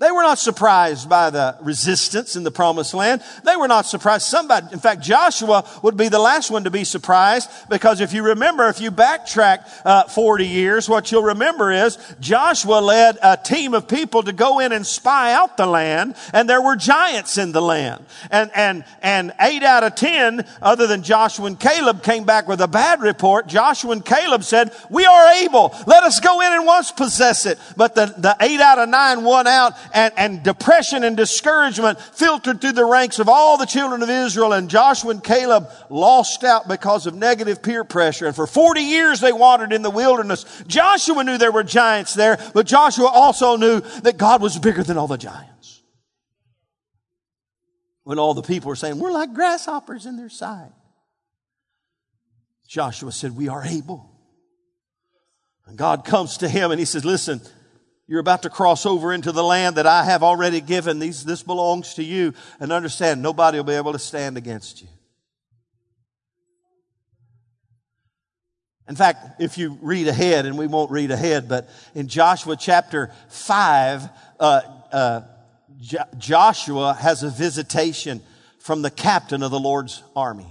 They 0.00 0.12
were 0.12 0.22
not 0.22 0.38
surprised 0.38 1.08
by 1.08 1.30
the 1.30 1.56
resistance 1.60 2.36
in 2.36 2.44
the 2.44 2.52
promised 2.52 2.94
land. 2.94 3.20
They 3.42 3.56
were 3.56 3.66
not 3.66 3.84
surprised. 3.84 4.26
Somebody, 4.26 4.68
in 4.72 4.78
fact, 4.78 5.02
Joshua 5.02 5.64
would 5.82 5.96
be 5.96 6.08
the 6.08 6.20
last 6.20 6.52
one 6.52 6.62
to 6.64 6.70
be 6.70 6.84
surprised 6.84 7.50
because 7.68 8.00
if 8.00 8.12
you 8.12 8.22
remember, 8.22 8.68
if 8.68 8.80
you 8.80 8.92
backtrack 8.92 9.68
uh, 9.84 10.04
40 10.04 10.46
years, 10.46 10.88
what 10.88 11.10
you'll 11.10 11.24
remember 11.24 11.72
is 11.72 11.98
Joshua 12.20 12.78
led 12.78 13.18
a 13.24 13.36
team 13.36 13.74
of 13.74 13.88
people 13.88 14.22
to 14.22 14.32
go 14.32 14.60
in 14.60 14.70
and 14.70 14.86
spy 14.86 15.32
out 15.32 15.56
the 15.56 15.66
land, 15.66 16.14
and 16.32 16.48
there 16.48 16.62
were 16.62 16.76
giants 16.76 17.36
in 17.36 17.50
the 17.50 17.60
land. 17.60 18.04
And, 18.30 18.52
and, 18.54 18.84
and 19.02 19.32
eight 19.40 19.64
out 19.64 19.82
of 19.82 19.96
10, 19.96 20.46
other 20.62 20.86
than 20.86 21.02
Joshua 21.02 21.46
and 21.46 21.58
Caleb, 21.58 22.04
came 22.04 22.22
back 22.22 22.46
with 22.46 22.60
a 22.60 22.68
bad 22.68 23.00
report. 23.00 23.48
Joshua 23.48 23.90
and 23.90 24.04
Caleb 24.04 24.44
said, 24.44 24.72
we 24.90 25.04
are 25.04 25.42
able. 25.42 25.74
Let 25.88 26.04
us 26.04 26.20
go 26.20 26.40
in 26.40 26.52
and 26.52 26.64
once 26.64 26.92
possess 26.92 27.46
it. 27.46 27.58
But 27.76 27.96
the, 27.96 28.14
the 28.16 28.36
eight 28.40 28.60
out 28.60 28.78
of 28.78 28.88
nine 28.88 29.24
won 29.24 29.48
out 29.48 29.74
and, 29.94 30.12
and 30.16 30.42
depression 30.42 31.04
and 31.04 31.16
discouragement 31.16 32.00
filtered 32.00 32.60
through 32.60 32.72
the 32.72 32.84
ranks 32.84 33.18
of 33.18 33.28
all 33.28 33.56
the 33.56 33.66
children 33.66 34.02
of 34.02 34.10
Israel 34.10 34.52
and 34.52 34.68
Joshua 34.68 35.10
and 35.10 35.22
Caleb 35.24 35.68
lost 35.90 36.44
out 36.44 36.68
because 36.68 37.06
of 37.06 37.14
negative 37.14 37.62
peer 37.62 37.84
pressure. 37.84 38.26
And 38.26 38.36
for 38.36 38.46
40 38.46 38.80
years 38.80 39.20
they 39.20 39.32
wandered 39.32 39.72
in 39.72 39.82
the 39.82 39.90
wilderness. 39.90 40.44
Joshua 40.66 41.24
knew 41.24 41.38
there 41.38 41.52
were 41.52 41.64
giants 41.64 42.14
there, 42.14 42.38
but 42.54 42.66
Joshua 42.66 43.06
also 43.06 43.56
knew 43.56 43.80
that 44.02 44.16
God 44.16 44.42
was 44.42 44.58
bigger 44.58 44.82
than 44.82 44.98
all 44.98 45.08
the 45.08 45.16
giants. 45.16 45.82
When 48.04 48.18
all 48.18 48.34
the 48.34 48.42
people 48.42 48.68
were 48.68 48.76
saying, 48.76 48.98
we're 48.98 49.12
like 49.12 49.34
grasshoppers 49.34 50.06
in 50.06 50.16
their 50.16 50.30
sight. 50.30 50.72
Joshua 52.66 53.12
said, 53.12 53.36
we 53.36 53.48
are 53.48 53.64
able. 53.64 54.10
And 55.66 55.76
God 55.76 56.04
comes 56.04 56.38
to 56.38 56.48
him 56.48 56.70
and 56.70 56.78
he 56.78 56.86
says, 56.86 57.04
listen, 57.04 57.40
you're 58.08 58.20
about 58.20 58.42
to 58.42 58.50
cross 58.50 58.86
over 58.86 59.12
into 59.12 59.32
the 59.32 59.44
land 59.44 59.76
that 59.76 59.86
I 59.86 60.02
have 60.02 60.22
already 60.22 60.62
given. 60.62 60.98
These, 60.98 61.26
this 61.26 61.42
belongs 61.42 61.94
to 61.94 62.02
you. 62.02 62.32
And 62.58 62.72
understand, 62.72 63.22
nobody 63.22 63.58
will 63.58 63.64
be 63.64 63.74
able 63.74 63.92
to 63.92 63.98
stand 63.98 64.38
against 64.38 64.80
you. 64.80 64.88
In 68.88 68.96
fact, 68.96 69.42
if 69.42 69.58
you 69.58 69.78
read 69.82 70.08
ahead, 70.08 70.46
and 70.46 70.56
we 70.56 70.66
won't 70.66 70.90
read 70.90 71.10
ahead, 71.10 71.46
but 71.46 71.68
in 71.94 72.08
Joshua 72.08 72.56
chapter 72.56 73.12
5, 73.28 74.08
uh, 74.40 74.60
uh, 74.90 75.20
Joshua 76.16 76.94
has 76.94 77.22
a 77.22 77.28
visitation 77.28 78.22
from 78.58 78.80
the 78.80 78.90
captain 78.90 79.42
of 79.42 79.50
the 79.50 79.60
Lord's 79.60 80.02
army. 80.16 80.50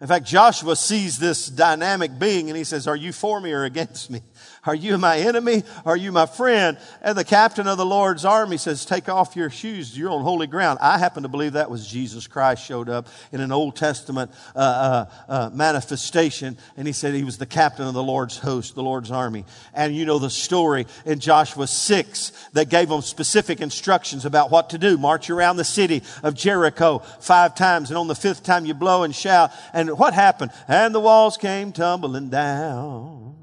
In 0.00 0.06
fact, 0.06 0.26
Joshua 0.26 0.76
sees 0.76 1.18
this 1.18 1.46
dynamic 1.46 2.18
being 2.18 2.48
and 2.48 2.56
he 2.56 2.64
says, 2.64 2.86
Are 2.86 2.96
you 2.96 3.12
for 3.12 3.40
me 3.40 3.52
or 3.52 3.64
against 3.64 4.10
me? 4.10 4.20
Are 4.66 4.74
you 4.74 4.98
my 4.98 5.16
enemy? 5.18 5.62
Are 5.86 5.96
you 5.96 6.12
my 6.12 6.26
friend? 6.26 6.76
And 7.00 7.16
the 7.16 7.24
captain 7.24 7.66
of 7.66 7.78
the 7.78 7.86
Lord's 7.86 8.26
army 8.26 8.58
says, 8.58 8.84
Take 8.84 9.08
off 9.08 9.34
your 9.34 9.48
shoes. 9.48 9.96
You're 9.96 10.10
on 10.10 10.22
holy 10.22 10.46
ground. 10.46 10.78
I 10.82 10.98
happen 10.98 11.22
to 11.22 11.30
believe 11.30 11.54
that 11.54 11.70
was 11.70 11.86
Jesus 11.86 12.26
Christ 12.26 12.62
showed 12.62 12.90
up 12.90 13.08
in 13.32 13.40
an 13.40 13.52
Old 13.52 13.74
Testament 13.74 14.30
uh, 14.54 14.58
uh, 14.58 15.32
uh, 15.32 15.50
manifestation. 15.54 16.58
And 16.76 16.86
he 16.86 16.92
said 16.92 17.14
he 17.14 17.24
was 17.24 17.38
the 17.38 17.46
captain 17.46 17.86
of 17.86 17.94
the 17.94 18.02
Lord's 18.02 18.36
host, 18.36 18.74
the 18.74 18.82
Lord's 18.82 19.10
army. 19.10 19.46
And 19.72 19.96
you 19.96 20.04
know 20.04 20.18
the 20.18 20.28
story 20.28 20.86
in 21.06 21.20
Joshua 21.20 21.66
6 21.66 22.32
that 22.52 22.68
gave 22.68 22.90
them 22.90 23.00
specific 23.00 23.62
instructions 23.62 24.26
about 24.26 24.50
what 24.50 24.70
to 24.70 24.78
do. 24.78 24.98
March 24.98 25.30
around 25.30 25.56
the 25.56 25.64
city 25.64 26.02
of 26.22 26.34
Jericho 26.34 26.98
five 27.20 27.54
times. 27.54 27.90
And 27.90 27.96
on 27.96 28.08
the 28.08 28.14
fifth 28.14 28.42
time 28.42 28.66
you 28.66 28.74
blow 28.74 29.04
and 29.04 29.14
shout. 29.14 29.52
And 29.72 29.98
what 29.98 30.12
happened? 30.12 30.50
And 30.68 30.94
the 30.94 31.00
walls 31.00 31.38
came 31.38 31.72
tumbling 31.72 32.28
down. 32.28 33.39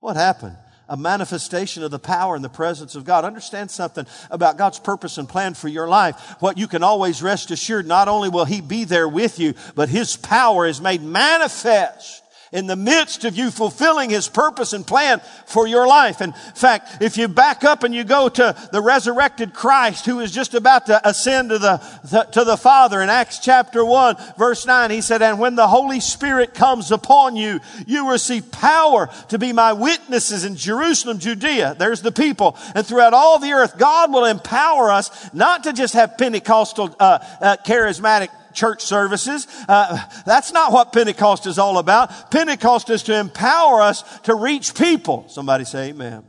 What 0.00 0.16
happened? 0.16 0.56
A 0.88 0.96
manifestation 0.96 1.84
of 1.84 1.92
the 1.92 1.98
power 2.00 2.34
and 2.34 2.44
the 2.44 2.48
presence 2.48 2.96
of 2.96 3.04
God. 3.04 3.24
Understand 3.24 3.70
something 3.70 4.06
about 4.30 4.56
God's 4.56 4.80
purpose 4.80 5.18
and 5.18 5.28
plan 5.28 5.54
for 5.54 5.68
your 5.68 5.86
life. 5.86 6.36
What 6.40 6.58
you 6.58 6.66
can 6.66 6.82
always 6.82 7.22
rest 7.22 7.52
assured, 7.52 7.86
not 7.86 8.08
only 8.08 8.28
will 8.28 8.46
He 8.46 8.60
be 8.60 8.84
there 8.84 9.08
with 9.08 9.38
you, 9.38 9.54
but 9.76 9.88
His 9.88 10.16
power 10.16 10.66
is 10.66 10.80
made 10.80 11.02
manifest 11.02 12.19
in 12.52 12.66
the 12.66 12.76
midst 12.76 13.24
of 13.24 13.36
you 13.36 13.50
fulfilling 13.50 14.10
His 14.10 14.28
purpose 14.28 14.72
and 14.72 14.86
plan 14.86 15.20
for 15.46 15.66
your 15.66 15.86
life. 15.86 16.20
In 16.20 16.32
fact, 16.32 17.00
if 17.00 17.16
you 17.16 17.28
back 17.28 17.62
up 17.64 17.84
and 17.84 17.94
you 17.94 18.04
go 18.04 18.28
to 18.28 18.56
the 18.72 18.82
resurrected 18.82 19.54
Christ 19.54 20.06
who 20.06 20.20
is 20.20 20.32
just 20.32 20.54
about 20.54 20.86
to 20.86 21.08
ascend 21.08 21.50
to 21.50 21.58
the, 21.58 22.28
to 22.32 22.44
the 22.44 22.56
Father 22.56 23.00
in 23.00 23.08
Acts 23.08 23.38
chapter 23.38 23.84
1 23.84 24.16
verse 24.36 24.66
9, 24.66 24.90
He 24.90 25.00
said, 25.00 25.22
And 25.22 25.38
when 25.38 25.54
the 25.54 25.68
Holy 25.68 26.00
Spirit 26.00 26.54
comes 26.54 26.90
upon 26.90 27.36
you, 27.36 27.60
you 27.86 28.10
receive 28.10 28.50
power 28.50 29.08
to 29.28 29.38
be 29.38 29.52
my 29.52 29.72
witnesses 29.72 30.44
in 30.44 30.56
Jerusalem, 30.56 31.18
Judea. 31.18 31.76
There's 31.78 32.02
the 32.02 32.12
people. 32.12 32.56
And 32.74 32.84
throughout 32.84 33.14
all 33.14 33.38
the 33.38 33.52
earth, 33.52 33.78
God 33.78 34.12
will 34.12 34.24
empower 34.24 34.90
us 34.90 35.32
not 35.32 35.64
to 35.64 35.72
just 35.72 35.94
have 35.94 36.18
Pentecostal, 36.18 36.96
uh, 36.98 37.18
uh, 37.40 37.56
charismatic 37.64 38.30
church 38.54 38.82
services. 38.82 39.46
Uh, 39.68 39.98
that's 40.26 40.52
not 40.52 40.72
what 40.72 40.92
Pentecost 40.92 41.46
is 41.46 41.58
all 41.58 41.78
about. 41.78 42.30
Pentecost 42.30 42.90
is 42.90 43.02
to 43.04 43.18
empower 43.18 43.80
us 43.80 44.02
to 44.20 44.34
reach 44.34 44.74
people. 44.74 45.26
Somebody 45.28 45.64
say 45.64 45.90
amen. 45.90 46.24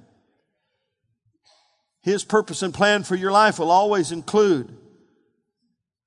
His 2.03 2.23
purpose 2.23 2.63
and 2.63 2.73
plan 2.73 3.03
for 3.03 3.15
your 3.15 3.31
life 3.31 3.59
will 3.59 3.71
always 3.71 4.11
include 4.11 4.75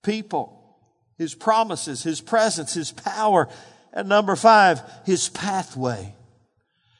people, 0.02 0.78
His 1.18 1.34
promises, 1.34 2.02
His 2.02 2.20
presence, 2.20 2.74
His 2.74 2.90
power. 2.90 3.48
And 3.92 4.08
number 4.08 4.34
five, 4.36 4.82
His 5.06 5.28
pathway. 5.28 6.14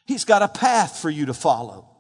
He's 0.06 0.24
got 0.24 0.42
a 0.42 0.48
path 0.48 0.98
for 0.98 1.10
you 1.10 1.26
to 1.26 1.34
follow. 1.34 1.93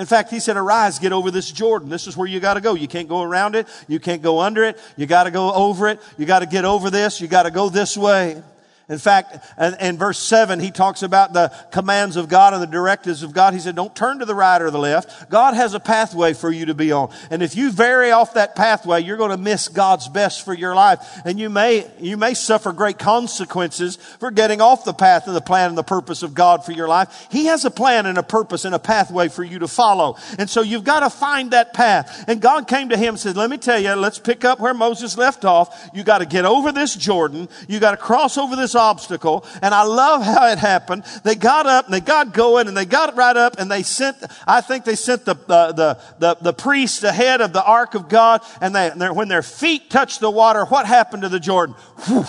In 0.00 0.06
fact, 0.06 0.30
he 0.30 0.40
said, 0.40 0.56
arise, 0.56 0.98
get 0.98 1.12
over 1.12 1.30
this 1.30 1.52
Jordan. 1.52 1.90
This 1.90 2.06
is 2.06 2.16
where 2.16 2.26
you 2.26 2.40
gotta 2.40 2.62
go. 2.62 2.74
You 2.74 2.88
can't 2.88 3.06
go 3.06 3.20
around 3.20 3.54
it. 3.54 3.68
You 3.86 4.00
can't 4.00 4.22
go 4.22 4.40
under 4.40 4.64
it. 4.64 4.78
You 4.96 5.04
gotta 5.04 5.30
go 5.30 5.52
over 5.52 5.88
it. 5.88 6.00
You 6.16 6.24
gotta 6.24 6.46
get 6.46 6.64
over 6.64 6.88
this. 6.88 7.20
You 7.20 7.28
gotta 7.28 7.50
go 7.50 7.68
this 7.68 7.98
way. 7.98 8.42
In 8.90 8.98
fact, 8.98 9.38
in 9.80 9.96
verse 9.96 10.18
7, 10.18 10.58
he 10.58 10.72
talks 10.72 11.02
about 11.02 11.32
the 11.32 11.52
commands 11.70 12.16
of 12.16 12.28
God 12.28 12.54
and 12.54 12.62
the 12.62 12.66
directives 12.66 13.22
of 13.22 13.32
God. 13.32 13.54
He 13.54 13.60
said, 13.60 13.76
don't 13.76 13.94
turn 13.94 14.18
to 14.18 14.24
the 14.24 14.34
right 14.34 14.60
or 14.60 14.72
the 14.72 14.80
left. 14.80 15.30
God 15.30 15.54
has 15.54 15.74
a 15.74 15.80
pathway 15.80 16.34
for 16.34 16.50
you 16.50 16.66
to 16.66 16.74
be 16.74 16.90
on. 16.90 17.10
And 17.30 17.40
if 17.40 17.54
you 17.54 17.70
vary 17.70 18.10
off 18.10 18.34
that 18.34 18.56
pathway, 18.56 19.02
you're 19.02 19.16
going 19.16 19.30
to 19.30 19.36
miss 19.36 19.68
God's 19.68 20.08
best 20.08 20.44
for 20.44 20.52
your 20.52 20.74
life. 20.74 21.20
And 21.24 21.38
you 21.38 21.48
may, 21.48 21.88
you 22.00 22.16
may 22.16 22.34
suffer 22.34 22.72
great 22.72 22.98
consequences 22.98 23.94
for 24.18 24.32
getting 24.32 24.60
off 24.60 24.84
the 24.84 24.92
path 24.92 25.28
and 25.28 25.36
the 25.36 25.40
plan 25.40 25.68
and 25.68 25.78
the 25.78 25.84
purpose 25.84 26.24
of 26.24 26.34
God 26.34 26.64
for 26.64 26.72
your 26.72 26.88
life. 26.88 27.28
He 27.30 27.44
has 27.44 27.64
a 27.64 27.70
plan 27.70 28.06
and 28.06 28.18
a 28.18 28.24
purpose 28.24 28.64
and 28.64 28.74
a 28.74 28.80
pathway 28.80 29.28
for 29.28 29.44
you 29.44 29.60
to 29.60 29.68
follow. 29.68 30.16
And 30.36 30.50
so 30.50 30.62
you've 30.62 30.82
got 30.82 31.00
to 31.00 31.10
find 31.10 31.52
that 31.52 31.74
path. 31.74 32.24
And 32.26 32.40
God 32.40 32.66
came 32.66 32.88
to 32.88 32.96
him 32.96 33.10
and 33.10 33.20
said, 33.20 33.36
let 33.36 33.50
me 33.50 33.56
tell 33.56 33.78
you, 33.78 33.92
let's 33.94 34.18
pick 34.18 34.44
up 34.44 34.58
where 34.58 34.74
Moses 34.74 35.16
left 35.16 35.44
off. 35.44 35.90
You 35.94 36.02
got 36.02 36.18
to 36.18 36.26
get 36.26 36.44
over 36.44 36.72
this 36.72 36.96
Jordan. 36.96 37.48
You 37.68 37.78
got 37.78 37.92
to 37.92 37.96
cross 37.96 38.36
over 38.36 38.56
this 38.56 38.74
obstacle. 38.80 39.46
And 39.62 39.72
I 39.74 39.82
love 39.82 40.22
how 40.22 40.48
it 40.48 40.58
happened. 40.58 41.04
They 41.22 41.34
got 41.34 41.66
up 41.66 41.84
and 41.84 41.94
they 41.94 42.00
got 42.00 42.34
going 42.34 42.66
and 42.66 42.76
they 42.76 42.86
got 42.86 43.16
right 43.16 43.36
up 43.36 43.58
and 43.58 43.70
they 43.70 43.82
sent, 43.82 44.16
I 44.46 44.60
think 44.60 44.84
they 44.84 44.96
sent 44.96 45.24
the, 45.24 45.36
uh, 45.48 45.72
the, 45.72 46.00
the, 46.18 46.36
the 46.40 46.52
priest 46.52 47.04
ahead 47.04 47.40
of 47.40 47.52
the 47.52 47.64
ark 47.64 47.94
of 47.94 48.08
God. 48.08 48.42
And 48.60 48.74
they, 48.74 48.90
when 48.90 49.28
their 49.28 49.42
feet 49.42 49.90
touched 49.90 50.20
the 50.20 50.30
water, 50.30 50.64
what 50.64 50.86
happened 50.86 51.22
to 51.22 51.28
the 51.28 51.40
Jordan? 51.40 51.76
Whew. 52.06 52.24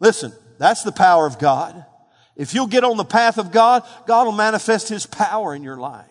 Listen, 0.00 0.32
that's 0.58 0.82
the 0.82 0.92
power 0.92 1.26
of 1.26 1.38
God. 1.38 1.84
If 2.36 2.54
you'll 2.54 2.68
get 2.68 2.84
on 2.84 2.96
the 2.96 3.04
path 3.04 3.38
of 3.38 3.50
God, 3.50 3.82
God 4.06 4.24
will 4.24 4.32
manifest 4.32 4.88
His 4.88 5.06
power 5.06 5.54
in 5.54 5.62
your 5.62 5.76
life. 5.76 6.06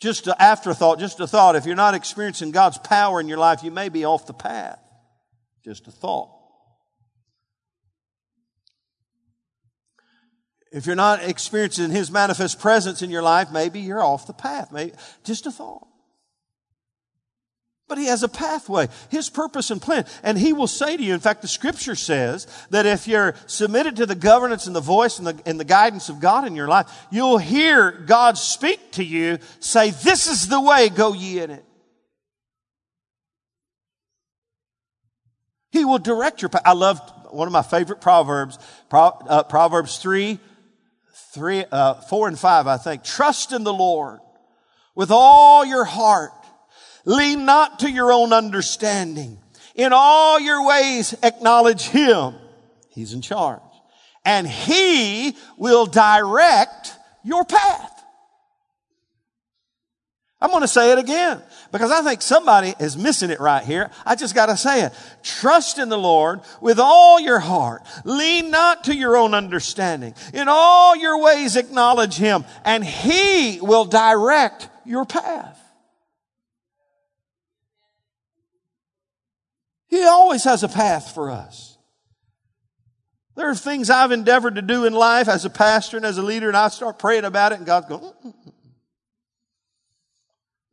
Just 0.00 0.26
an 0.26 0.34
afterthought, 0.38 0.98
just 0.98 1.20
a 1.20 1.26
thought. 1.26 1.56
If 1.56 1.66
you're 1.66 1.76
not 1.76 1.94
experiencing 1.94 2.52
God's 2.52 2.78
power 2.78 3.20
in 3.20 3.28
your 3.28 3.38
life, 3.38 3.62
you 3.62 3.70
may 3.70 3.90
be 3.90 4.04
off 4.04 4.26
the 4.26 4.32
path. 4.32 4.80
Just 5.62 5.86
a 5.88 5.90
thought. 5.90 6.30
If 10.72 10.86
you're 10.86 10.96
not 10.96 11.22
experiencing 11.22 11.90
His 11.90 12.10
manifest 12.10 12.60
presence 12.60 13.02
in 13.02 13.10
your 13.10 13.22
life, 13.22 13.48
maybe 13.52 13.80
you're 13.80 14.02
off 14.02 14.26
the 14.26 14.32
path. 14.32 14.72
Maybe 14.72 14.92
just 15.24 15.46
a 15.46 15.50
thought. 15.50 15.89
But 17.90 17.98
he 17.98 18.06
has 18.06 18.22
a 18.22 18.28
pathway, 18.28 18.86
his 19.08 19.28
purpose 19.28 19.72
and 19.72 19.82
plan. 19.82 20.06
And 20.22 20.38
he 20.38 20.52
will 20.52 20.68
say 20.68 20.96
to 20.96 21.02
you, 21.02 21.12
in 21.12 21.18
fact, 21.18 21.42
the 21.42 21.48
scripture 21.48 21.96
says 21.96 22.46
that 22.70 22.86
if 22.86 23.08
you're 23.08 23.34
submitted 23.46 23.96
to 23.96 24.06
the 24.06 24.14
governance 24.14 24.68
and 24.68 24.76
the 24.76 24.80
voice 24.80 25.18
and 25.18 25.26
the, 25.26 25.42
and 25.44 25.58
the 25.58 25.64
guidance 25.64 26.08
of 26.08 26.20
God 26.20 26.46
in 26.46 26.54
your 26.54 26.68
life, 26.68 26.86
you'll 27.10 27.38
hear 27.38 27.90
God 27.90 28.38
speak 28.38 28.92
to 28.92 29.02
you, 29.02 29.38
say, 29.58 29.90
This 29.90 30.28
is 30.28 30.46
the 30.46 30.60
way, 30.60 30.88
go 30.88 31.14
ye 31.14 31.40
in 31.40 31.50
it. 31.50 31.64
He 35.72 35.84
will 35.84 35.98
direct 35.98 36.42
your 36.42 36.48
path. 36.48 36.62
I 36.64 36.74
love 36.74 37.00
one 37.30 37.48
of 37.48 37.52
my 37.52 37.62
favorite 37.62 38.00
proverbs, 38.00 38.56
uh, 38.92 39.42
Proverbs 39.42 39.98
3, 39.98 40.38
3 41.32 41.64
uh, 41.72 41.94
4 41.94 42.28
and 42.28 42.38
5, 42.38 42.66
I 42.68 42.76
think. 42.76 43.02
Trust 43.02 43.50
in 43.52 43.64
the 43.64 43.74
Lord 43.74 44.20
with 44.94 45.10
all 45.10 45.64
your 45.64 45.84
heart 45.84 46.30
Lean 47.04 47.44
not 47.44 47.80
to 47.80 47.90
your 47.90 48.12
own 48.12 48.32
understanding. 48.32 49.38
In 49.74 49.92
all 49.92 50.38
your 50.38 50.66
ways, 50.66 51.14
acknowledge 51.22 51.82
Him. 51.82 52.34
He's 52.90 53.14
in 53.14 53.22
charge. 53.22 53.60
And 54.24 54.46
He 54.46 55.36
will 55.56 55.86
direct 55.86 56.94
your 57.24 57.44
path. 57.44 58.00
I'm 60.42 60.50
going 60.50 60.62
to 60.62 60.68
say 60.68 60.92
it 60.92 60.98
again 60.98 61.42
because 61.70 61.90
I 61.90 62.00
think 62.00 62.22
somebody 62.22 62.74
is 62.80 62.96
missing 62.96 63.28
it 63.28 63.40
right 63.40 63.62
here. 63.62 63.90
I 64.06 64.14
just 64.14 64.34
got 64.34 64.46
to 64.46 64.56
say 64.56 64.84
it. 64.84 64.92
Trust 65.22 65.78
in 65.78 65.90
the 65.90 65.98
Lord 65.98 66.40
with 66.62 66.80
all 66.80 67.20
your 67.20 67.40
heart. 67.40 67.82
Lean 68.04 68.50
not 68.50 68.84
to 68.84 68.94
your 68.94 69.18
own 69.18 69.34
understanding. 69.34 70.14
In 70.32 70.48
all 70.48 70.96
your 70.96 71.22
ways 71.22 71.56
acknowledge 71.56 72.16
Him 72.16 72.46
and 72.64 72.82
He 72.82 73.60
will 73.60 73.84
direct 73.84 74.70
your 74.86 75.04
path. 75.04 75.59
He 79.90 80.04
always 80.04 80.44
has 80.44 80.62
a 80.62 80.68
path 80.68 81.12
for 81.14 81.30
us. 81.30 81.76
There 83.34 83.48
are 83.48 83.54
things 83.54 83.90
I've 83.90 84.12
endeavored 84.12 84.54
to 84.54 84.62
do 84.62 84.84
in 84.84 84.92
life 84.92 85.28
as 85.28 85.44
a 85.44 85.50
pastor 85.50 85.96
and 85.96 86.06
as 86.06 86.18
a 86.18 86.22
leader, 86.22 86.48
and 86.48 86.56
I 86.56 86.68
start 86.68 86.98
praying 86.98 87.24
about 87.24 87.52
it, 87.52 87.58
and 87.58 87.66
God's 87.66 87.88
going, 87.88 88.00
Mm-mm. 88.02 88.52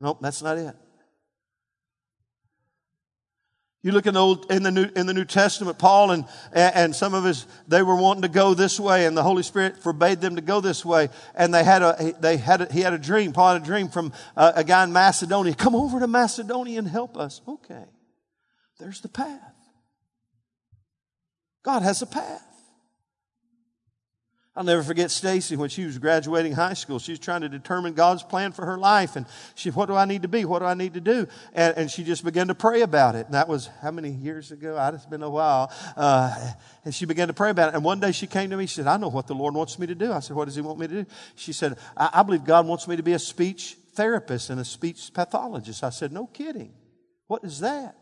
nope, 0.02 0.20
that's 0.22 0.42
not 0.42 0.58
it. 0.58 0.76
You 3.84 3.94
look 3.94 4.06
in 4.06 4.16
the 4.16 4.20
old, 4.20 4.52
in 4.52 4.64
the 4.64 4.72
New, 4.72 4.90
in 4.96 5.06
the 5.06 5.14
New 5.14 5.24
Testament, 5.24 5.80
Paul 5.80 6.12
and, 6.12 6.26
and 6.52 6.94
some 6.94 7.14
of 7.14 7.24
his, 7.24 7.46
they 7.70 7.84
were 7.84 7.96
wanting 7.96 8.24
to 8.24 8.28
go 8.28 8.54
this 8.54 8.80
way 8.80 9.06
and 9.06 9.16
the 9.16 9.24
Holy 9.24 9.44
Spirit 9.44 9.78
forbade 9.78 10.20
them 10.20 10.36
to 10.36 10.42
go 10.42 10.60
this 10.60 10.84
way. 10.84 11.08
And 11.36 11.54
they 11.54 11.64
had 11.64 11.82
a, 11.82 12.14
they 12.20 12.36
had 12.36 12.62
a, 12.64 12.74
he 12.74 12.82
had 12.82 12.92
a 12.92 12.98
dream, 12.98 13.32
Paul 13.32 13.54
had 13.54 13.62
a 13.62 13.66
dream 13.66 13.88
from 13.88 14.12
a, 14.36 14.54
a 14.58 14.64
guy 14.66 14.84
in 14.84 14.92
Macedonia. 14.92 15.56
Come 15.56 15.74
over 15.74 16.02
to 16.02 16.08
Macedonia 16.08 16.80
and 16.80 16.88
help 16.88 17.16
us. 17.16 17.40
Okay. 17.48 17.86
There's 18.80 19.02
the 19.02 19.10
path. 19.10 19.56
God 21.64 21.82
has 21.82 22.02
a 22.02 22.06
path. 22.06 22.44
I'll 24.58 24.64
never 24.64 24.82
forget 24.82 25.12
Stacy 25.12 25.56
when 25.56 25.70
she 25.70 25.86
was 25.86 26.00
graduating 26.00 26.54
high 26.54 26.74
school. 26.74 26.98
She 26.98 27.12
was 27.12 27.20
trying 27.20 27.42
to 27.42 27.50
determine 27.50 27.94
God's 27.94 28.24
plan 28.24 28.54
for 28.54 28.66
her 28.66 28.76
life. 28.76 29.16
And 29.16 29.28
she, 29.54 29.70
said, 29.70 29.76
what 29.76 29.86
do 29.86 29.94
I 29.94 30.06
need 30.06 30.24
to 30.24 30.28
be? 30.28 30.46
What 30.46 30.60
do 30.60 30.66
I 30.66 30.74
need 30.74 30.96
to 30.96 31.00
do? 31.00 31.28
And, 31.54 31.78
and 31.78 31.92
she 31.92 32.04
just 32.04 32.26
began 32.26 32.48
to 32.48 32.56
pray 32.56 32.82
about 32.82 33.14
it. 33.14 33.28
And 33.28 33.36
that 33.36 33.48
was 33.48 33.70
how 33.84 33.92
many 33.92 34.10
years 34.10 34.52
ago? 34.52 34.76
It's 34.96 35.06
been 35.06 35.22
a 35.22 35.30
while. 35.30 35.72
Uh, 35.96 36.54
and 36.84 36.96
she 36.96 37.06
began 37.06 37.28
to 37.28 37.36
pray 37.36 37.52
about 37.52 37.70
it. 37.70 37.76
And 37.76 37.84
one 37.84 38.00
day 38.00 38.12
she 38.12 38.26
came 38.26 38.50
to 38.50 38.58
me. 38.58 38.66
She 38.66 38.78
said, 38.78 38.88
I 38.88 38.98
know 38.98 39.10
what 39.10 39.28
the 39.28 39.36
Lord 39.36 39.54
wants 39.54 39.78
me 39.78 39.86
to 39.86 39.96
do. 39.96 40.12
I 40.12 40.22
said, 40.22 40.36
What 40.36 40.46
does 40.46 40.56
He 40.56 40.62
want 40.62 40.80
me 40.80 40.88
to 40.88 41.04
do? 41.04 41.10
She 41.36 41.54
said, 41.54 41.78
I, 41.96 42.10
I 42.12 42.24
believe 42.24 42.44
God 42.44 42.66
wants 42.66 42.88
me 42.88 42.96
to 42.96 43.04
be 43.04 43.14
a 43.14 43.20
speech 43.20 43.78
therapist 43.94 44.50
and 44.50 44.60
a 44.60 44.66
speech 44.66 45.12
pathologist. 45.14 45.84
I 45.84 45.92
said, 45.92 46.12
No 46.12 46.26
kidding. 46.26 46.74
What 47.28 47.44
is 47.44 47.60
that? 47.60 47.96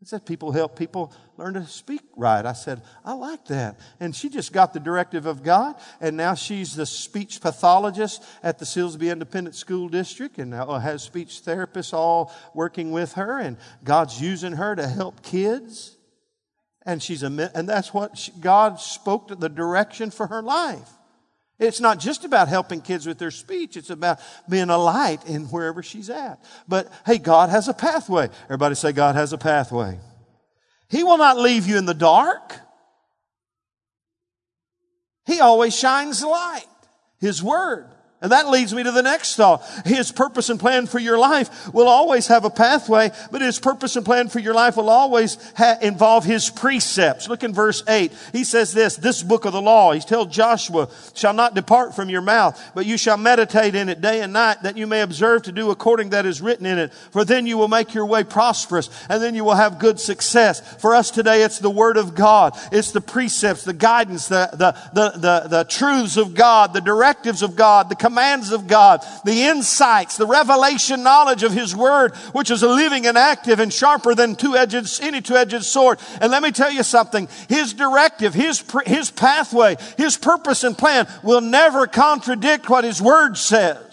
It 0.00 0.08
said 0.08 0.24
people 0.24 0.50
help 0.50 0.78
people 0.78 1.12
learn 1.36 1.54
to 1.54 1.66
speak 1.66 2.00
right. 2.16 2.46
I 2.46 2.54
said, 2.54 2.80
I 3.04 3.12
like 3.12 3.44
that. 3.46 3.78
And 4.00 4.16
she 4.16 4.30
just 4.30 4.50
got 4.50 4.72
the 4.72 4.80
directive 4.80 5.26
of 5.26 5.42
God, 5.42 5.74
and 6.00 6.16
now 6.16 6.34
she's 6.34 6.74
the 6.74 6.86
speech 6.86 7.42
pathologist 7.42 8.24
at 8.42 8.58
the 8.58 8.64
Silsbee 8.64 9.12
Independent 9.12 9.56
School 9.56 9.90
District, 9.90 10.38
and 10.38 10.52
now 10.52 10.78
has 10.78 11.02
speech 11.02 11.42
therapists 11.44 11.92
all 11.92 12.32
working 12.54 12.92
with 12.92 13.12
her, 13.12 13.38
and 13.40 13.58
God's 13.84 14.18
using 14.20 14.52
her 14.52 14.74
to 14.74 14.86
help 14.86 15.22
kids. 15.22 15.98
And 16.86 17.02
she's 17.02 17.22
a, 17.22 17.50
and 17.54 17.68
that's 17.68 17.92
what 17.92 18.30
God 18.40 18.80
spoke 18.80 19.28
to 19.28 19.34
the 19.34 19.50
direction 19.50 20.10
for 20.10 20.28
her 20.28 20.40
life. 20.40 20.88
It's 21.60 21.78
not 21.78 22.00
just 22.00 22.24
about 22.24 22.48
helping 22.48 22.80
kids 22.80 23.06
with 23.06 23.18
their 23.18 23.30
speech. 23.30 23.76
It's 23.76 23.90
about 23.90 24.18
being 24.48 24.70
a 24.70 24.78
light 24.78 25.26
in 25.26 25.44
wherever 25.44 25.82
she's 25.82 26.08
at. 26.08 26.42
But 26.66 26.90
hey, 27.04 27.18
God 27.18 27.50
has 27.50 27.68
a 27.68 27.74
pathway. 27.74 28.30
Everybody 28.44 28.74
say 28.74 28.92
God 28.92 29.14
has 29.14 29.34
a 29.34 29.38
pathway. 29.38 29.98
He 30.88 31.04
will 31.04 31.18
not 31.18 31.36
leave 31.36 31.66
you 31.66 31.76
in 31.76 31.84
the 31.84 31.94
dark. 31.94 32.58
He 35.26 35.40
always 35.40 35.76
shines 35.76 36.24
light. 36.24 36.64
His 37.20 37.42
word. 37.42 37.86
And 38.22 38.32
that 38.32 38.50
leads 38.50 38.74
me 38.74 38.82
to 38.82 38.92
the 38.92 39.02
next 39.02 39.36
thought. 39.36 39.64
His 39.86 40.12
purpose 40.12 40.50
and 40.50 40.60
plan 40.60 40.86
for 40.86 40.98
your 40.98 41.16
life 41.16 41.72
will 41.72 41.88
always 41.88 42.26
have 42.26 42.44
a 42.44 42.50
pathway, 42.50 43.12
but 43.30 43.40
His 43.40 43.58
purpose 43.58 43.96
and 43.96 44.04
plan 44.04 44.28
for 44.28 44.40
your 44.40 44.52
life 44.52 44.76
will 44.76 44.90
always 44.90 45.38
ha- 45.54 45.78
involve 45.80 46.26
His 46.26 46.50
precepts. 46.50 47.30
Look 47.30 47.44
in 47.44 47.54
verse 47.54 47.82
8. 47.88 48.12
He 48.32 48.44
says 48.44 48.74
this, 48.74 48.96
this 48.96 49.22
book 49.22 49.46
of 49.46 49.54
the 49.54 49.62
law, 49.62 49.92
He's 49.92 50.04
told 50.04 50.30
Joshua, 50.30 50.90
shall 51.14 51.32
not 51.32 51.54
depart 51.54 51.96
from 51.96 52.10
your 52.10 52.20
mouth, 52.20 52.60
but 52.74 52.84
you 52.84 52.98
shall 52.98 53.16
meditate 53.16 53.74
in 53.74 53.88
it 53.88 54.02
day 54.02 54.20
and 54.20 54.34
night, 54.34 54.64
that 54.64 54.76
you 54.76 54.86
may 54.86 55.00
observe 55.00 55.44
to 55.44 55.52
do 55.52 55.70
according 55.70 56.10
that 56.10 56.26
is 56.26 56.42
written 56.42 56.66
in 56.66 56.78
it. 56.78 56.92
For 57.12 57.24
then 57.24 57.46
you 57.46 57.56
will 57.56 57.68
make 57.68 57.94
your 57.94 58.04
way 58.04 58.22
prosperous, 58.22 58.90
and 59.08 59.22
then 59.22 59.34
you 59.34 59.44
will 59.44 59.54
have 59.54 59.78
good 59.78 59.98
success. 59.98 60.60
For 60.76 60.94
us 60.94 61.10
today, 61.10 61.42
it's 61.42 61.58
the 61.58 61.70
Word 61.70 61.96
of 61.96 62.14
God. 62.14 62.54
It's 62.70 62.92
the 62.92 63.00
precepts, 63.00 63.64
the 63.64 63.72
guidance, 63.72 64.28
the, 64.28 64.50
the, 64.52 64.72
the, 64.92 65.18
the, 65.18 65.48
the 65.48 65.64
truths 65.64 66.18
of 66.18 66.34
God, 66.34 66.74
the 66.74 66.82
directives 66.82 67.42
of 67.42 67.56
God, 67.56 67.88
the 67.88 68.09
commands 68.10 68.50
of 68.50 68.66
God, 68.66 69.06
the 69.24 69.44
insights, 69.44 70.16
the 70.16 70.26
revelation 70.26 71.04
knowledge 71.04 71.44
of 71.44 71.52
His 71.52 71.76
Word, 71.76 72.12
which 72.32 72.50
is 72.50 72.64
a 72.64 72.68
living 72.68 73.06
and 73.06 73.16
active 73.16 73.60
and 73.60 73.72
sharper 73.72 74.16
than 74.16 74.34
two-edged, 74.34 75.00
any 75.00 75.20
two-edged 75.20 75.62
sword. 75.62 76.00
And 76.20 76.32
let 76.32 76.42
me 76.42 76.50
tell 76.50 76.72
you 76.72 76.82
something. 76.82 77.28
His 77.48 77.72
directive, 77.72 78.34
His, 78.34 78.64
His 78.84 79.12
pathway, 79.12 79.76
His 79.96 80.16
purpose 80.16 80.64
and 80.64 80.76
plan 80.76 81.06
will 81.22 81.40
never 81.40 81.86
contradict 81.86 82.68
what 82.68 82.82
His 82.82 83.00
Word 83.00 83.36
says. 83.36 83.89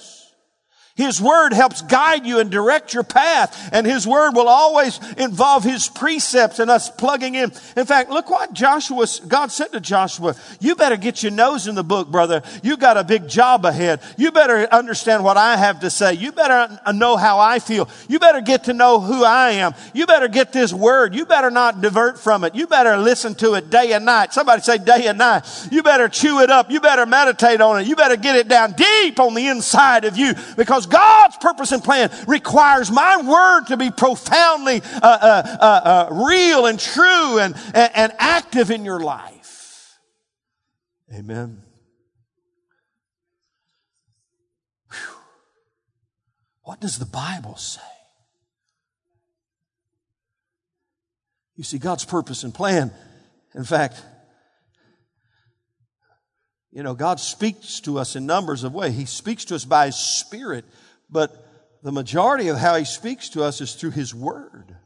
His 0.97 1.21
word 1.21 1.53
helps 1.53 1.83
guide 1.83 2.25
you 2.25 2.39
and 2.39 2.49
direct 2.49 2.91
your 2.91 3.03
path. 3.03 3.69
And 3.71 3.85
his 3.85 4.07
word 4.07 4.31
will 4.31 4.47
always 4.47 4.99
involve 5.13 5.63
his 5.63 5.87
precepts 5.87 6.57
and 6.57 6.71
us 6.71 6.89
plugging 6.89 7.35
in. 7.35 7.51
In 7.77 7.85
fact, 7.85 8.09
look 8.09 8.31
what 8.31 8.51
Joshua, 8.51 9.05
God 9.27 9.51
said 9.51 9.71
to 9.73 9.79
Joshua, 9.79 10.35
you 10.59 10.75
better 10.75 10.97
get 10.97 11.21
your 11.21 11.31
nose 11.31 11.67
in 11.67 11.75
the 11.75 11.83
book, 11.83 12.09
brother. 12.09 12.41
You 12.63 12.77
got 12.77 12.97
a 12.97 13.03
big 13.03 13.27
job 13.27 13.63
ahead. 13.63 14.01
You 14.17 14.31
better 14.31 14.67
understand 14.73 15.23
what 15.23 15.37
I 15.37 15.55
have 15.55 15.81
to 15.81 15.91
say. 15.91 16.13
You 16.13 16.31
better 16.31 16.79
know 16.93 17.15
how 17.15 17.37
I 17.37 17.59
feel. 17.59 17.87
You 18.09 18.17
better 18.17 18.41
get 18.41 18.63
to 18.63 18.73
know 18.73 18.99
who 18.99 19.23
I 19.23 19.51
am. 19.51 19.75
You 19.93 20.07
better 20.07 20.27
get 20.27 20.51
this 20.51 20.73
word. 20.73 21.13
You 21.13 21.27
better 21.27 21.51
not 21.51 21.79
divert 21.79 22.17
from 22.19 22.43
it. 22.43 22.55
You 22.55 22.65
better 22.65 22.97
listen 22.97 23.35
to 23.35 23.53
it 23.53 23.69
day 23.69 23.93
and 23.93 24.03
night. 24.03 24.33
Somebody 24.33 24.63
say 24.63 24.79
day 24.79 25.05
and 25.05 25.19
night. 25.19 25.45
You 25.71 25.83
better 25.83 26.09
chew 26.09 26.39
it 26.39 26.49
up. 26.49 26.71
You 26.71 26.81
better 26.81 27.05
meditate 27.05 27.61
on 27.61 27.81
it. 27.81 27.87
You 27.87 27.95
better 27.95 28.17
get 28.17 28.35
it 28.35 28.47
down 28.47 28.71
deep 28.71 29.19
on 29.19 29.35
the 29.35 29.45
inside 29.45 30.03
of 30.03 30.17
you 30.17 30.33
because 30.55 30.86
God's 30.89 31.37
purpose 31.37 31.71
and 31.71 31.83
plan 31.83 32.11
requires 32.27 32.91
my 32.91 33.17
word 33.17 33.67
to 33.67 33.77
be 33.77 33.91
profoundly 33.91 34.81
uh, 34.81 34.99
uh, 35.01 35.57
uh, 35.59 36.09
uh, 36.09 36.09
real 36.11 36.65
and 36.65 36.79
true 36.79 37.39
and, 37.39 37.55
and, 37.73 38.13
active 38.19 38.71
in 38.71 38.85
your 38.85 38.99
life. 38.99 39.97
Amen. 41.13 41.61
Whew. 44.91 45.15
What 46.63 46.79
does 46.79 46.97
the 46.97 47.05
Bible 47.05 47.55
say? 47.55 47.81
You 51.55 51.63
see, 51.63 51.79
God's 51.79 52.05
purpose 52.05 52.43
and 52.43 52.53
plan, 52.53 52.91
in 53.55 53.63
fact, 53.63 54.01
you 56.77 56.83
know, 56.83 56.93
God 56.93 57.19
speaks 57.19 57.79
to 57.79 57.97
us 57.97 58.15
in 58.15 58.27
numbers 58.27 58.63
of 58.63 58.71
ways. 58.71 58.95
He 58.95 59.05
speaks 59.05 59.45
to 59.45 59.55
us 59.55 59.65
by 59.65 59.87
His 59.87 59.95
Spirit, 59.95 60.63
but 61.09 61.43
the 61.81 61.91
majority 61.91 62.49
of 62.49 62.57
how 62.57 62.75
He 62.75 62.85
speaks 62.85 63.29
to 63.29 63.43
us 63.43 63.61
is 63.61 63.73
through 63.73 63.89
His 63.89 64.13
Word. 64.13 64.76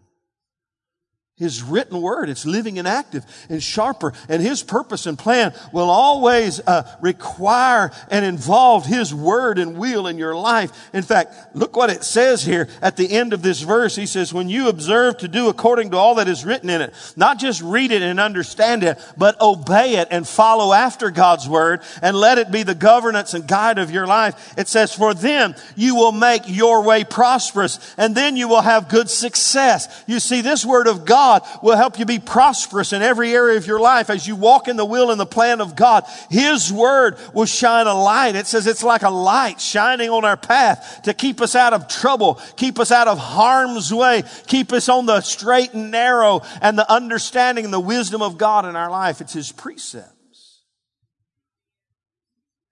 His 1.42 1.64
written 1.64 2.04
word. 2.04 2.30
It's 2.30 2.46
living 2.46 2.78
and 2.78 2.88
active 2.88 3.26
and 3.50 3.64
sharper. 3.64 4.14
And 4.30 4.44
His 4.44 4.62
purpose 4.62 5.08
and 5.08 5.18
plan 5.18 5.56
will 5.72 5.90
always 5.90 6.60
uh, 6.68 6.84
require 7.02 7.92
and 8.12 8.24
involve 8.24 8.86
His 8.86 9.12
word 9.12 9.58
and 9.58 9.76
will 9.76 10.06
in 10.06 10.20
your 10.20 10.36
life. 10.36 10.72
In 10.94 11.02
fact, 11.02 11.34
look 11.56 11.76
what 11.76 11.90
it 11.90 12.04
says 12.04 12.44
here 12.44 12.70
at 12.80 12.96
the 12.96 13.12
end 13.12 13.34
of 13.34 13.42
this 13.42 13.62
verse. 13.62 13.96
He 13.96 14.06
says, 14.06 14.32
when 14.32 14.50
you 14.50 14.70
observe 14.70 15.18
to 15.18 15.28
do 15.28 15.50
according 15.50 15.90
to 15.92 15.98
all 15.98 16.14
that 16.16 16.28
is 16.28 16.46
written 16.46 16.70
in 16.70 16.80
it, 16.80 16.94
not 17.16 17.40
just 17.40 17.64
read 17.64 17.92
it 17.92 18.04
and 18.04 18.20
understand 18.20 18.84
it, 18.84 19.00
but 19.18 19.42
obey 19.42 19.96
it 19.96 20.10
and 20.12 20.28
follow 20.28 20.74
after 20.74 21.10
God's 21.10 21.50
word 21.50 21.82
and 22.04 22.16
let 22.16 22.38
it 22.38 22.52
be 22.52 22.62
the 22.62 22.76
governance 22.76 23.34
and 23.34 23.48
guide 23.48 23.80
of 23.80 23.90
your 23.90 24.06
life. 24.06 24.54
It 24.60 24.68
says, 24.68 24.94
for 24.94 25.16
then 25.16 25.56
you 25.76 25.96
will 25.96 26.12
make 26.12 26.44
your 26.46 26.84
way 26.84 27.04
prosperous 27.04 27.96
and 27.98 28.14
then 28.14 28.38
you 28.38 28.48
will 28.48 28.62
have 28.62 28.90
good 28.90 29.10
success. 29.10 30.04
You 30.06 30.20
see, 30.20 30.42
this 30.42 30.64
word 30.64 30.86
of 30.86 31.04
God 31.04 31.31
God 31.32 31.48
will 31.62 31.78
help 31.78 32.00
you 32.00 32.06
be 32.06 32.20
prosperous 32.20 32.94
in 32.94 33.02
every 33.02 33.34
area 33.34 33.58
of 33.58 33.68
your 33.68 33.80
life 33.80 34.10
as 34.10 34.28
you 34.28 34.36
walk 34.36 34.68
in 34.68 34.76
the 34.76 34.86
will 34.86 35.12
and 35.12 35.20
the 35.20 35.26
plan 35.26 35.62
of 35.62 35.76
God. 35.76 36.04
His 36.30 36.72
word 36.72 37.18
will 37.34 37.46
shine 37.46 37.88
a 37.88 37.94
light. 37.94 38.36
It 38.36 38.48
says 38.48 38.68
it's 38.68 38.84
like 38.84 39.04
a 39.04 39.10
light 39.10 39.62
shining 39.62 40.10
on 40.10 40.26
our 40.26 40.38
path 40.38 41.02
to 41.04 41.14
keep 41.14 41.42
us 41.42 41.56
out 41.56 41.74
of 41.74 41.88
trouble, 41.88 42.40
keep 42.58 42.80
us 42.80 42.92
out 42.92 43.08
of 43.08 43.18
harm's 43.18 43.94
way, 43.94 44.24
keep 44.48 44.74
us 44.74 44.90
on 44.90 45.06
the 45.06 45.22
straight 45.22 45.74
and 45.74 45.92
narrow 45.92 46.42
and 46.62 46.78
the 46.78 46.92
understanding 46.92 47.66
and 47.66 47.74
the 47.74 47.80
wisdom 47.80 48.22
of 48.22 48.38
God 48.38 48.66
in 48.66 48.76
our 48.76 48.90
life. 48.90 49.22
It's 49.22 49.34
His 49.34 49.52
precepts. 49.52 50.64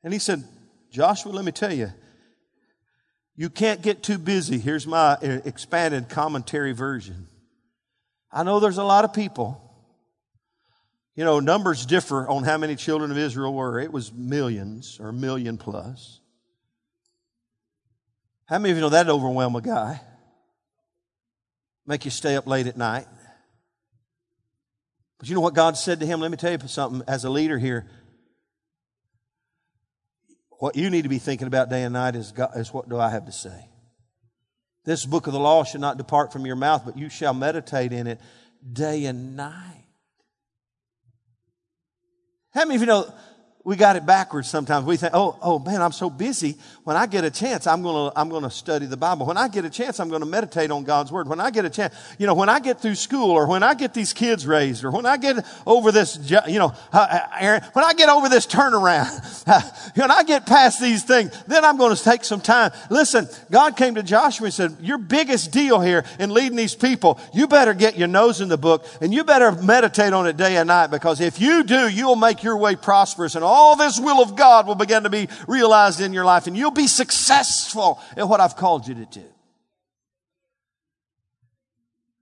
And 0.03 0.14
he 0.14 0.20
said, 0.20 0.43
Joshua, 0.91 1.32
let 1.32 1.45
me 1.45 1.51
tell 1.51 1.74
you, 1.74 1.91
you 3.36 3.49
can't 3.49 3.82
get 3.82 4.01
too 4.01 4.18
busy. 4.18 4.57
Here's 4.57 4.88
my 4.88 5.14
uh, 5.14 5.39
expanded 5.45 6.10
commentary 6.10 6.72
version. 6.72 7.28
I 8.32 8.43
know 8.43 8.59
there's 8.59 8.77
a 8.77 8.84
lot 8.84 9.05
of 9.05 9.13
people. 9.13 9.65
You 11.15 11.25
know, 11.25 11.39
numbers 11.39 11.86
differ 11.86 12.27
on 12.27 12.43
how 12.43 12.57
many 12.57 12.75
children 12.75 13.11
of 13.11 13.17
Israel 13.17 13.53
were. 13.53 13.80
It 13.80 13.91
was 13.91 14.13
millions 14.13 14.99
or 15.01 15.09
a 15.09 15.13
million 15.13 15.57
plus. 15.57 16.21
How 18.45 18.57
many 18.57 18.71
of 18.71 18.77
you 18.77 18.82
know 18.82 18.89
that'd 18.89 19.11
overwhelm 19.11 19.55
a 19.55 19.61
guy? 19.61 20.01
Make 21.86 22.05
you 22.05 22.11
stay 22.11 22.36
up 22.36 22.47
late 22.47 22.67
at 22.67 22.77
night. 22.77 23.07
But 25.17 25.27
you 25.27 25.36
know 25.36 25.41
what 25.41 25.53
God 25.53 25.75
said 25.75 25.99
to 25.99 26.05
him? 26.05 26.21
Let 26.21 26.32
me 26.32 26.38
tell 26.38 26.51
you 26.51 26.59
something 26.67 27.01
as 27.07 27.25
a 27.25 27.30
leader 27.30 27.57
here. 27.57 27.88
What 30.59 30.75
you 30.75 30.89
need 30.89 31.03
to 31.03 31.09
be 31.09 31.19
thinking 31.19 31.47
about 31.47 31.69
day 31.69 31.84
and 31.84 31.93
night 31.93 32.15
is, 32.15 32.32
God, 32.32 32.51
is 32.55 32.73
what 32.73 32.89
do 32.89 32.97
I 32.99 33.09
have 33.09 33.25
to 33.25 33.32
say? 33.32 33.69
This 34.86 35.05
book 35.05 35.27
of 35.27 35.34
the 35.34 35.39
law 35.39 35.63
shall 35.63 35.82
not 35.82 35.97
depart 35.97 36.32
from 36.32 36.45
your 36.45 36.55
mouth, 36.55 36.84
but 36.86 36.97
you 36.97 37.09
shall 37.09 37.34
meditate 37.34 37.93
in 37.93 38.07
it 38.07 38.19
day 38.71 39.05
and 39.05 39.36
night. 39.36 39.86
How 42.51 42.65
many 42.65 42.75
of 42.75 42.82
you 42.82 42.88
know 42.88 43.13
we 43.66 43.76
got 43.76 43.97
it 43.97 44.05
backwards 44.05 44.49
sometimes. 44.49 44.86
We 44.86 44.95
think, 44.95 45.14
oh, 45.14 45.38
oh 45.41 45.60
man, 45.60 45.82
I'm 45.82 45.91
so 45.91 46.10
busy. 46.10 46.55
When 46.86 46.95
I 46.95 47.05
get 47.05 47.26
a 47.26 47.30
chance, 47.30 47.68
I'm 47.68 47.84
gonna, 47.84 48.12
I'm 48.16 48.30
gonna 48.30 48.49
study 48.49 48.86
the 48.86 48.95
Bible. 48.95 49.26
When 49.26 49.36
I 49.36 49.49
get 49.49 49.66
a 49.66 49.70
chance, 49.70 49.99
I'm 49.99 50.07
gonna 50.10 50.26
meditate 50.26 50.72
on 50.72 50.86
God's 50.86 51.12
Word. 51.12 51.28
When 51.28 51.41
I 51.41 51.51
get 51.51 51.66
a 51.66 51.70
chance, 51.70 51.93
you 52.18 52.26
know, 52.26 52.34
when 52.34 52.47
I 52.47 52.62
get 52.62 52.80
through 52.80 52.95
school 52.95 53.32
or 53.32 53.47
when 53.47 53.62
I 53.62 53.74
get 53.74 53.93
these 53.93 54.14
kids 54.14 54.47
raised 54.47 54.86
or 54.86 54.91
when 54.91 55.05
I 55.05 55.18
get 55.18 55.45
over 55.68 55.91
this, 55.91 56.18
you 56.47 56.57
know, 56.57 56.74
uh, 56.93 57.20
Aaron, 57.38 57.62
when 57.74 57.84
I 57.84 57.93
get 57.93 58.07
over 58.07 58.30
this 58.30 58.47
turnaround, 58.47 59.10
when 59.97 60.10
I 60.10 60.24
get 60.24 60.45
past 60.45 60.80
these 60.80 61.03
things, 61.03 61.32
then 61.45 61.66
I'm 61.66 61.78
gonna 61.78 61.97
take 61.97 62.24
some 62.24 62.39
time. 62.39 62.72
Listen, 62.89 63.28
God 63.51 63.76
came 63.76 63.95
to 63.95 64.03
Joshua 64.03 64.45
and 64.45 64.53
said, 64.53 64.78
your 64.80 64.97
biggest 64.97 65.51
deal 65.51 65.82
here 65.82 66.05
in 66.18 66.34
leading 66.34 66.55
these 66.55 66.76
people, 66.76 67.20
you 67.34 67.45
better 67.45 67.74
get 67.74 67.97
your 67.97 68.07
nose 68.07 68.39
in 68.39 68.47
the 68.47 68.57
book 68.57 68.86
and 69.01 69.14
you 69.14 69.26
better 69.26 69.51
meditate 69.51 70.14
on 70.14 70.28
it 70.28 70.38
day 70.38 70.55
and 70.55 70.68
night 70.68 70.88
because 70.88 71.20
if 71.20 71.41
you 71.41 71.64
do, 71.66 71.89
you'll 71.89 72.16
make 72.16 72.41
your 72.41 72.55
way 72.55 72.78
prosperous 72.78 73.36
and 73.36 73.49
all 73.50 73.76
this 73.76 74.00
will 74.00 74.22
of 74.22 74.36
God 74.36 74.68
will 74.68 74.76
begin 74.76 75.04
to 75.04 75.10
be 75.10 75.28
realized 75.47 76.02
in 76.02 76.14
your 76.14 76.26
life 76.26 76.47
and 76.47 76.56
you'll 76.56 76.72
be 76.72 76.88
successful 76.88 78.02
in 78.16 78.28
what 78.28 78.39
I've 78.39 78.56
called 78.56 78.88
you 78.88 78.95
to 78.95 79.06
do. 79.06 79.26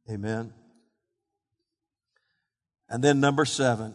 Amen. 0.10 0.54
And 2.90 3.04
then 3.04 3.20
number 3.20 3.46
seven, 3.46 3.94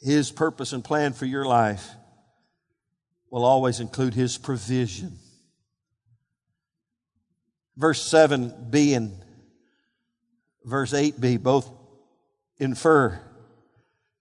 His 0.00 0.30
purpose 0.30 0.72
and 0.72 0.82
plan 0.82 1.12
for 1.12 1.26
your 1.26 1.44
life 1.44 1.86
will 3.30 3.44
always 3.44 3.80
include 3.80 4.14
His 4.14 4.38
provision. 4.38 5.18
Verse 7.76 8.02
7b 8.02 8.96
and 8.96 9.12
verse 10.64 10.92
8b 10.92 11.42
both 11.42 11.70
infer 12.58 13.20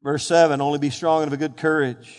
Verse 0.08 0.26
7 0.26 0.62
Only 0.62 0.80
be 0.80 0.90
strong 0.90 1.24
and 1.24 1.28
of 1.28 1.34
a 1.34 1.38
good 1.38 1.58
courage, 1.58 2.16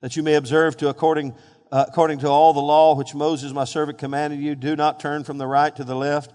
that 0.00 0.16
you 0.16 0.24
may 0.24 0.34
observe 0.34 0.76
to 0.78 0.88
according, 0.88 1.32
uh, 1.70 1.84
according 1.86 2.18
to 2.18 2.28
all 2.28 2.52
the 2.52 2.58
law 2.58 2.96
which 2.96 3.14
Moses 3.14 3.52
my 3.52 3.62
servant 3.62 3.98
commanded 3.98 4.40
you. 4.40 4.56
Do 4.56 4.74
not 4.74 4.98
turn 4.98 5.22
from 5.22 5.38
the 5.38 5.46
right 5.46 5.74
to 5.76 5.84
the 5.84 5.94
left, 5.94 6.32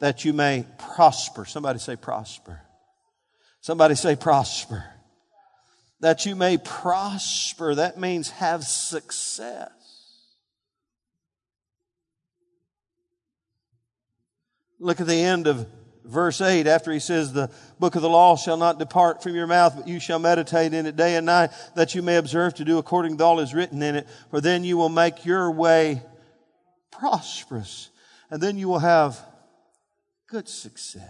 that 0.00 0.26
you 0.26 0.34
may 0.34 0.66
prosper. 0.76 1.46
Somebody 1.46 1.78
say 1.78 1.96
prosper. 1.96 2.60
Somebody 3.62 3.94
say 3.94 4.16
prosper. 4.16 4.84
That 6.00 6.26
you 6.26 6.36
may 6.36 6.58
prosper. 6.58 7.76
That 7.76 7.98
means 7.98 8.28
have 8.28 8.64
success. 8.64 9.70
Look 14.78 15.00
at 15.00 15.06
the 15.06 15.22
end 15.22 15.46
of 15.46 15.66
verse 16.08 16.40
8, 16.40 16.66
after 16.66 16.90
he 16.90 16.98
says, 16.98 17.32
The 17.32 17.50
book 17.78 17.94
of 17.94 18.02
the 18.02 18.08
law 18.08 18.36
shall 18.36 18.56
not 18.56 18.78
depart 18.78 19.22
from 19.22 19.34
your 19.34 19.46
mouth, 19.46 19.76
but 19.76 19.86
you 19.86 20.00
shall 20.00 20.18
meditate 20.18 20.72
in 20.72 20.86
it 20.86 20.96
day 20.96 21.16
and 21.16 21.26
night, 21.26 21.50
that 21.76 21.94
you 21.94 22.02
may 22.02 22.16
observe 22.16 22.54
to 22.54 22.64
do 22.64 22.78
according 22.78 23.18
to 23.18 23.24
all 23.24 23.40
is 23.40 23.54
written 23.54 23.82
in 23.82 23.94
it, 23.94 24.06
for 24.30 24.40
then 24.40 24.64
you 24.64 24.76
will 24.76 24.88
make 24.88 25.24
your 25.24 25.50
way 25.50 26.02
prosperous, 26.90 27.90
and 28.30 28.42
then 28.42 28.56
you 28.56 28.68
will 28.68 28.78
have 28.78 29.18
good 30.26 30.48
success. 30.48 31.04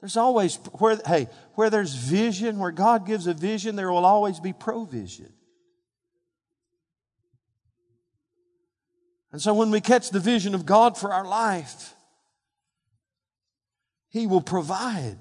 There's 0.00 0.16
always, 0.16 0.56
where, 0.78 1.00
hey, 1.06 1.28
where 1.54 1.70
there's 1.70 1.94
vision, 1.94 2.58
where 2.58 2.70
God 2.70 3.06
gives 3.06 3.26
a 3.26 3.32
vision, 3.32 3.76
there 3.76 3.90
will 3.90 4.04
always 4.04 4.40
be 4.40 4.52
provision. 4.52 5.32
And 9.34 9.42
so 9.42 9.52
when 9.52 9.72
we 9.72 9.80
catch 9.80 10.10
the 10.10 10.20
vision 10.20 10.54
of 10.54 10.64
God 10.64 10.96
for 10.96 11.12
our 11.12 11.24
life, 11.26 11.96
He 14.08 14.28
will 14.28 14.40
provide. 14.40 15.16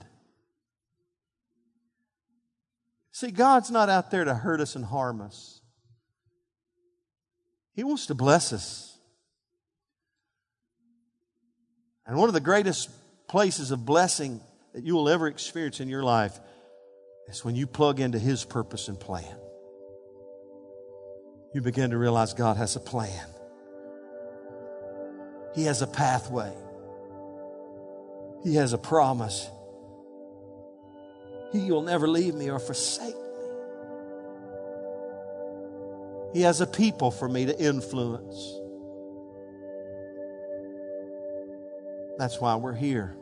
See, 3.11 3.31
God's 3.31 3.71
not 3.71 3.89
out 3.89 4.11
there 4.11 4.23
to 4.23 4.35
hurt 4.35 4.61
us 4.61 4.75
and 4.75 4.85
harm 4.85 5.19
us. 5.19 5.61
He 7.73 7.83
wants 7.83 8.05
to 8.05 8.13
bless 8.13 8.53
us. 8.53 8.95
And 12.05 12.15
one 12.15 12.29
of 12.29 12.35
the 12.35 12.39
greatest 12.39 12.91
places 13.27 13.71
of 13.71 13.83
blessing 13.83 14.41
that 14.75 14.83
you 14.83 14.93
will 14.93 15.09
ever 15.09 15.25
experience 15.25 15.79
in 15.79 15.89
your 15.89 16.03
life 16.03 16.39
is 17.29 17.43
when 17.43 17.55
you 17.55 17.65
plug 17.65 17.99
into 17.99 18.19
His 18.19 18.45
purpose 18.45 18.89
and 18.89 18.99
plan. 18.99 19.35
You 21.55 21.61
begin 21.61 21.89
to 21.89 21.97
realize 21.97 22.35
God 22.35 22.57
has 22.57 22.75
a 22.75 22.79
plan. 22.79 23.25
He 25.55 25.65
has 25.65 25.81
a 25.81 25.87
pathway. 25.87 26.51
He 28.43 28.55
has 28.55 28.73
a 28.73 28.77
promise. 28.77 29.49
He 31.51 31.71
will 31.71 31.83
never 31.83 32.07
leave 32.07 32.35
me 32.35 32.49
or 32.49 32.59
forsake 32.59 33.15
me. 33.15 33.21
He 36.33 36.41
has 36.41 36.61
a 36.61 36.67
people 36.67 37.11
for 37.11 37.29
me 37.29 37.45
to 37.45 37.59
influence. 37.59 38.59
That's 42.17 42.39
why 42.39 42.55
we're 42.55 42.73
here. 42.73 43.15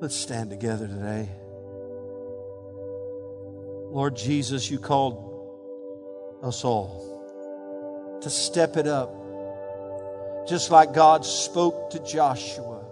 Let's 0.00 0.16
stand 0.16 0.50
together 0.50 0.86
today. 0.86 1.28
Lord 3.90 4.16
Jesus, 4.16 4.70
you 4.70 4.78
called 4.78 5.26
us 6.42 6.64
all 6.64 8.18
to 8.22 8.30
step 8.30 8.76
it 8.76 8.86
up 8.86 9.19
just 10.50 10.72
like 10.72 10.92
God 10.92 11.24
spoke 11.24 11.90
to 11.90 12.00
Joshua 12.00 12.84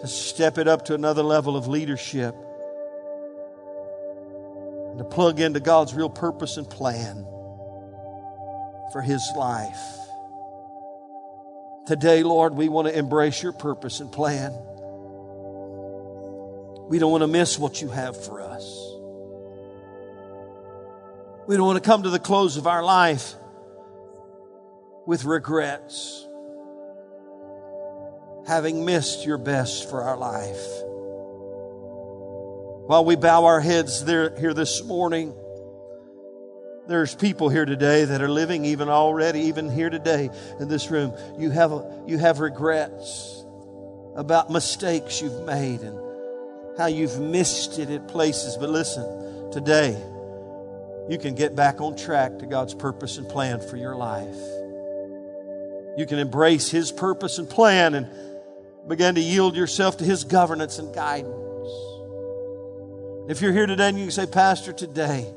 to 0.00 0.06
step 0.06 0.58
it 0.58 0.68
up 0.68 0.84
to 0.84 0.94
another 0.94 1.24
level 1.24 1.56
of 1.56 1.66
leadership 1.66 2.36
and 4.90 4.98
to 4.98 5.04
plug 5.04 5.40
into 5.40 5.58
God's 5.58 5.92
real 5.92 6.08
purpose 6.08 6.56
and 6.56 6.70
plan 6.70 7.26
for 8.92 9.02
his 9.02 9.28
life. 9.36 9.76
Today, 11.88 12.22
Lord, 12.22 12.54
we 12.54 12.68
want 12.68 12.86
to 12.86 12.96
embrace 12.96 13.42
your 13.42 13.52
purpose 13.52 13.98
and 13.98 14.12
plan. 14.12 14.52
We 16.88 17.00
don't 17.00 17.10
want 17.10 17.22
to 17.22 17.28
miss 17.28 17.58
what 17.58 17.82
you 17.82 17.88
have 17.88 18.16
for 18.24 18.40
us. 18.40 18.64
We 21.48 21.56
don't 21.56 21.66
want 21.66 21.82
to 21.82 21.88
come 21.88 22.04
to 22.04 22.10
the 22.10 22.20
close 22.20 22.56
of 22.56 22.68
our 22.68 22.84
life 22.84 23.34
with 25.10 25.24
regrets. 25.24 26.28
having 28.46 28.84
missed 28.84 29.26
your 29.26 29.38
best 29.38 29.90
for 29.90 30.02
our 30.02 30.16
life. 30.16 30.66
While 32.86 33.04
we 33.04 33.16
bow 33.16 33.44
our 33.44 33.60
heads 33.60 34.04
there, 34.04 34.38
here 34.38 34.54
this 34.54 34.84
morning, 34.84 35.34
there's 36.86 37.14
people 37.14 37.48
here 37.48 37.64
today 37.64 38.04
that 38.04 38.22
are 38.22 38.28
living 38.28 38.64
even 38.64 38.88
already, 38.88 39.40
even 39.40 39.68
here 39.68 39.90
today 39.90 40.30
in 40.60 40.68
this 40.68 40.90
room. 40.92 41.12
You 41.38 41.50
have, 41.50 41.72
you 42.06 42.18
have 42.18 42.38
regrets 42.38 43.44
about 44.14 44.50
mistakes 44.50 45.20
you've 45.20 45.44
made 45.44 45.80
and 45.80 45.98
how 46.78 46.86
you've 46.86 47.18
missed 47.18 47.80
it 47.80 47.90
at 47.90 48.06
places. 48.06 48.56
But 48.56 48.70
listen, 48.70 49.50
today, 49.50 49.90
you 51.08 51.18
can 51.18 51.34
get 51.34 51.56
back 51.56 51.80
on 51.80 51.96
track 51.96 52.38
to 52.38 52.46
God's 52.46 52.74
purpose 52.74 53.18
and 53.18 53.28
plan 53.28 53.60
for 53.60 53.76
your 53.76 53.96
life. 53.96 54.59
You 55.96 56.06
can 56.06 56.18
embrace 56.18 56.70
His 56.70 56.92
purpose 56.92 57.38
and 57.38 57.48
plan 57.48 57.94
and 57.94 58.08
begin 58.88 59.14
to 59.16 59.20
yield 59.20 59.56
yourself 59.56 59.98
to 59.98 60.04
His 60.04 60.24
governance 60.24 60.78
and 60.78 60.94
guidance. 60.94 61.36
If 63.28 63.42
you're 63.42 63.52
here 63.52 63.66
today 63.66 63.88
and 63.88 63.98
you 63.98 64.04
can 64.04 64.12
say, 64.12 64.26
Pastor, 64.26 64.72
today, 64.72 65.32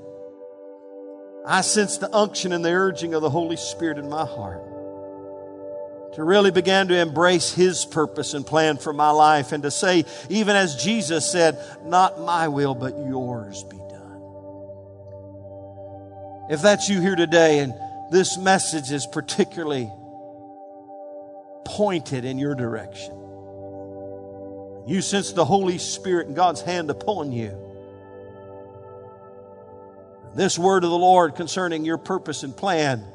I 1.45 1.61
sense 1.61 1.97
the 1.97 2.13
unction 2.15 2.53
and 2.53 2.63
the 2.63 2.71
urging 2.71 3.13
of 3.13 3.21
the 3.21 3.29
Holy 3.29 3.57
Spirit 3.57 3.97
in 3.97 4.09
my 4.09 4.25
heart 4.25 4.63
to 6.15 6.23
really 6.23 6.51
begin 6.51 6.87
to 6.87 6.97
embrace 6.97 7.53
His 7.53 7.85
purpose 7.85 8.33
and 8.33 8.45
plan 8.45 8.77
for 8.77 8.93
my 8.93 9.09
life 9.09 9.51
and 9.51 9.63
to 9.63 9.71
say, 9.71 10.05
even 10.29 10.55
as 10.55 10.83
Jesus 10.83 11.29
said, 11.29 11.57
not 11.83 12.19
my 12.19 12.47
will, 12.47 12.75
but 12.75 12.97
yours 12.97 13.63
be 13.63 13.77
done. 13.77 14.21
If 16.49 16.61
that's 16.61 16.87
you 16.87 17.01
here 17.01 17.15
today 17.15 17.59
and 17.59 17.73
this 18.11 18.37
message 18.37 18.91
is 18.91 19.07
particularly 19.07 19.91
pointed 21.65 22.25
in 22.25 22.37
your 22.37 22.55
direction, 22.55 23.13
you 24.87 25.01
sense 25.01 25.31
the 25.31 25.45
Holy 25.45 25.77
Spirit 25.77 26.27
and 26.27 26.35
God's 26.35 26.61
hand 26.61 26.89
upon 26.89 27.31
you. 27.31 27.57
This 30.35 30.57
word 30.57 30.83
of 30.83 30.89
the 30.89 30.97
Lord 30.97 31.35
concerning 31.35 31.85
your 31.85 31.97
purpose 31.97 32.43
and 32.43 32.55
plan 32.55 33.05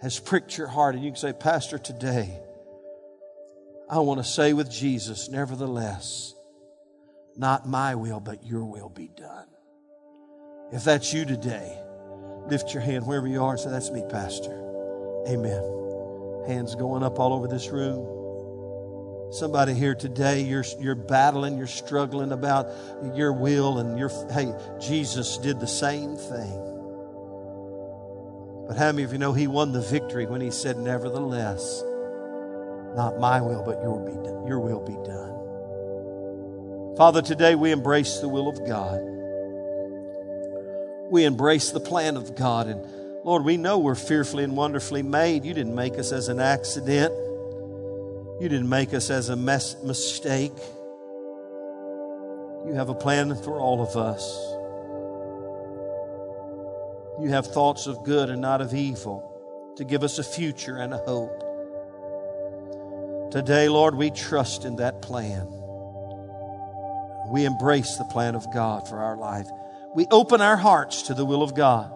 has 0.00 0.18
pricked 0.20 0.56
your 0.56 0.68
heart, 0.68 0.94
and 0.94 1.04
you 1.04 1.10
can 1.10 1.18
say, 1.18 1.32
Pastor, 1.32 1.78
today 1.78 2.38
I 3.90 3.98
want 3.98 4.18
to 4.18 4.24
say 4.24 4.52
with 4.52 4.70
Jesus, 4.70 5.28
nevertheless, 5.28 6.34
not 7.36 7.68
my 7.68 7.94
will, 7.94 8.20
but 8.20 8.44
your 8.46 8.64
will 8.64 8.88
be 8.88 9.08
done. 9.08 9.46
If 10.72 10.84
that's 10.84 11.12
you 11.12 11.24
today, 11.24 11.78
lift 12.48 12.72
your 12.72 12.82
hand 12.82 13.06
wherever 13.06 13.26
you 13.26 13.42
are 13.42 13.52
and 13.52 13.60
say, 13.60 13.70
That's 13.70 13.90
me, 13.90 14.02
Pastor. 14.08 14.52
Amen. 15.28 15.62
Hands 16.46 16.74
going 16.74 17.02
up 17.02 17.18
all 17.18 17.32
over 17.32 17.48
this 17.48 17.70
room. 17.70 19.32
Somebody 19.32 19.74
here 19.74 19.94
today, 19.94 20.42
you're, 20.42 20.64
you're 20.78 20.94
battling, 20.94 21.58
you're 21.58 21.66
struggling 21.66 22.32
about 22.32 22.68
your 23.14 23.32
will, 23.32 23.78
and 23.78 23.98
your, 23.98 24.10
hey, 24.30 24.54
Jesus 24.80 25.38
did 25.38 25.58
the 25.58 25.66
same 25.66 26.16
thing. 26.16 26.60
But 28.68 28.76
how 28.76 28.92
many 28.92 29.02
of 29.02 29.12
you 29.12 29.18
know 29.18 29.32
he 29.32 29.46
won 29.46 29.72
the 29.72 29.80
victory 29.80 30.26
when 30.26 30.40
he 30.40 30.50
said, 30.50 30.78
Nevertheless, 30.78 31.82
not 32.94 33.18
my 33.18 33.40
will, 33.40 33.62
but 33.64 33.82
your, 33.82 33.98
be 34.00 34.12
done, 34.12 34.46
your 34.46 34.60
will 34.60 34.80
be 34.80 34.94
done. 35.06 35.34
Father, 36.96 37.22
today 37.22 37.56
we 37.56 37.72
embrace 37.72 38.18
the 38.18 38.28
will 38.28 38.48
of 38.48 38.64
God. 38.66 39.00
We 41.10 41.24
embrace 41.24 41.70
the 41.70 41.80
plan 41.80 42.16
of 42.16 42.36
God. 42.36 42.68
And 42.68 42.86
Lord, 43.24 43.42
we 43.42 43.56
know 43.56 43.78
we're 43.78 43.94
fearfully 43.94 44.44
and 44.44 44.54
wonderfully 44.54 45.02
made. 45.02 45.46
You 45.46 45.54
didn't 45.54 45.74
make 45.74 45.98
us 45.98 46.12
as 46.12 46.28
an 46.28 46.40
accident, 46.40 47.12
you 48.38 48.48
didn't 48.50 48.68
make 48.68 48.92
us 48.92 49.08
as 49.08 49.30
a 49.30 49.36
mistake. 49.36 50.52
You 52.66 52.74
have 52.74 52.90
a 52.90 52.94
plan 52.94 53.34
for 53.34 53.58
all 53.58 53.80
of 53.82 53.96
us. 53.96 54.22
You 57.22 57.30
have 57.30 57.46
thoughts 57.46 57.86
of 57.86 58.04
good 58.04 58.28
and 58.28 58.42
not 58.42 58.60
of 58.60 58.74
evil 58.74 59.30
to 59.76 59.84
give 59.84 60.02
us 60.02 60.18
a 60.18 60.24
future 60.24 60.76
and 60.76 60.92
a 60.92 60.98
hope. 60.98 61.40
Today, 63.32 63.68
Lord, 63.68 63.94
we 63.94 64.10
trust 64.10 64.64
in 64.64 64.76
that 64.76 65.00
plan. 65.00 65.46
We 67.30 67.46
embrace 67.46 67.96
the 67.96 68.04
plan 68.04 68.34
of 68.34 68.52
God 68.52 68.86
for 68.88 68.98
our 68.98 69.16
life. 69.16 69.48
We 69.94 70.06
open 70.10 70.40
our 70.40 70.56
hearts 70.56 71.02
to 71.02 71.14
the 71.14 71.24
will 71.24 71.42
of 71.42 71.54
God. 71.54 71.90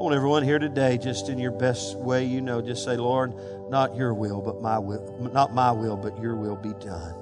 I 0.00 0.02
want 0.02 0.14
everyone 0.14 0.42
here 0.44 0.58
today, 0.58 0.96
just 0.96 1.28
in 1.28 1.38
your 1.38 1.50
best 1.50 1.94
way 1.94 2.24
you 2.24 2.40
know, 2.40 2.62
just 2.62 2.84
say, 2.84 2.96
Lord, 2.96 3.34
not 3.68 3.94
your 3.94 4.14
will, 4.14 4.40
but 4.40 4.62
my 4.62 4.78
will, 4.78 5.30
not 5.30 5.52
my 5.52 5.70
will, 5.72 5.94
but 5.94 6.18
your 6.22 6.36
will 6.36 6.56
be 6.56 6.72
done. 6.82 7.14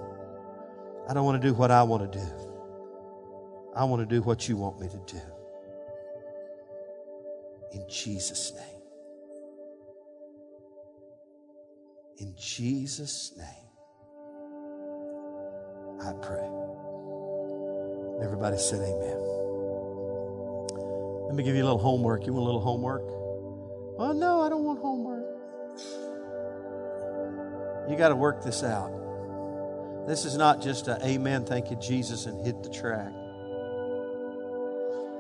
I 1.09 1.13
don't 1.13 1.25
want 1.25 1.43
to 1.43 1.49
do 1.49 1.55
what 1.55 1.73
I 1.73 1.83
want 1.83 2.13
to 2.13 2.19
do. 2.21 2.25
I 3.75 3.83
want 3.83 4.09
to 4.09 4.15
do 4.15 4.23
what 4.23 4.49
you 4.49 4.57
want 4.57 4.79
me 4.79 4.87
to 4.91 5.13
do 5.13 5.21
in 7.73 7.85
Jesus' 7.89 8.53
name. 8.55 8.83
In 12.19 12.37
Jesus' 12.37 13.33
name, 13.37 13.47
I 16.01 16.13
pray. 16.23 16.49
Everybody 18.23 18.57
said 18.57 18.83
amen. 18.83 19.38
Let 21.29 21.37
me 21.37 21.45
give 21.45 21.55
you 21.55 21.63
a 21.63 21.69
little 21.69 21.79
homework. 21.79 22.27
You 22.27 22.33
want 22.33 22.43
a 22.43 22.47
little 22.47 22.61
homework? 22.61 23.03
Well, 23.99 24.15
no, 24.15 24.41
I 24.41 24.49
don't 24.49 24.65
want 24.65 24.81
homework. 24.81 25.25
You 27.89 27.97
got 27.97 28.09
to 28.09 28.17
work 28.17 28.43
this 28.43 28.65
out. 28.65 28.91
This 30.09 30.25
is 30.25 30.37
not 30.37 30.61
just 30.63 30.89
a 30.89 30.99
amen, 31.07 31.45
thank 31.45 31.71
you, 31.71 31.77
Jesus, 31.77 32.27
and 32.27 32.45
hit 32.45 32.63
the 32.63 32.71
track. 32.71 33.13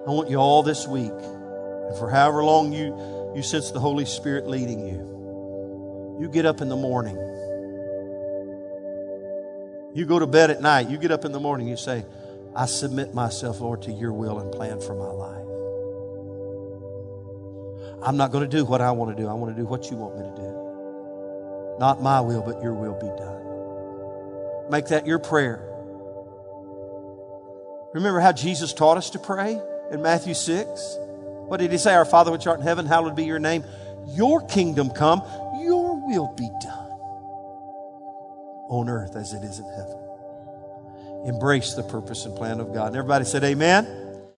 I 0.06 0.10
want 0.10 0.30
you 0.30 0.38
all 0.38 0.62
this 0.62 0.88
week 0.88 1.12
and 1.12 1.96
for 1.98 2.10
however 2.10 2.44
long 2.44 2.72
you, 2.72 3.32
you 3.34 3.42
sense 3.42 3.70
the 3.70 3.80
Holy 3.80 4.04
Spirit 4.04 4.46
leading 4.46 4.80
you, 4.80 6.18
you 6.20 6.28
get 6.28 6.44
up 6.44 6.60
in 6.60 6.68
the 6.68 6.76
morning. 6.76 7.16
You 9.94 10.04
go 10.04 10.18
to 10.18 10.26
bed 10.26 10.50
at 10.50 10.60
night. 10.60 10.90
You 10.90 10.98
get 10.98 11.10
up 11.10 11.24
in 11.24 11.32
the 11.32 11.40
morning. 11.40 11.66
You 11.66 11.76
say, 11.76 12.04
I 12.54 12.66
submit 12.66 13.14
myself, 13.14 13.60
Lord, 13.60 13.82
to 13.82 13.92
your 13.92 14.12
will 14.12 14.38
and 14.38 14.52
plan 14.52 14.80
for 14.80 14.94
my 14.94 15.06
life. 15.06 15.47
I'm 18.02 18.16
not 18.16 18.30
going 18.30 18.48
to 18.48 18.56
do 18.56 18.64
what 18.64 18.80
I 18.80 18.90
want 18.92 19.16
to 19.16 19.22
do. 19.22 19.28
I 19.28 19.32
want 19.32 19.54
to 19.54 19.60
do 19.60 19.66
what 19.66 19.90
you 19.90 19.96
want 19.96 20.16
me 20.16 20.22
to 20.22 20.36
do. 20.36 21.78
Not 21.78 22.02
my 22.02 22.20
will, 22.20 22.42
but 22.42 22.62
your 22.62 22.74
will 22.74 22.94
be 22.94 23.06
done. 23.06 24.70
Make 24.70 24.86
that 24.88 25.06
your 25.06 25.18
prayer. 25.18 25.64
Remember 27.94 28.20
how 28.20 28.32
Jesus 28.32 28.72
taught 28.72 28.96
us 28.96 29.10
to 29.10 29.18
pray 29.18 29.60
in 29.90 30.02
Matthew 30.02 30.34
6? 30.34 30.96
What 31.46 31.58
did 31.58 31.72
he 31.72 31.78
say? 31.78 31.94
Our 31.94 32.04
Father 32.04 32.30
which 32.30 32.46
art 32.46 32.60
in 32.60 32.66
heaven, 32.66 32.86
hallowed 32.86 33.16
be 33.16 33.24
your 33.24 33.38
name. 33.38 33.64
Your 34.08 34.46
kingdom 34.46 34.90
come, 34.90 35.22
your 35.60 35.96
will 36.06 36.32
be 36.36 36.48
done 36.62 36.88
on 38.68 38.88
earth 38.88 39.16
as 39.16 39.32
it 39.32 39.42
is 39.42 39.58
in 39.58 39.64
heaven. 39.64 39.98
Embrace 41.24 41.74
the 41.74 41.82
purpose 41.82 42.24
and 42.26 42.36
plan 42.36 42.60
of 42.60 42.72
God. 42.72 42.88
And 42.88 42.96
everybody 42.96 43.24
said, 43.24 43.42
Amen. 43.44 44.07